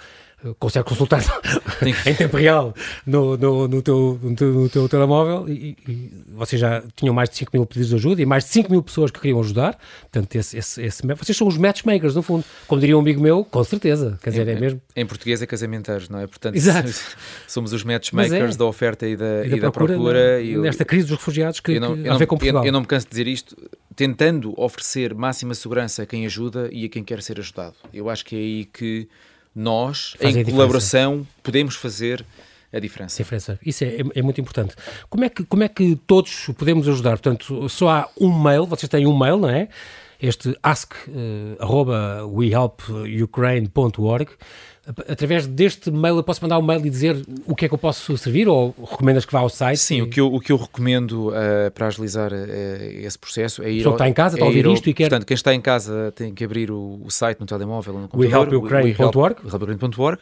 Eh, 0.44 0.54
Consegue 0.60 0.86
consultar 0.88 1.22
que- 1.80 2.10
em 2.10 2.16
tempo 2.16 2.38
real 2.38 2.74
no, 3.06 3.38
no, 3.38 3.68
no, 3.68 3.82
teu, 3.82 4.20
no, 4.22 4.36
teu, 4.36 4.54
no 4.54 4.70
teu 4.70 4.90
telemóvel 4.90 5.48
e, 5.50 5.78
e 5.88 6.12
vocês 6.36 6.60
já 6.60 6.84
tinham 6.96 7.14
mais 7.14 7.30
de 7.30 7.36
5 7.38 7.52
mil 7.54 7.66
pedidos 7.66 7.90
de 7.90 7.96
ajuda 7.96 8.22
e 8.22 8.26
mais 8.26 8.44
de 8.46 8.50
5 8.52 8.72
mil 8.72 8.82
pessoas 8.84 9.12
que 9.12 9.20
queriam 9.20 9.40
ajudar. 9.40 9.78
Portanto, 10.02 10.36
esse, 10.36 10.58
esse, 10.58 10.82
esse, 10.82 11.02
vocês 11.08 11.38
são 11.38 11.48
os 11.48 11.58
matchmakers, 11.58 12.16
no 12.16 12.22
fundo. 12.22 12.44
Como 12.68 12.80
diria 12.82 12.98
um 12.98 13.02
amigo 13.02 13.22
meu, 13.22 13.44
com 13.46 13.64
certeza. 13.64 14.18
Quer 14.22 14.30
dizer, 14.32 14.48
é 14.48 14.60
mesmo. 14.60 14.82
Em 14.96 15.06
português 15.06 15.42
é 15.42 15.46
casamenteiros, 15.46 16.10
não 16.10 16.20
é? 16.20 16.28
Portanto, 16.28 16.56
Exato. 16.56 16.92
somos 17.48 17.72
os 17.74 17.84
matchmakers 17.84 18.56
é. 18.56 18.58
da 18.58 18.66
oferta 18.66 19.08
e 19.08 19.16
da, 19.16 19.46
E 19.46 19.50
da 19.50 19.58
e 19.58 19.60
da 19.60 19.72
procura, 19.72 19.94
procura. 19.94 20.42
e 20.42 20.54
eu- 20.54 20.62
nesta 20.62 20.84
crise 20.86 21.08
dos 21.08 21.18
refugiados 21.18 21.60
que, 21.60 21.72
eu 21.74 21.82
não, 21.82 21.94
que 21.96 22.02
eu 22.02 22.12
não- 22.12 22.18
com 22.18 22.24
eu- 22.24 22.28
Portugal. 22.28 22.66
eu 22.66 22.72
não 22.72 22.82
me 22.82 22.88
canso 22.88 23.06
de 23.06 23.10
dizer 23.12 23.28
isto, 23.28 23.56
tentando 23.96 24.54
oferecer 24.60 25.14
máxima 25.14 25.54
segurança 25.54 26.04
a 26.04 26.06
quem 26.06 26.26
ajuda 26.26 26.70
e 26.72 26.86
a 26.86 26.90
quem 26.90 27.04
quer 27.04 27.22
ser 27.22 27.40
ajudado. 27.40 27.76
Eu 27.94 28.10
acho 28.10 28.26
que 28.26 28.36
é 28.36 28.40
aí 28.40 28.66
que 28.66 29.08
nós, 29.56 30.16
Fazem 30.20 30.44
a 30.44 30.46
em 30.48 30.52
colaboração, 30.52 31.26
podemos 31.42 31.76
fazer 31.76 32.26
a 32.74 32.80
diferença. 32.80 33.16
diferença. 33.18 33.58
Isso 33.66 33.84
é, 33.84 33.88
é- 33.88 34.20
é 34.20 34.22
muito 34.22 34.42
importante. 34.42 34.76
Como 35.10 35.24
é, 35.24 35.30
que, 35.30 35.44
como 35.46 35.64
é 35.64 35.70
que 35.70 35.96
todos 36.08 36.48
podemos 36.58 36.88
ajudar? 36.90 37.12
Portanto, 37.12 37.70
só 37.70 37.90
há 37.90 38.10
um 38.20 38.38
mail, 38.38 38.66
vocês 38.66 38.90
têm 38.90 39.08
um 39.08 39.18
mail, 39.18 39.38
não 39.38 39.50
é? 39.50 39.70
Este 40.28 40.58
ask, 40.64 40.94
uh, 41.08 41.56
arroba 41.60 42.26
wehelpukraine.org. 42.26 44.28
Através 45.10 45.48
deste 45.48 45.90
mail 45.90 46.18
eu 46.18 46.24
posso 46.24 46.44
mandar 46.44 46.60
um 46.60 46.62
mail 46.62 46.86
e 46.86 46.90
dizer 46.92 47.20
o 47.48 47.56
que 47.56 47.66
é 47.66 47.68
que 47.68 47.74
eu 47.74 47.78
posso 47.78 48.16
servir 48.18 48.48
ou 48.48 48.76
recomendas 48.88 49.26
que 49.26 49.34
vá 49.34 49.40
ao 49.40 49.50
site? 49.50 49.80
Sim, 49.80 49.98
e... 49.98 50.02
o 50.04 50.10
que 50.10 50.22
eu, 50.22 50.32
o 50.32 50.40
que 50.40 50.52
eu 50.52 50.58
recomendo 50.58 51.30
uh, 51.30 51.34
para 51.74 51.88
agilizar 51.88 52.32
uh, 52.32 52.36
esse 53.04 53.18
processo 53.18 53.64
é 53.64 53.72
ir. 53.72 53.84
ao- 53.86 53.94
que 53.94 53.96
está 53.96 54.08
em 54.08 54.14
casa, 54.14 54.36
está 54.36 54.46
a 54.46 54.48
é 54.48 54.50
ouvir 54.50 54.68
ao- 54.68 54.74
isto 54.74 54.88
e 54.88 54.94
quer- 54.94 55.10
Portanto, 55.10 55.26
quem 55.26 55.34
está 55.34 55.56
em 55.56 55.62
casa 55.62 56.14
tem 56.16 56.32
que 56.36 56.44
abrir 56.44 56.70
o, 56.70 57.02
o 57.04 57.10
site 57.10 57.40
no 57.40 57.48
telemóvel 57.48 57.96
ou 57.96 58.02
no 58.02 58.08
computador. 58.08 58.48
wehelpukraine.org. 58.48 59.38
wehelpukraine.org, 59.44 60.20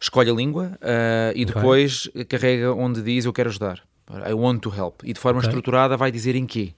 escolhe 0.00 0.30
a 0.30 0.34
língua 0.34 0.78
uh, 0.80 1.32
e 1.34 1.44
depois 1.44 2.08
carrega 2.28 2.72
onde 2.74 3.02
diz 3.02 3.24
eu 3.24 3.32
quero 3.32 3.48
ajudar. 3.48 3.82
I 4.28 4.32
want 4.34 4.60
to 4.62 4.72
help. 4.72 5.02
E 5.02 5.12
de 5.12 5.18
forma 5.18 5.40
Ok. 5.40 5.48
estruturada 5.48 5.96
vai 5.96 6.12
dizer 6.12 6.36
em 6.36 6.46
quê. 6.46 6.74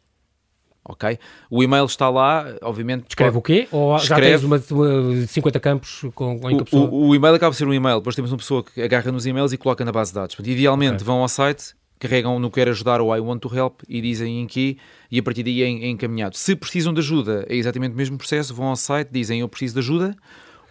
Ok? 0.84 1.18
O 1.50 1.62
e-mail 1.62 1.84
está 1.84 2.08
lá, 2.08 2.46
obviamente. 2.62 3.04
Escreve 3.08 3.36
o 3.36 3.42
quê? 3.42 3.68
Ou 3.70 3.98
já 3.98 4.04
Escreve- 4.16 4.38
tens 4.38 4.44
uma, 4.44 4.62
uma 4.70 5.26
50 5.26 5.60
campos 5.60 6.00
com, 6.14 6.38
com 6.38 6.48
o, 6.54 6.64
pessoa... 6.64 6.88
o- 6.88 7.08
o 7.08 7.14
e-mail 7.14 7.34
acaba 7.34 7.50
por 7.52 7.56
ser 7.58 7.66
um 7.68 7.74
e-mail, 7.74 7.98
depois 7.98 8.16
temos 8.16 8.32
uma 8.32 8.38
pessoa 8.38 8.64
que 8.64 8.80
agarra 8.80 9.12
nos 9.12 9.26
e-mails 9.26 9.52
e 9.52 9.58
coloca 9.58 9.84
na 9.84 9.92
base 9.92 10.12
de 10.12 10.14
dados. 10.14 10.34
Portanto, 10.34 10.50
idealmente 10.52 10.94
Ok. 10.94 11.04
vão 11.06 11.20
ao 11.20 11.28
site, 11.28 11.74
carregam 11.98 12.38
no 12.38 12.50
quer 12.50 12.68
ajudar 12.68 13.00
ou 13.02 13.14
I 13.14 13.20
want 13.20 13.42
to 13.42 13.54
help 13.54 13.80
e 13.88 14.00
dizem 14.00 14.40
em 14.40 14.46
que 14.46 14.78
e 15.10 15.18
a 15.18 15.22
partir 15.22 15.42
daí 15.42 15.62
é, 15.62 15.66
é 15.66 15.88
encaminhado. 15.88 16.36
Se 16.38 16.56
precisam 16.56 16.94
de 16.94 17.00
ajuda, 17.00 17.44
é 17.50 17.56
exatamente 17.56 17.92
o 17.92 17.96
mesmo 17.96 18.16
processo, 18.16 18.54
vão 18.54 18.68
ao 18.68 18.76
site, 18.76 19.10
dizem 19.12 19.40
eu 19.40 19.48
preciso 19.48 19.74
de 19.74 19.80
ajuda 19.80 20.16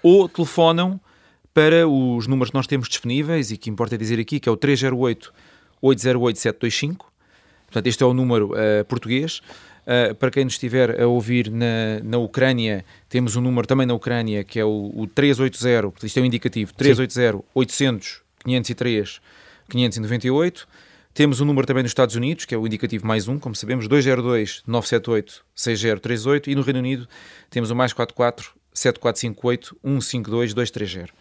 ou 0.01 0.27
telefonam 0.27 0.99
para 1.53 1.87
os 1.87 2.25
números 2.27 2.49
que 2.49 2.55
nós 2.55 2.65
temos 2.65 2.87
disponíveis 2.87 3.51
e 3.51 3.57
que 3.57 3.69
importa 3.69 3.97
dizer 3.97 4.19
aqui, 4.19 4.39
que 4.39 4.47
é 4.49 4.51
o 4.51 4.57
308 4.57 5.31
808 5.81 6.39
725. 6.39 7.11
Portanto, 7.65 7.87
este 7.87 8.01
é 8.01 8.05
o 8.05 8.13
número 8.13 8.53
eh, 8.55 8.83
português. 8.85 9.41
Uh, 9.88 10.13
para 10.15 10.30
quem 10.30 10.43
nos 10.43 10.56
estiver 10.56 11.02
a 11.02 11.08
ouvir 11.08 11.50
na, 11.50 12.02
na 12.04 12.17
Ucrânia, 12.17 12.84
temos 13.08 13.38
um 13.38 13.41
número 13.41 13.65
também 13.65 13.88
na 13.88 13.93
Ucrânia 13.93 14.43
que 14.43 14.60
é 14.60 14.65
o, 14.65 14.91
o 14.93 15.08
380, 15.08 15.82
portanto, 15.84 16.06
isto 16.06 16.19
é 16.19 16.21
um 16.21 16.26
indicativo, 16.26 16.73
380 16.73 17.41
800 17.56 18.21
503 18.43 19.21
598. 19.69 20.67
Temos 21.13 21.41
um 21.41 21.45
número 21.45 21.65
também 21.65 21.84
nos 21.84 21.91
Estados 21.91 22.15
Unidos, 22.15 22.45
que 22.45 22.54
é 22.54 22.58
o 22.58 22.67
indicativo 22.67 23.08
mais 23.08 23.28
um, 23.28 23.39
como 23.39 23.56
sabemos, 23.56 23.88
202 23.88 24.62
978 24.67 25.43
6038. 25.56 26.52
E 26.52 26.56
no 26.56 26.62
Reino 26.62 26.80
Unido 26.80 27.08
temos 27.50 27.71
o 27.71 27.76
mais 27.76 27.93
44 27.93 28.52
7458 28.73 29.78
152 29.84 30.54
230. 30.54 31.13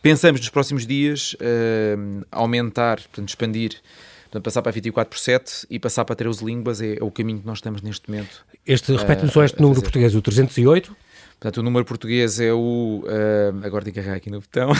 Pensamos 0.00 0.40
nos 0.40 0.48
próximos 0.48 0.86
dias 0.86 1.34
uh, 1.34 2.26
aumentar, 2.32 3.00
portanto, 3.00 3.28
expandir 3.28 3.80
Portanto, 4.28 4.44
passar 4.44 4.62
para 4.62 4.72
24 4.72 5.08
por 5.08 5.18
7 5.18 5.66
e 5.70 5.78
passar 5.78 6.04
para 6.04 6.14
13 6.14 6.44
línguas 6.44 6.82
é, 6.82 6.98
é 6.98 7.02
o 7.02 7.10
caminho 7.10 7.40
que 7.40 7.46
nós 7.46 7.58
estamos 7.58 7.80
neste 7.80 8.10
momento. 8.10 8.44
Este, 8.66 8.94
repete-me 8.94 9.30
só 9.30 9.42
este 9.42 9.60
número 9.60 9.80
português, 9.80 10.14
o 10.14 10.20
308? 10.20 10.94
Portanto, 11.40 11.58
o 11.58 11.62
número 11.62 11.84
português 11.84 12.40
é 12.40 12.52
o. 12.52 13.04
Uh, 13.04 13.64
agora 13.64 13.84
tenho 13.84 13.94
que 13.94 14.00
carregar 14.00 14.16
aqui 14.16 14.28
no 14.28 14.40
botão. 14.40 14.72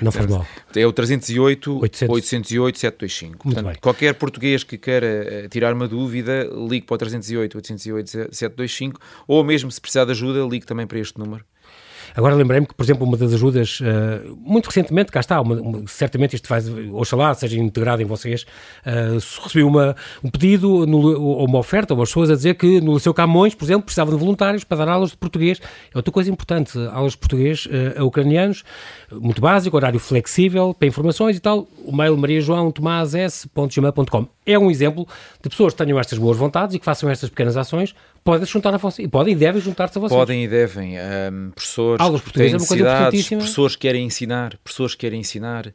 Não 0.00 0.12
faz 0.12 0.26
mal. 0.26 0.46
É 0.74 0.86
o 0.86 0.92
308 0.92 1.80
800. 1.80 2.14
808 2.14 2.78
725. 2.78 3.30
Muito 3.30 3.42
Portanto, 3.42 3.72
bem. 3.72 3.80
qualquer 3.80 4.14
português 4.14 4.62
que 4.62 4.78
queira 4.78 5.44
uh, 5.44 5.48
tirar 5.48 5.74
uma 5.74 5.88
dúvida, 5.88 6.48
ligue 6.68 6.86
para 6.86 6.94
o 6.94 6.98
308 6.98 7.56
808 7.56 8.10
725 8.32 9.00
ou 9.26 9.42
mesmo 9.42 9.70
se 9.72 9.80
precisar 9.80 10.04
de 10.04 10.12
ajuda, 10.12 10.46
ligue 10.46 10.64
também 10.64 10.86
para 10.86 10.98
este 11.00 11.18
número. 11.18 11.44
Agora 12.14 12.34
lembrei-me 12.34 12.66
que, 12.66 12.74
por 12.74 12.82
exemplo, 12.82 13.06
uma 13.06 13.16
das 13.16 13.32
ajudas, 13.32 13.80
uh, 13.80 14.36
muito 14.40 14.66
recentemente, 14.66 15.10
cá 15.10 15.20
está, 15.20 15.40
uma, 15.40 15.54
uma, 15.54 15.86
certamente 15.86 16.36
isto 16.36 16.46
faz, 16.48 16.68
oxalá 16.92 17.32
seja 17.34 17.58
integrado 17.58 18.02
em 18.02 18.04
vocês, 18.04 18.44
uh, 18.86 19.14
recebi 19.42 19.62
uma, 19.62 19.96
um 20.22 20.28
pedido 20.30 20.70
ou 20.70 21.46
uma 21.46 21.58
oferta, 21.58 21.94
ou 21.94 22.00
umas 22.00 22.10
pessoas 22.10 22.30
a 22.30 22.34
dizer 22.34 22.54
que 22.54 22.78
no 22.80 23.00
seu 23.00 23.14
Camões, 23.14 23.54
por 23.54 23.64
exemplo, 23.64 23.82
precisavam 23.82 24.14
de 24.14 24.20
voluntários 24.20 24.64
para 24.64 24.78
dar 24.78 24.88
aulas 24.88 25.10
de 25.10 25.16
português. 25.16 25.60
É 25.92 25.98
outra 25.98 26.12
coisa 26.12 26.30
importante, 26.30 26.78
aulas 26.92 27.12
de 27.12 27.18
português 27.18 27.66
uh, 27.66 28.00
a 28.00 28.04
ucranianos, 28.04 28.64
muito 29.10 29.40
básico, 29.40 29.76
horário 29.76 29.98
flexível, 29.98 30.74
para 30.74 30.88
informações 30.88 31.36
e 31.36 31.40
tal. 31.40 31.66
O 31.84 31.94
mail 31.94 32.16
mariajoão.tomas.gmail.com 32.16 34.26
é 34.44 34.58
um 34.58 34.68
exemplo 34.70 35.06
de 35.42 35.48
pessoas 35.48 35.72
que 35.72 35.84
tenham 35.84 35.98
estas 35.98 36.18
boas 36.18 36.36
vontades 36.36 36.74
e 36.74 36.78
que 36.78 36.84
façam 36.84 37.08
estas 37.08 37.30
pequenas 37.30 37.56
ações, 37.56 37.94
podem 38.24 38.46
juntar 38.46 38.74
a 38.74 38.76
vocês, 38.76 39.06
e 39.06 39.10
podem 39.10 39.34
e 39.34 39.36
devem 39.36 39.60
juntar-se 39.60 39.98
a 39.98 40.00
vocês. 40.00 40.18
Podem 40.18 40.44
e 40.44 40.48
devem. 40.48 40.94
Um, 40.98 41.50
professores 41.50 42.00
Aulas 42.00 42.20
portuguesas 42.20 42.52
é 42.52 42.56
uma 42.56 42.68
coisa 42.68 42.82
importantíssima. 42.84 43.40
Professores 43.40 43.76
que 43.76 43.82
querem 43.82 44.04
ensinar, 44.04 44.56
professores 44.62 44.94
que 44.94 45.00
querem 45.00 45.20
ensinar. 45.20 45.72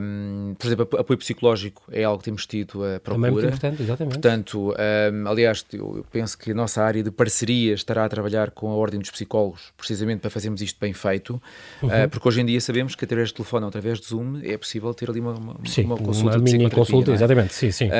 Um, 0.00 0.54
por 0.58 0.66
exemplo, 0.66 0.88
apoio 0.98 1.18
psicológico 1.18 1.82
é 1.90 2.04
algo 2.04 2.18
que 2.18 2.24
temos 2.24 2.46
tido 2.46 2.84
a 2.84 3.00
procura. 3.00 3.14
Também 3.14 3.30
muito 3.30 3.46
importante, 3.46 3.82
exatamente. 3.82 4.12
Portanto, 4.14 4.74
um, 5.12 5.28
aliás, 5.28 5.64
eu 5.72 6.04
penso 6.10 6.38
que 6.38 6.50
a 6.52 6.54
nossa 6.54 6.82
área 6.82 7.02
de 7.02 7.10
parceria 7.10 7.74
estará 7.74 8.04
a 8.04 8.08
trabalhar 8.08 8.50
com 8.50 8.70
a 8.70 8.74
Ordem 8.74 9.00
dos 9.00 9.10
Psicólogos, 9.10 9.72
precisamente 9.76 10.20
para 10.20 10.30
fazermos 10.30 10.62
isto 10.62 10.78
bem 10.80 10.92
feito, 10.92 11.40
uhum. 11.82 11.88
uh, 11.88 12.08
porque 12.08 12.28
hoje 12.28 12.40
em 12.40 12.46
dia 12.46 12.60
sabemos 12.60 12.94
que 12.94 13.04
através 13.04 13.28
de 13.28 13.34
telefone 13.34 13.64
ou 13.64 13.68
através 13.68 14.00
de 14.00 14.06
Zoom 14.06 14.40
é 14.42 14.56
possível 14.56 14.92
ter 14.94 15.10
ali 15.10 15.20
uma, 15.20 15.34
uma, 15.34 15.56
sim, 15.64 15.84
uma 15.84 15.96
consulta 15.96 16.36
uma 16.36 16.44
mini 16.44 16.70
consulta, 16.70 17.10
é? 17.10 17.14
exatamente, 17.14 17.54
sim, 17.54 17.70
sim. 17.70 17.90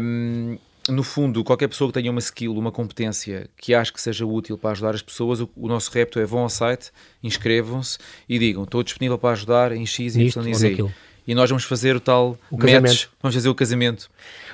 Um, 0.00 0.58
no 0.90 1.02
fundo, 1.02 1.42
qualquer 1.44 1.68
pessoa 1.68 1.88
que 1.88 1.94
tenha 1.94 2.10
uma 2.10 2.20
skill, 2.20 2.56
uma 2.56 2.72
competência 2.72 3.48
que 3.56 3.74
ache 3.74 3.92
que 3.92 4.00
seja 4.00 4.26
útil 4.26 4.58
para 4.58 4.70
ajudar 4.70 4.94
as 4.94 5.02
pessoas, 5.02 5.40
o, 5.40 5.48
o 5.56 5.68
nosso 5.68 5.90
repto 5.90 6.18
é 6.18 6.24
vão 6.24 6.40
ao 6.40 6.48
site, 6.48 6.90
inscrevam-se 7.22 7.98
e 8.28 8.38
digam 8.38 8.64
estou 8.64 8.82
disponível 8.82 9.18
para 9.18 9.30
ajudar 9.30 9.72
em 9.72 9.86
X, 9.86 10.16
Y 10.16 10.48
e 10.48 10.54
Z. 10.54 10.90
E 11.26 11.34
nós 11.34 11.48
vamos 11.48 11.64
fazer 11.64 11.94
o 11.94 12.00
tal 12.00 12.38
o 12.50 12.56
casamento. 12.56 12.82
match, 12.82 13.06
vamos 13.22 13.34
fazer 13.34 13.48
o 13.48 13.54
casamento. 13.54 14.10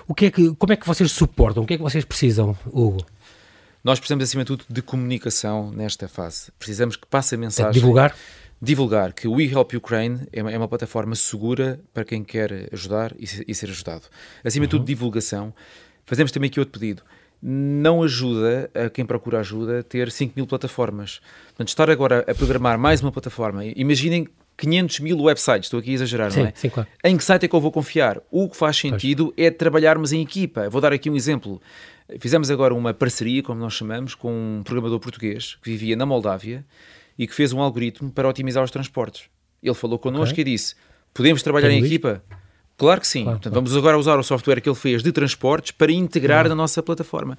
O 0.06 0.14
que 0.14 0.26
é 0.26 0.30
que, 0.30 0.54
como 0.56 0.72
é 0.72 0.76
que 0.76 0.86
vocês 0.86 1.10
suportam? 1.10 1.62
O 1.62 1.66
que 1.66 1.74
é 1.74 1.76
que 1.76 1.82
vocês 1.82 2.04
precisam, 2.04 2.56
Hugo? 2.66 3.04
Nós 3.82 3.98
precisamos, 3.98 4.24
acima 4.24 4.42
de 4.42 4.48
tudo, 4.48 4.64
de 4.68 4.82
comunicação 4.82 5.70
nesta 5.70 6.08
fase. 6.08 6.50
Precisamos 6.58 6.96
que 6.96 7.06
passe 7.06 7.36
a 7.36 7.38
mensagem. 7.38 7.70
É 7.70 7.72
divulgar? 7.72 8.14
divulgar 8.60 9.12
que 9.12 9.28
o 9.28 9.32
We 9.34 9.44
Help 9.44 9.74
Ukraine 9.74 10.26
é 10.32 10.42
uma, 10.42 10.52
é 10.52 10.58
uma, 10.58 10.68
plataforma 10.68 11.14
segura 11.14 11.80
para 11.92 12.04
quem 12.04 12.24
quer 12.24 12.68
ajudar 12.72 13.14
e, 13.18 13.26
e 13.46 13.54
ser 13.54 13.68
ajudado. 13.70 14.04
Acima 14.44 14.64
uhum. 14.64 14.66
de 14.66 14.70
tudo, 14.70 14.84
divulgação. 14.84 15.52
Fazemos 16.06 16.32
também 16.32 16.48
aqui 16.48 16.60
outro 16.60 16.78
pedido. 16.78 17.02
Não 17.42 18.02
ajuda 18.02 18.70
a 18.72 18.88
quem 18.88 19.04
procura 19.04 19.40
ajuda 19.40 19.82
ter 19.82 20.10
5 20.10 20.32
mil 20.34 20.46
plataformas. 20.46 21.20
Portanto, 21.48 21.68
estar 21.68 21.90
agora 21.90 22.24
a 22.26 22.34
programar 22.34 22.78
mais 22.78 23.02
uma 23.02 23.12
plataforma, 23.12 23.64
imaginem 23.64 24.26
500 24.56 25.00
mil 25.00 25.20
websites, 25.20 25.66
estou 25.66 25.78
aqui 25.78 25.90
a 25.90 25.94
exagerar, 25.94 26.30
sim, 26.30 26.40
não 26.40 26.46
é? 26.46 26.52
Sim, 26.54 26.70
claro. 26.70 26.88
Em 27.04 27.16
que 27.16 27.22
site 27.22 27.44
é 27.44 27.48
que 27.48 27.54
eu 27.54 27.60
vou 27.60 27.70
confiar? 27.70 28.20
O 28.30 28.48
que 28.48 28.56
faz 28.56 28.76
sentido 28.76 29.32
pois. 29.36 29.46
é 29.46 29.50
trabalharmos 29.50 30.12
em 30.12 30.22
equipa. 30.22 30.70
Vou 30.70 30.80
dar 30.80 30.92
aqui 30.92 31.10
um 31.10 31.16
exemplo. 31.16 31.60
Fizemos 32.18 32.50
agora 32.50 32.72
uma 32.72 32.94
parceria, 32.94 33.42
como 33.42 33.60
nós 33.60 33.74
chamamos, 33.74 34.14
com 34.14 34.30
um 34.30 34.62
programador 34.62 34.98
português 34.98 35.56
que 35.62 35.70
vivia 35.70 35.94
na 35.94 36.06
Moldávia 36.06 36.64
e 37.18 37.26
que 37.26 37.34
fez 37.34 37.52
um 37.52 37.60
algoritmo 37.60 38.10
para 38.10 38.28
otimizar 38.28 38.64
os 38.64 38.70
transportes. 38.70 39.28
Ele 39.62 39.74
falou 39.74 39.98
connosco 39.98 40.32
okay. 40.32 40.42
e 40.42 40.44
disse: 40.44 40.74
Podemos 41.12 41.42
trabalhar 41.42 41.70
em 41.70 41.84
equipa? 41.84 42.22
Claro 42.76 43.00
que 43.00 43.06
sim. 43.06 43.24
Claro, 43.24 43.38
Portanto. 43.38 43.54
Vamos 43.54 43.76
agora 43.76 43.98
usar 43.98 44.18
o 44.18 44.22
software 44.22 44.60
que 44.60 44.68
ele 44.68 44.76
fez 44.76 45.02
de 45.02 45.12
transportes 45.12 45.72
para 45.72 45.90
integrar 45.92 46.40
claro. 46.40 46.50
na 46.50 46.54
nossa 46.54 46.82
plataforma. 46.82 47.38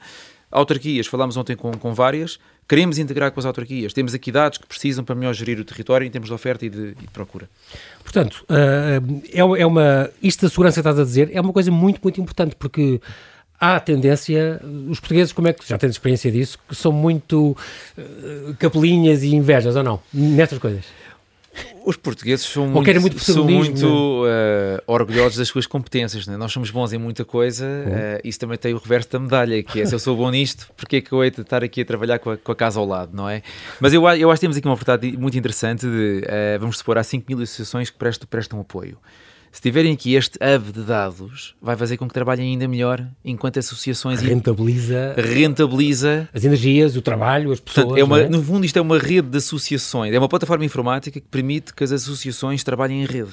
Autarquias, 0.50 1.08
falámos 1.08 1.36
ontem 1.36 1.56
com, 1.56 1.72
com 1.74 1.94
várias, 1.94 2.40
queremos 2.68 2.98
integrar 2.98 3.32
com 3.32 3.40
as 3.40 3.46
autarquias. 3.46 3.94
Temos 3.94 4.14
aqui 4.14 4.32
dados 4.32 4.58
que 4.58 4.66
precisam 4.66 5.04
para 5.04 5.14
melhor 5.14 5.34
gerir 5.34 5.60
o 5.60 5.66
território 5.66 6.08
em 6.08 6.10
termos 6.10 6.30
de 6.30 6.34
oferta 6.34 6.66
e 6.66 6.70
de, 6.70 6.96
e 7.00 7.02
de 7.02 7.08
procura. 7.12 7.50
Portanto, 8.02 8.46
uh, 8.50 9.22
é, 9.32 9.62
é 9.62 9.66
uma. 9.66 10.10
Isto 10.24 10.44
da 10.44 10.50
segurança 10.50 10.76
que 10.76 10.80
estás 10.80 11.00
a 11.00 11.04
dizer 11.04 11.30
é 11.34 11.42
uma 11.42 11.52
coisa 11.52 11.70
muito, 11.70 12.00
muito 12.02 12.22
importante, 12.22 12.56
porque 12.56 13.02
há 13.60 13.76
a 13.76 13.80
tendência, 13.80 14.62
os 14.90 15.00
portugueses, 15.00 15.34
como 15.34 15.48
é 15.50 15.54
que 15.54 15.68
já 15.68 15.78
tens 15.78 15.92
experiência 15.92 16.32
disso, 16.32 16.58
que 16.68 16.76
são 16.76 16.92
muito 16.92 17.58
uh, 17.98 18.56
capelinhas 18.58 19.24
e 19.24 19.36
invejas, 19.36 19.76
ou 19.76 19.84
não? 19.84 20.00
Nestas 20.14 20.60
coisas. 20.60 20.86
Os 21.86 21.96
portugueses 21.96 22.46
são 22.46 22.68
muito, 22.68 23.02
muito, 23.02 23.20
são 23.20 23.46
muito 23.46 24.24
uh, 24.24 24.82
orgulhosos 24.86 25.38
das 25.38 25.48
suas 25.48 25.66
competências. 25.66 26.28
Né? 26.28 26.36
Nós 26.36 26.52
somos 26.52 26.70
bons 26.70 26.92
em 26.94 26.98
muita 26.98 27.24
coisa. 27.24 27.66
Uh, 27.66 28.28
isso 28.28 28.40
também 28.40 28.58
tem 28.58 28.74
o 28.74 28.78
reverso 28.78 29.10
da 29.12 29.20
medalha, 29.20 29.64
que 29.64 29.82
é 29.82 29.86
se 29.86 29.96
eu 29.96 30.00
sou 30.00 30.16
bom 30.16 30.30
nisto, 30.30 30.68
porque 30.76 30.98
é 30.98 31.02
que 31.02 31.12
eu 31.12 31.24
hei 31.24 31.32
de 31.32 31.42
estar 31.42 31.64
aqui 31.64 31.82
a 31.82 31.86
trabalhar 31.86 32.20
com 32.20 32.32
a, 32.32 32.38
com 32.38 32.52
a, 32.52 32.56
casa 32.56 32.80
ao 32.80 32.86
lado, 32.86 33.16
não 33.16 33.30
é? 33.30 33.42
Mas 33.80 33.94
eu, 33.94 34.08
eu 34.10 34.30
acho 34.30 34.40
que 34.40 34.42
temos 34.42 34.58
aqui 34.58 34.68
uma 34.68 34.74
oportunidade 34.74 35.18
muito 35.18 35.38
interessante 35.38 35.86
de, 35.86 36.24
uh, 36.26 36.60
vamos 36.60 36.78
supor, 36.78 36.98
há 36.98 37.04
5 37.04 37.26
mil 37.28 37.42
associações 37.42 37.90
que 37.90 37.98
prestam, 37.98 38.28
prestam 38.28 38.60
apoio. 38.60 38.98
Se 39.52 39.62
tiverem 39.62 39.94
aqui 39.94 40.14
este 40.14 40.38
hub 40.38 40.72
de 40.72 40.84
dados, 40.84 41.56
vai 41.62 41.76
fazer 41.76 41.98
com 41.98 42.08
que 42.08 42.14
trabalhem 42.14 42.52
ainda 42.52 42.68
melhor 42.68 43.08
enquanto 43.24 43.58
associações 43.58 44.22
rentabiliza, 44.22 45.16
rentabiliza 45.18 46.30
as 46.34 46.44
energias, 46.44 46.96
o 46.96 47.02
trabalho, 47.02 47.52
as 47.52 47.60
pessoas. 47.60 47.86
Portanto, 47.88 48.00
é 48.00 48.04
uma, 48.04 48.22
é? 48.22 48.30
No 48.30 48.44
fundo, 48.44 48.66
isto 48.66 48.78
é 48.78 48.82
uma 48.82 49.00
rede 49.00 49.30
de 49.30 49.38
associações, 49.38 50.14
é 50.14 50.20
uma 50.20 50.30
plataforma 50.30 50.64
informática 50.64 51.20
que 51.20 51.28
permite 51.28 51.74
que 51.74 51.84
as 51.84 51.92
associações 51.92 52.64
trabalhem 52.64 53.02
em 53.04 53.06
rede. 53.06 53.32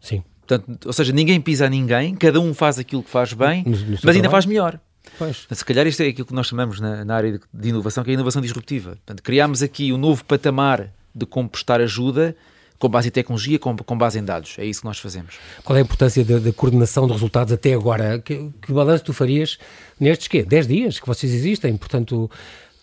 Sim. 0.00 0.22
Portanto, 0.46 0.86
ou 0.86 0.92
seja, 0.92 1.12
ninguém 1.12 1.40
pisa 1.40 1.66
a 1.66 1.68
ninguém, 1.68 2.14
cada 2.14 2.40
um 2.40 2.52
faz 2.54 2.78
aquilo 2.78 3.02
que 3.02 3.10
faz 3.10 3.32
bem, 3.32 3.62
no, 3.64 3.70
no 3.70 3.76
mas 3.76 3.90
ainda 3.90 4.02
trabalho. 4.02 4.30
faz 4.30 4.46
melhor. 4.46 4.80
Pois. 5.18 5.46
Se 5.50 5.64
calhar 5.64 5.86
isto 5.86 6.02
é 6.02 6.08
aquilo 6.08 6.26
que 6.26 6.34
nós 6.34 6.46
chamamos 6.46 6.80
na, 6.80 7.04
na 7.04 7.14
área 7.14 7.32
de, 7.32 7.40
de, 7.52 7.68
inovação, 7.68 8.02
que 8.04 8.10
é 8.10 8.12
a 8.12 8.14
inovação 8.14 8.40
disruptiva. 8.40 8.90
Portanto, 8.90 9.22
criámos 9.22 9.62
aqui 9.62 9.92
um 9.92 9.98
novo 9.98 10.24
patamar 10.24 10.92
de 11.14 11.26
como 11.26 11.48
prestar 11.48 11.80
ajuda 11.80 12.34
com 12.82 12.88
base 12.88 13.06
em 13.06 13.10
tecnologia, 13.12 13.60
com, 13.60 13.76
com 13.76 13.96
base 13.96 14.18
em 14.18 14.24
dados. 14.24 14.56
É 14.58 14.64
isso 14.64 14.80
que 14.80 14.86
nós 14.86 14.98
fazemos. 14.98 15.38
Qual 15.62 15.76
é 15.76 15.80
a 15.80 15.84
importância 15.84 16.24
da, 16.24 16.40
da 16.40 16.52
coordenação 16.52 17.06
de 17.06 17.12
resultados 17.12 17.52
até 17.52 17.74
agora? 17.74 18.18
Que, 18.18 18.50
que 18.60 18.72
balanço 18.72 19.04
tu 19.04 19.12
farias 19.12 19.56
nestes 20.00 20.26
quê? 20.26 20.42
10 20.42 20.66
dias 20.66 20.98
que 20.98 21.06
vocês 21.06 21.32
existem? 21.32 21.76
Portanto, 21.76 22.28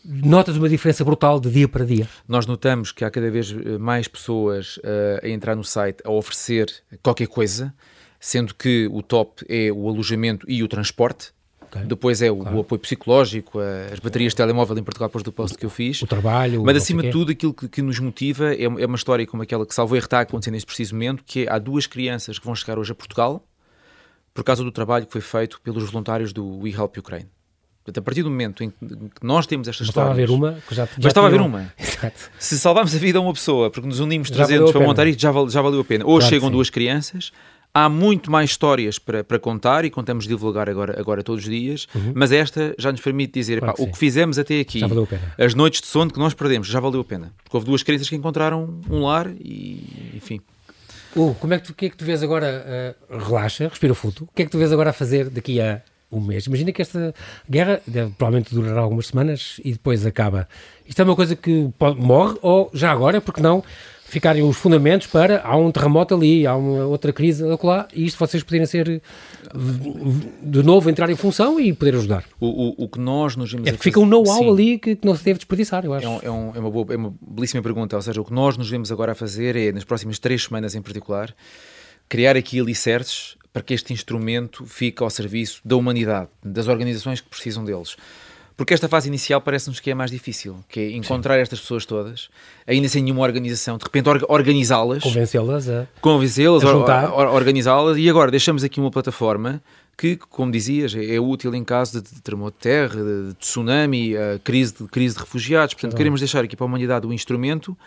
notas 0.06 0.56
uma 0.56 0.70
diferença 0.70 1.04
brutal 1.04 1.38
de 1.38 1.52
dia 1.52 1.68
para 1.68 1.84
dia? 1.84 2.08
Nós 2.26 2.46
notamos 2.46 2.94
que 2.94 3.04
há 3.04 3.12
cada 3.12 3.30
vez 3.30 3.52
eh, 3.52 3.78
mais 3.78 4.08
pessoas 4.08 4.78
uh, 4.78 5.20
a 5.22 5.28
entrar 5.28 5.54
no 5.54 5.66
site 5.66 6.02
a 6.06 6.12
oferecer 6.12 6.74
qualquer 7.04 7.28
coisa, 7.28 7.74
sendo 8.22 8.56
que 8.56 8.88
o 8.94 9.04
top 9.04 9.46
é 9.50 9.70
o 9.70 9.90
alojamento 9.90 10.50
e 10.50 10.64
o 10.64 10.68
transporte. 10.70 11.34
Okay. 11.70 11.84
Depois 11.84 12.22
é 12.22 12.32
o, 12.32 12.38
claro. 12.38 12.58
o, 12.58 12.62
apoio 12.62 12.80
psicológico, 12.80 13.60
as 13.92 14.00
baterias 14.00 14.34
de 14.34 14.38
telemóvel, 14.38 14.78
em 14.78 14.84
particular, 14.84 15.08
depois 15.08 15.24
do 15.24 15.32
post 15.32 15.58
que 15.58 15.66
eu 15.66 15.70
fiz. 15.70 16.02
O 16.02 16.08
trabalho. 16.08 16.64
Mas, 16.64 16.78
acima 16.78 17.04
de 17.04 17.12
tudo, 17.12 17.32
aquilo 17.32 17.54
que, 17.54 17.68
que 17.68 17.82
nos 17.82 18.00
motiva 18.00 18.54
é, 18.54 18.64
é, 18.64 18.86
uma 18.86 18.96
história 18.96 19.26
como 19.28 19.44
aquela 19.44 19.66
que 19.66 19.74
salvo 19.74 19.96
erro 19.96 20.06
está 20.06 20.20
a 20.20 20.22
acontecer 20.22 20.52
neste 20.52 20.66
preciso 20.66 20.96
momento, 20.96 21.24
que 21.24 21.46
é, 21.46 21.52
há 21.52 21.60
duas 21.60 21.86
crianças 21.86 22.40
que 22.40 22.46
vão 22.46 22.56
chegar 22.56 22.80
hoje 22.80 22.92
a 22.92 22.96
Portugal 22.96 23.44
por 24.34 24.44
causa 24.44 24.64
do 24.64 24.72
trabalho 24.72 25.06
que 25.06 25.12
foi 25.12 25.22
feito 25.22 25.60
pelos 25.62 25.90
voluntários 25.90 26.34
do 26.34 26.60
We 26.60 26.70
Help 26.72 26.98
Ukraine. 26.98 27.30
Portanto, 27.84 27.98
a 27.98 28.02
partir 28.02 28.24
do 28.24 28.30
momento 28.30 28.64
em 28.64 28.70
que 28.70 28.78
nós 29.22 29.48
temos 29.48 29.68
estas 29.68 29.88
Bastava 29.88 30.12
histórias... 30.12 30.30
Estava 30.30 30.48
a 30.48 30.52
ver 30.52 30.56
uma, 30.56 30.62
que 30.62 30.76
já, 30.76 30.86
já 30.86 30.92
Mas 30.98 31.06
estava 31.06 31.28
a 31.28 31.30
ver 31.30 31.42
uma. 31.42 31.74
Exato. 31.78 32.32
Se 32.38 32.60
salvarmos 32.60 32.94
a 32.94 32.98
vida 32.98 33.18
a 33.18 33.22
uma 33.22 33.34
pessoa, 33.34 33.70
porque 33.70 33.88
nos 33.88 34.00
unimos 34.00 34.30
300 34.30 34.72
para 34.72 34.82
montar 34.82 35.08
isto, 35.08 35.20
já, 35.20 35.32
já 35.48 35.62
valeu 35.62 35.82
a 35.82 35.84
pena. 35.84 36.06
Hoje 36.06 36.20
claro 36.20 36.36
chegam 36.36 36.52
duas 36.52 36.70
crianças 36.70 37.32
Há 37.72 37.88
muito 37.88 38.32
mais 38.32 38.50
histórias 38.50 38.98
para, 38.98 39.24
para 39.24 39.38
contar 39.38 39.86
e 39.86 39.92
contamos 39.92 40.28
divulgar 40.28 40.68
agora, 40.68 41.00
agora 41.00 41.22
todos 41.22 41.44
os 41.44 41.50
dias, 41.50 41.88
uhum. 41.94 42.14
mas 42.16 42.32
esta 42.32 42.74
já 42.80 42.92
nos 42.92 43.00
permite 43.00 43.34
dizer 43.34 43.60
claro 43.60 43.78
pá, 43.78 43.84
o 43.84 43.92
que 43.92 43.98
fizemos 43.98 44.40
até 44.40 44.60
aqui, 44.60 44.82
as 45.38 45.54
noites 45.54 45.82
de 45.82 45.88
sono 45.88 46.12
que 46.12 46.18
nós 46.18 46.34
perdemos, 46.34 46.68
já 46.68 46.80
valeu 46.80 47.02
a 47.02 47.04
pena. 47.04 47.32
Porque 47.44 47.56
houve 47.56 47.68
duas 47.68 47.84
crianças 47.84 48.10
que 48.10 48.16
encontraram 48.16 48.82
um 48.90 49.04
lar 49.04 49.30
e, 49.40 50.14
enfim. 50.16 50.42
Uh, 51.16 51.34
como 51.36 51.54
é 51.54 51.60
que 51.60 51.66
tu, 51.66 51.74
que 51.74 51.86
é 51.88 51.90
que 51.90 51.98
tu 51.98 52.06
vês 52.06 52.22
agora? 52.22 52.96
Uh, 53.10 53.18
relaxa, 53.18 53.68
respira 53.68 53.94
fundo. 53.94 54.24
O 54.24 54.36
que 54.36 54.44
é 54.44 54.46
que 54.46 54.52
tu 54.52 54.58
vês 54.58 54.72
agora 54.72 54.92
a 54.92 54.94
fazer 54.94 55.30
daqui 55.30 55.60
a 55.60 55.82
um 56.12 56.22
mês? 56.22 56.46
Imagina 56.46 56.72
que 56.72 56.82
esta 56.82 57.14
guerra 57.50 57.82
deve, 57.86 58.12
provavelmente 58.12 58.54
durará 58.54 58.82
algumas 58.82 59.08
semanas 59.08 59.60
e 59.64 59.72
depois 59.72 60.06
acaba. 60.06 60.48
Isto 60.88 61.02
é 61.02 61.06
uma 61.06 61.16
coisa 61.16 61.36
que 61.36 61.70
pode, 61.78 62.00
morre 62.00 62.38
ou 62.42 62.70
já 62.74 62.92
agora, 62.92 63.22
porque 63.22 63.42
não? 63.42 63.64
Ficarem 64.10 64.42
os 64.42 64.58
fundamentos 64.58 65.08
para 65.08 65.42
há 65.44 65.56
um 65.56 65.72
terremoto 65.72 66.16
ali, 66.16 66.46
há 66.46 66.56
uma 66.56 66.86
outra 66.86 67.14
crise 67.14 67.44
lá, 67.64 67.88
e 67.94 68.06
isto 68.06 68.18
vocês 68.18 68.42
poderem 68.42 68.66
ser 68.66 69.02
de 70.42 70.64
novo 70.64 70.90
entrar 70.90 71.10
em 71.10 71.16
função 71.16 71.60
e 71.60 71.72
poder 71.72 71.96
ajudar. 71.96 72.26
O, 72.40 72.48
o, 72.48 72.86
o 72.86 72.90
que 72.90 73.00
nós 73.00 73.36
nos 73.36 73.52
vemos 73.52 73.68
é 73.68 73.72
que 73.72 73.78
fica 73.78 74.00
um 74.00 74.06
know-how 74.06 74.52
ali 74.52 74.80
que, 74.80 74.96
que, 74.96 75.06
não 75.06 75.16
se 75.16 75.24
deve 75.24 75.38
desperdiçar, 75.38 75.86
eu 75.86 75.94
acho. 75.94 76.06
É, 76.06 76.10
um, 76.10 76.20
é, 76.24 76.32
um, 76.32 76.56
é, 76.56 76.60
uma 76.60 76.72
boa, 76.72 76.88
é 76.90 76.98
uma 76.98 77.14
belíssima 77.22 77.62
pergunta, 77.62 77.96
ou 77.96 78.02
seja, 78.02 78.20
o 78.20 78.26
que 78.26 78.34
nós 78.34 78.58
nos 78.58 78.70
vemos 78.70 78.92
agora 78.92 79.12
a 79.12 79.16
fazer 79.16 79.56
é, 79.56 79.72
nas 79.72 79.84
próximas 79.84 80.18
três 80.18 80.44
semanas 80.44 80.74
em 80.74 80.82
particular, 80.82 81.34
criar 82.08 82.36
aqui 82.36 82.60
alicerces 82.60 83.38
para 83.54 83.62
que 83.62 83.74
este 83.74 83.94
instrumento 83.94 84.66
fique 84.66 85.04
ao 85.04 85.10
serviço 85.10 85.62
da 85.64 85.76
humanidade, 85.76 86.30
das 86.44 86.68
organizações 86.68 87.22
que 87.22 87.30
precisam 87.30 87.64
deles. 87.64 87.96
Porque 88.60 88.74
esta 88.74 88.90
fase 88.90 89.08
inicial 89.08 89.40
parece-nos 89.40 89.80
que 89.80 89.90
é 89.90 89.96
mais 89.96 90.12
difícil, 90.12 90.58
que 90.68 90.82
é 90.82 90.92
encontrar 90.92 91.36
Sim. 91.36 91.42
estas 91.44 91.62
pessoas 91.62 91.86
todas, 91.86 92.28
ainda 92.68 92.90
sem 92.90 93.02
nenhuma 93.02 93.22
organização, 93.22 93.78
de 93.78 93.86
repente 93.86 94.10
organizá-las, 94.28 95.02
convencê-las 95.02 95.70
a 95.70 95.88
convencê-las, 96.02 96.62
or, 96.66 97.28
organizá-las, 97.30 97.98
e 97.98 98.10
agora 98.10 98.30
deixamos 98.30 98.62
aqui 98.62 98.82
uma 98.82 98.92
plataforma 98.92 99.64
que, 99.98 100.18
como 100.18 100.52
dizias, 100.52 100.94
é, 100.94 101.16
é 101.16 101.22
útil 101.22 101.56
em 101.56 101.64
caso 101.64 102.02
de, 102.02 102.22
terremoto 102.22 102.58
de 102.58 102.64
terra, 102.64 103.02
de, 103.02 103.34
tsunami, 103.36 104.16
crise 104.44 104.74
de, 104.74 104.90
crise 104.90 105.16
de 105.16 105.22
refugiados. 105.22 105.74
Portanto, 105.74 105.96
queremos 105.96 106.20
deixar 106.20 106.44
aqui 106.44 106.58
para 106.58 106.66
a 106.66 106.68
humanidade 106.68 107.06
o 107.06 107.12
um 107.12 107.14
instrumento. 107.14 107.78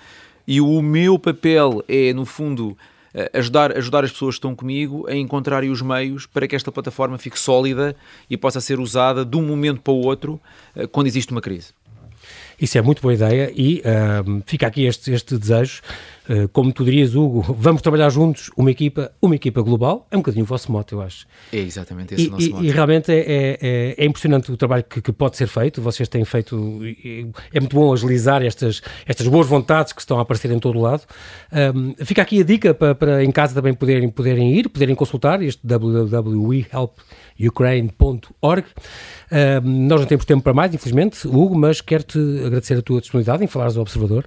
E 0.47 0.59
o 0.59 0.81
meu 0.81 1.19
papel 1.19 1.85
é, 1.87 2.15
no 2.15 2.25
fundo, 2.25 2.79
ajudar, 3.33 3.77
ajudar 3.77 4.05
as 4.05 4.13
pessoas 4.13 4.35
que 4.35 4.39
estão 4.39 4.55
comigo 4.55 5.07
a 5.09 5.15
encontrarem 5.15 5.71
os 5.71 5.83
meios 5.83 6.27
para 6.27 6.47
que 6.47 6.57
esta 6.57 6.73
plataforma 6.73 7.19
fique 7.19 7.39
sólida 7.39 7.95
e 8.29 8.37
possa 8.37 8.61
ser 8.61 8.81
usada 8.81 9.25
de 9.25 9.37
um 9.37 9.43
momento 9.43 9.81
para 9.81 9.93
o 9.93 10.01
outro 10.01 10.41
eh, 10.75 10.87
quando 10.87 11.07
existe 11.07 11.33
uma 11.33 11.41
crise. 11.41 11.69
Isso 12.61 12.79
é 12.79 12.83
muito 12.83 13.03
boa 13.03 13.13
ideia 13.13 13.53
e 13.55 13.81
uh, 13.81 14.43
fica 14.47 14.69
aqui 14.69 14.85
este, 14.85 15.11
este 15.11 15.37
desejo. 15.37 15.83
Uh, 16.29 16.49
como 16.49 16.73
tu 16.73 16.85
dirias, 16.85 17.15
Hugo, 17.15 17.43
vamos 17.59 17.83
trabalhar 17.83 18.09
juntos, 18.11 18.51
uma 18.57 18.71
equipa, 18.71 19.13
uma 19.21 19.35
equipa 19.35 19.61
global. 19.61 20.07
É 20.11 20.17
um 20.17 20.21
bocadinho 20.21 20.45
o 20.45 20.47
vosso 20.47 20.71
moto, 20.71 20.95
eu 20.95 21.03
acho. 21.03 21.27
É 21.53 21.59
exatamente 21.59 22.15
esse 22.15 22.25
e, 22.25 22.29
o 22.29 22.31
nosso 22.31 22.47
e, 22.47 22.51
moto. 22.51 22.65
E 22.65 22.71
realmente 22.71 23.13
é, 23.13 23.19
é, 23.19 23.59
é, 23.61 23.95
é 23.99 24.05
impressionante 24.05 24.51
o 24.53 24.57
trabalho 24.57 24.85
que, 24.85 25.03
que, 25.03 25.13
pode 25.13 25.37
ser 25.37 25.49
feito. 25.49 25.83
Vocês 25.83 26.09
têm 26.09 26.25
feito. 26.25 26.81
É 27.53 27.61
muito 27.61 27.75
bom 27.75 27.93
agilizar 27.93 28.43
estas, 28.43 28.83
estas 29.07 29.27
boas 29.27 29.47
vontades 29.47 29.93
que 29.93 30.01
estão 30.01 30.19
a 30.19 30.23
aparecer 30.23 30.51
em 30.51 30.59
todo 30.59 30.79
o 30.79 30.83
lado. 30.83 31.03
Um, 31.75 31.95
fica 32.05 32.23
aqui 32.23 32.41
a 32.41 32.45
dica 32.45 32.73
para, 32.73 32.95
para 32.95 33.25
em 33.25 33.31
casa 33.31 33.55
também 33.55 33.75
poderem, 33.75 34.09
poderem 34.09 34.55
ir, 34.55 34.69
poderem 34.69 34.95
consultar 34.95 35.43
este 35.43 35.67
www.wehelp.com 35.67 37.22
ukraine.org. 37.41 38.67
Uh, 38.67 39.61
nós 39.65 40.01
não 40.01 40.07
temos 40.07 40.25
tempo 40.25 40.43
para 40.43 40.55
mais, 40.55 40.75
infelizmente, 40.75 41.27
Hugo, 41.27 41.57
mas 41.57 41.81
quero-te 41.81 42.19
agradecer 42.45 42.79
a 42.79 42.83
tua 42.83 43.01
disponibilidade 43.01 43.45
em 43.45 43.47
falares 43.47 43.77
ao 43.77 43.83
Observador. 43.83 44.25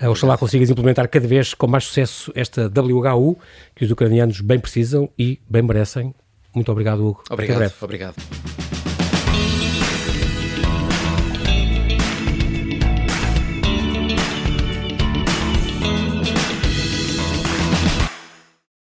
Uh, 0.00 0.08
oxalá 0.10 0.36
consigas 0.36 0.70
implementar 0.70 1.08
cada 1.08 1.26
vez 1.26 1.54
com 1.54 1.66
mais 1.66 1.84
sucesso 1.84 2.32
esta 2.34 2.68
WHU 2.68 3.38
que 3.74 3.84
os 3.84 3.90
ucranianos 3.90 4.40
bem 4.40 4.58
precisam 4.58 5.08
e 5.18 5.40
bem 5.48 5.62
merecem. 5.62 6.14
Muito 6.54 6.72
obrigado, 6.72 7.06
Hugo. 7.06 7.22
Obrigado. 7.30 7.72
Obrigado. 7.80 8.67